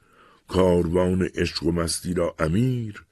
[0.48, 3.04] کاروان عشق و مستی را امیر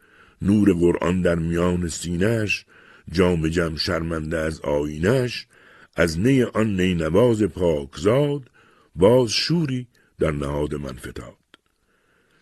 [0.41, 2.65] نور قرآن در میان سینش
[3.11, 5.47] جام جم شرمنده از آینش
[5.95, 8.49] از نی آن نی نواز پاکزاد
[8.95, 9.87] باز شوری
[10.19, 11.37] در نهاد من فتاد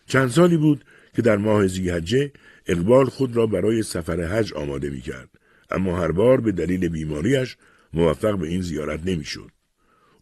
[0.06, 0.84] چند سالی بود
[1.16, 2.32] که در ماه زیحجه
[2.66, 5.28] اقبال خود را برای سفر حج آماده می کرد
[5.70, 7.56] اما هر بار به دلیل بیماریش
[7.92, 9.50] موفق به این زیارت نمی‌شد.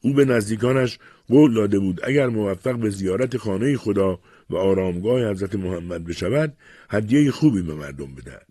[0.01, 0.99] او به نزدیکانش
[1.29, 4.21] قول داده بود اگر موفق به زیارت خانه خدا
[4.51, 6.57] و آرامگاه حضرت محمد بشود
[6.91, 8.48] هدیه خوبی به مردم بدهد.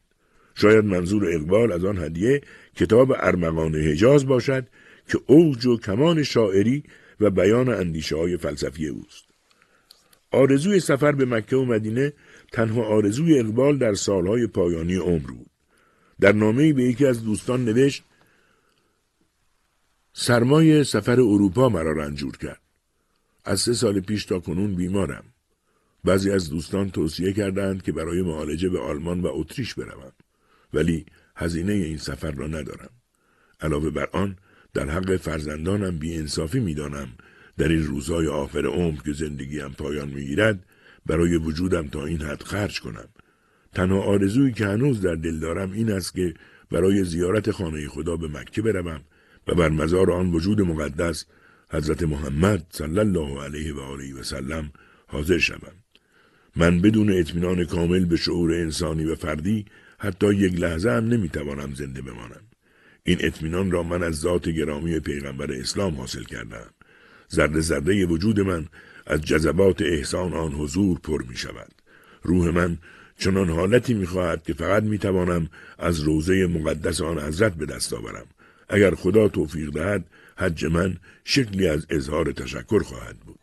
[0.60, 2.42] شاید منظور اقبال از آن هدیه
[2.76, 4.68] کتاب ارمغان حجاز باشد
[5.10, 6.84] که اوج و کمان شاعری
[7.20, 9.26] و بیان اندیشه های فلسفی اوست.
[10.32, 12.14] آرزوی سفر به مکه و مدینه
[12.52, 15.50] تنها آرزوی اقبال در سالهای پایانی عمر بود.
[16.20, 18.04] در نامه به یکی از دوستان نوشت
[20.14, 22.62] سرمای سفر اروپا مرا رنجور کرد.
[23.46, 25.24] از سه سال پیش تا کنون بیمارم.
[26.04, 30.12] بعضی از دوستان توصیه کردند که برای معالجه به آلمان و اتریش بروم.
[30.74, 32.90] ولی هزینه این سفر را ندارم.
[33.62, 34.36] علاوه بر آن
[34.74, 37.08] در حق فرزندانم بی انصافی می دانم
[37.58, 40.66] در این روزهای آخر عمر که زندگیم پایان می گیرد
[41.06, 43.08] برای وجودم تا این حد خرج کنم.
[43.74, 46.34] تنها آرزویی که هنوز در دل دارم این است که
[46.72, 49.02] برای زیارت خانه خدا به مکه بروم
[49.48, 51.26] و بر مزار آن وجود مقدس
[51.72, 54.72] حضرت محمد صلی الله علیه و آله و سلم
[55.08, 55.74] حاضر شوم.
[56.56, 59.66] من بدون اطمینان کامل به شعور انسانی و فردی
[59.98, 62.42] حتی یک لحظه هم نمی‌توانم زنده بمانم.
[63.04, 66.70] این اطمینان را من از ذات گرامی پیغمبر اسلام حاصل کردم.
[67.32, 68.66] ذره ذره وجود من
[69.08, 71.72] از جذبات احسان آن حضور پر می شود.
[72.24, 72.78] روح من
[73.18, 75.50] چنان حالتی می خواهد که فقط می توانم
[75.80, 78.26] از روزه مقدس آن حضرت به دست آورم.
[78.70, 80.06] اگر خدا توفیق دهد
[80.38, 83.40] حج من شکلی از اظهار تشکر خواهد بود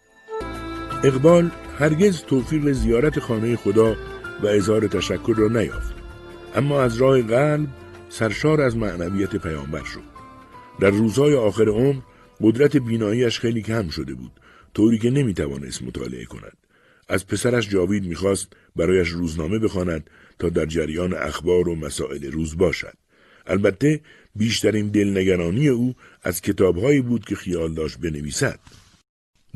[1.05, 3.97] اقبال هرگز توفیق زیارت خانه خدا
[4.43, 5.94] و اظهار تشکر را نیافت
[6.55, 7.69] اما از راه قلب
[8.09, 10.15] سرشار از معنویت پیامبر شد
[10.81, 12.01] در روزهای آخر عمر
[12.41, 14.33] قدرت بیناییش خیلی کم شده بود
[14.75, 16.57] طوری که نمی‌توانست مطالعه کند
[17.09, 22.95] از پسرش جاوید می‌خواست برایش روزنامه بخواند تا در جریان اخبار و مسائل روز باشد
[23.47, 24.01] البته
[24.37, 28.59] بیشترین دلنگرانی او از کتابهایی بود که خیال داشت بنویسد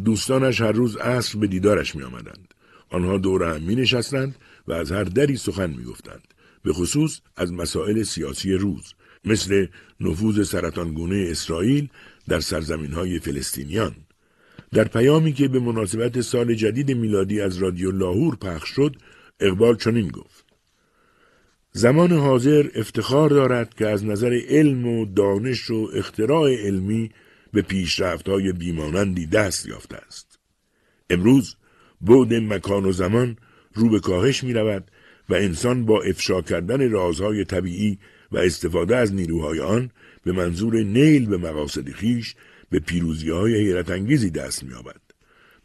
[0.04, 2.54] دوستانش هر روز عصر به دیدارش می آمدند.
[2.88, 4.36] آنها دور هم می نشستند
[4.68, 6.34] و از هر دری سخن می گفتند.
[6.62, 8.94] به خصوص از مسائل سیاسی روز
[9.24, 9.66] مثل
[10.00, 11.88] نفوذ سرطانگونه اسرائیل
[12.28, 13.94] در سرزمین های فلسطینیان
[14.72, 18.96] در پیامی که به مناسبت سال جدید میلادی از رادیو لاهور پخش شد
[19.40, 20.44] اقبال چنین گفت
[21.72, 27.10] زمان حاضر افتخار دارد که از نظر علم و دانش و اختراع علمی
[27.52, 27.64] به
[28.26, 30.38] های بیمانندی دست یافته است.
[31.10, 31.56] امروز
[32.00, 33.36] بود مکان و زمان
[33.74, 34.90] رو به کاهش می رود
[35.28, 37.98] و انسان با افشا کردن رازهای طبیعی
[38.32, 39.90] و استفاده از نیروهای آن
[40.24, 42.34] به منظور نیل به مقاصد خیش
[42.70, 45.00] به پیروزی های حیرت انگیزی دست می آبد.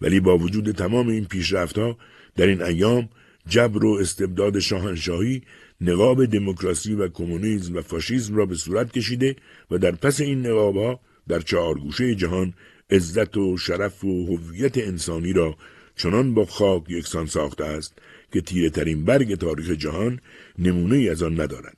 [0.02, 1.98] ولی با وجود تمام این پیشرفتها
[2.36, 3.10] در این ایام
[3.48, 5.42] جبر و استبداد شاهنشاهی
[5.82, 9.36] نقاب دموکراسی و کمونیسم و فاشیسم را به صورت کشیده
[9.72, 12.54] و در پس این نقاب در چهار گوشه جهان
[12.90, 15.56] عزت و شرف و هویت انسانی را
[15.96, 17.94] چنان با خاک یکسان ساخته است
[18.34, 20.20] که تیره ترین برگ تاریخ جهان
[20.60, 21.78] نمونه از آن ندارد.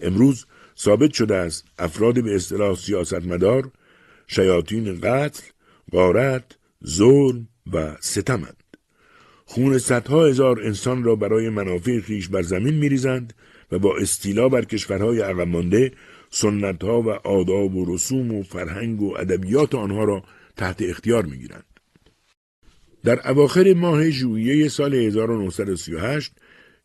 [0.00, 0.46] امروز
[0.78, 3.70] ثابت شده است افراد به اصطلاح سیاستمدار
[4.26, 5.42] شیاطین قتل،
[5.92, 6.44] غارت،
[6.86, 8.62] ظلم و ستمند.
[9.44, 13.34] خون صدها هزار انسان را برای منافع خیش بر زمین میریزند
[13.72, 15.92] و با استیلا بر کشورهای عقب مانده
[16.30, 20.22] سنت ها و آداب و رسوم و فرهنگ و ادبیات آنها را
[20.56, 21.75] تحت اختیار می گیرند.
[23.06, 26.32] در اواخر ماه ژوئیه سال 1938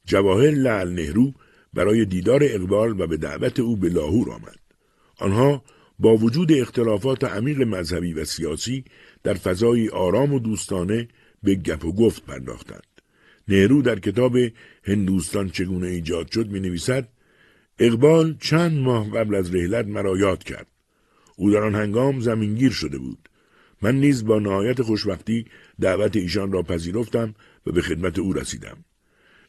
[0.06, 1.34] جواهر لعل نهرو
[1.74, 4.60] برای دیدار اقبال و به دعوت او به لاهور آمد.
[5.18, 5.64] آنها
[6.00, 8.84] با وجود اختلافات عمیق مذهبی و سیاسی
[9.24, 11.08] در فضای آرام و دوستانه
[11.44, 12.88] به گپ و گفت پرداختند.
[13.48, 14.38] نهرو در کتاب
[14.84, 17.08] هندوستان چگونه ایجاد شد می نویسد
[17.80, 20.68] اقبال چند ماه قبل از رحلت مرا یاد کرد.
[21.38, 23.30] او در آن هنگام زمینگیر شده بود.
[23.82, 25.46] من نیز با نهایت خوشبختی
[25.82, 27.36] دعوت ایشان را پذیرفتم
[27.66, 28.86] و به خدمت او رسیدم.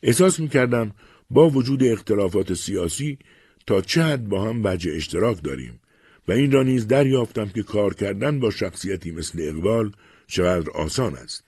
[0.02, 0.92] احساس می کردم
[1.30, 3.18] با وجود اختلافات سیاسی
[3.66, 5.80] تا چه حد با هم وجه اشتراک داریم
[6.28, 9.92] و این را نیز دریافتم که کار کردن با شخصیتی مثل اقبال
[10.26, 11.44] چقدر آسان است.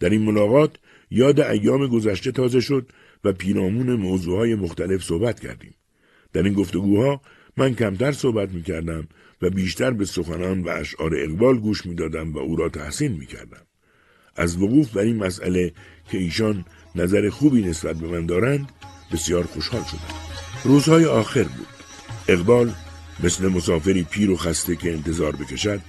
[0.00, 0.76] در این ملاقات
[1.10, 2.88] یاد ایام گذشته تازه شد
[3.24, 5.74] و پیرامون موضوعهای مختلف صحبت کردیم.
[6.32, 7.20] در این گفتگوها
[7.56, 9.08] من کمتر صحبت می کردم
[9.42, 13.26] و بیشتر به سخنان و اشعار اقبال گوش می دادم و او را تحسین می
[13.26, 13.66] کردم.
[14.36, 15.72] از وقوف بر این مسئله
[16.10, 18.68] که ایشان نظر خوبی نسبت به من دارند
[19.12, 20.14] بسیار خوشحال شدم.
[20.64, 21.66] روزهای آخر بود.
[22.28, 22.74] اقبال
[23.24, 25.80] مثل مسافری پیر و خسته که انتظار بکشد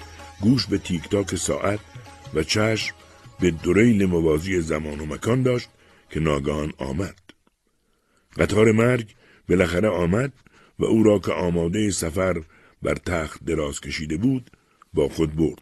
[0.41, 1.79] گوش به تیک تاک ساعت
[2.33, 2.95] و چشم
[3.39, 5.69] به دوریل موازی زمان و مکان داشت
[6.09, 7.15] که ناگهان آمد.
[8.37, 9.15] قطار مرگ
[9.49, 10.33] بالاخره آمد
[10.79, 12.41] و او را که آماده سفر
[12.81, 14.51] بر تخت دراز کشیده بود
[14.93, 15.61] با خود برد.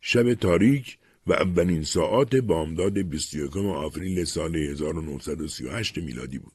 [0.00, 6.52] شب تاریک و اولین ساعات بامداد 21 آوریل سال 1938 میلادی بود.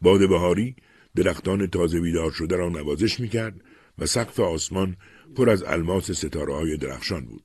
[0.00, 0.76] باد بهاری
[1.14, 3.60] درختان تازه بیدار شده را نوازش می‌کرد
[3.98, 4.96] و سقف آسمان
[5.36, 7.44] پر از الماس ستاره های درخشان بود.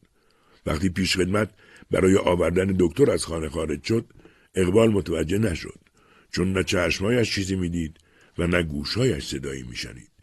[0.66, 1.50] وقتی پیش خدمت
[1.92, 4.06] برای آوردن دکتر از خانه خارج شد،
[4.56, 5.80] اقبال متوجه نشد.
[6.32, 7.98] چون نه چشمایش چیزی می‌دید
[8.38, 10.17] و نه گوشهایش صدایی میشنید.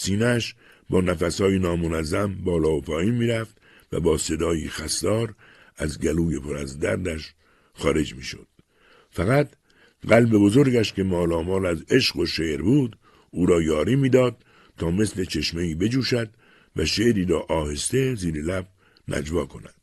[0.00, 0.54] سینهش
[0.90, 3.56] با نفسهای نامنظم بالا و پایین می‌رفت
[3.92, 5.34] و با صدایی خستار
[5.76, 7.34] از گلوی پر از دردش
[7.74, 8.48] خارج می‌شد.
[9.10, 9.50] فقط
[10.08, 12.98] قلب بزرگش که مالامال از عشق و شعر بود
[13.30, 14.44] او را یاری می‌داد
[14.76, 16.30] تا مثل چشمه بجوشد
[16.76, 18.68] و شعری را آهسته زیر لب
[19.08, 19.74] نجوا کند.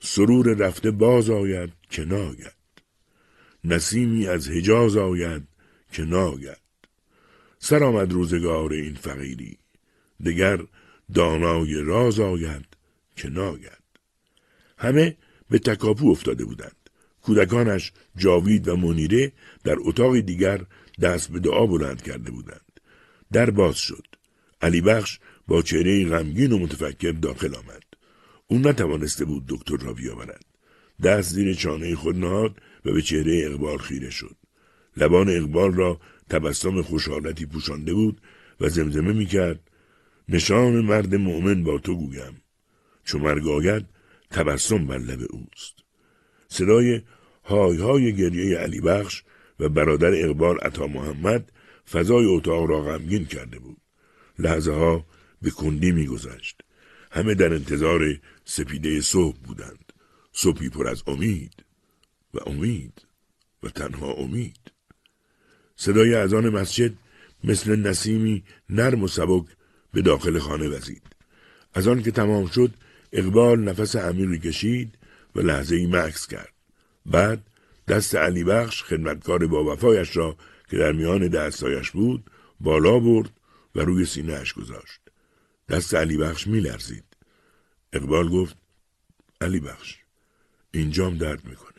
[0.00, 2.54] سرور رفته باز آید که ناید.
[3.64, 5.42] نسیمی از حجاز آید
[5.92, 6.63] که ناید
[7.66, 9.58] سر آمد روزگار این فقیری.
[10.24, 10.60] دگر
[11.14, 12.64] دانای راز آید
[13.16, 13.82] که ناید.
[14.78, 15.16] همه
[15.50, 16.90] به تکاپو افتاده بودند.
[17.22, 19.32] کودکانش جاوید و منیره
[19.64, 20.60] در اتاق دیگر
[21.02, 22.80] دست به دعا بلند کرده بودند.
[23.32, 24.06] در باز شد.
[24.62, 25.18] علی بخش
[25.48, 27.84] با چهره غمگین و متفکر داخل آمد.
[28.46, 30.44] او نتوانسته بود دکتر را بیاورد.
[31.02, 34.36] دست زیر چانه خود نهاد و به چهره اقبال خیره شد.
[34.96, 36.00] لبان اقبال را
[36.30, 38.20] تبسم خوشحالتی پوشانده بود
[38.60, 39.60] و زمزمه می‌کرد.
[40.28, 42.42] نشان مرد مؤمن با تو گویم.
[43.04, 43.86] چون مرگ آید
[44.30, 45.74] تبسم بر لب اوست.
[46.48, 47.02] صدای
[47.44, 49.22] های های گریه علی بخش
[49.60, 51.52] و برادر اقبال عطا محمد
[51.90, 53.80] فضای اتاق را غمگین کرده بود.
[54.38, 55.06] لحظه ها
[55.42, 56.60] به کندی میگذشت.
[57.10, 59.92] همه در انتظار سپیده صبح بودند.
[60.32, 61.64] صبحی پر از امید
[62.34, 63.06] و امید
[63.62, 64.73] و تنها امید.
[65.76, 66.92] صدای اذان مسجد
[67.44, 69.44] مثل نسیمی نرم و سبک
[69.92, 71.02] به داخل خانه وزید.
[71.74, 72.70] از آن که تمام شد
[73.12, 74.98] اقبال نفس عمیقی کشید
[75.34, 76.52] و لحظه ای مکس کرد.
[77.06, 77.40] بعد
[77.88, 80.36] دست علی بخش خدمتکار با وفایش را
[80.70, 82.30] که در میان دستایش بود
[82.60, 83.30] بالا برد
[83.74, 85.00] و روی سینهاش گذاشت.
[85.68, 87.04] دست علی بخش می لرزید.
[87.92, 88.56] اقبال گفت
[89.40, 89.96] علی بخش
[90.70, 91.70] اینجام درد می‌کنه.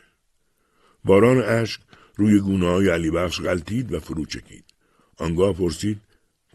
[1.04, 1.80] باران اشک
[2.16, 4.64] روی گونه های علی بخش غلطید و فرو چکید.
[5.16, 6.00] آنگاه پرسید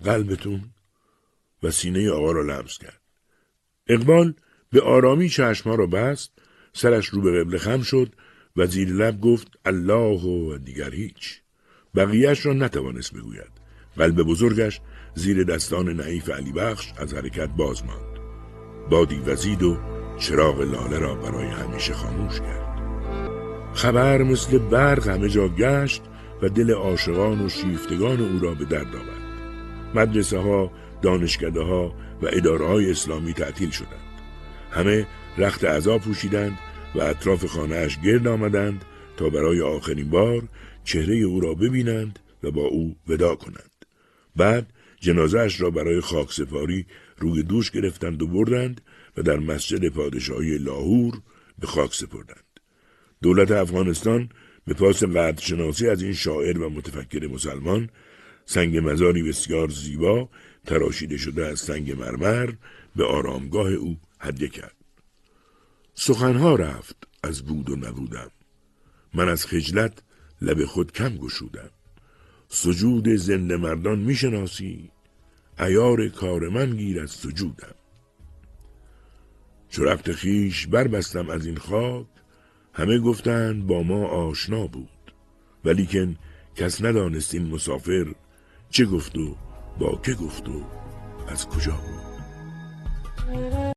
[0.03, 0.61] قلبتون؟
[1.63, 3.01] و سینه آقا را لمس کرد.
[3.87, 4.33] اقبال
[4.71, 6.31] به آرامی چشمها را بست
[6.73, 8.13] سرش رو به قبل خم شد
[8.55, 11.41] و زیر لب گفت الله و دیگر هیچ.
[11.95, 13.51] بقیهش را نتوانست بگوید.
[13.97, 14.81] قلب بزرگش
[15.15, 18.19] زیر دستان نعیف علی بخش از حرکت باز ماند.
[18.89, 19.77] بادی وزید و
[20.19, 22.70] چراغ لاله را برای همیشه خاموش کرد.
[23.73, 26.01] خبر مثل برق همه جا گشت
[26.41, 29.21] و دل عاشقان و شیفتگان او را به درد آورد.
[29.95, 30.71] مدرسه ها
[31.01, 34.11] دانشکده ها و اداره های اسلامی تعطیل شدند.
[34.71, 35.07] همه
[35.37, 36.59] رخت عذا پوشیدند
[36.95, 38.85] و اطراف خانهاش گرد آمدند
[39.17, 40.47] تا برای آخرین بار
[40.83, 43.85] چهره او را ببینند و با او ودا کنند.
[44.35, 46.85] بعد جنازهش را برای خاک سپاری
[47.17, 48.81] روی دوش گرفتند و بردند
[49.17, 51.13] و در مسجد پادشاهی لاهور
[51.59, 52.50] به خاک سپردند.
[53.21, 54.29] دولت افغانستان
[54.65, 55.03] به پاس
[55.39, 57.89] شناسی از این شاعر و متفکر مسلمان
[58.45, 60.29] سنگ مزاری بسیار زیبا
[60.65, 62.53] تراشیده شده از سنگ مرمر
[62.95, 64.75] به آرامگاه او هدیه کرد.
[65.93, 68.31] سخنها رفت از بود و نبودم.
[69.13, 70.03] من از خجلت
[70.41, 71.69] لب خود کم گشودم.
[72.47, 74.91] سجود زنده مردان می‌شناسی
[75.59, 77.75] ایار کار من گیر از سجودم.
[79.69, 82.07] چو رفت خیش بربستم از این خاک
[82.73, 85.13] همه گفتند با ما آشنا بود.
[85.65, 86.15] ولیکن
[86.55, 88.05] کس ندانست این مسافر
[88.69, 89.35] چه گفت و
[89.79, 90.63] با که گفت و
[91.27, 92.11] از کجا بود.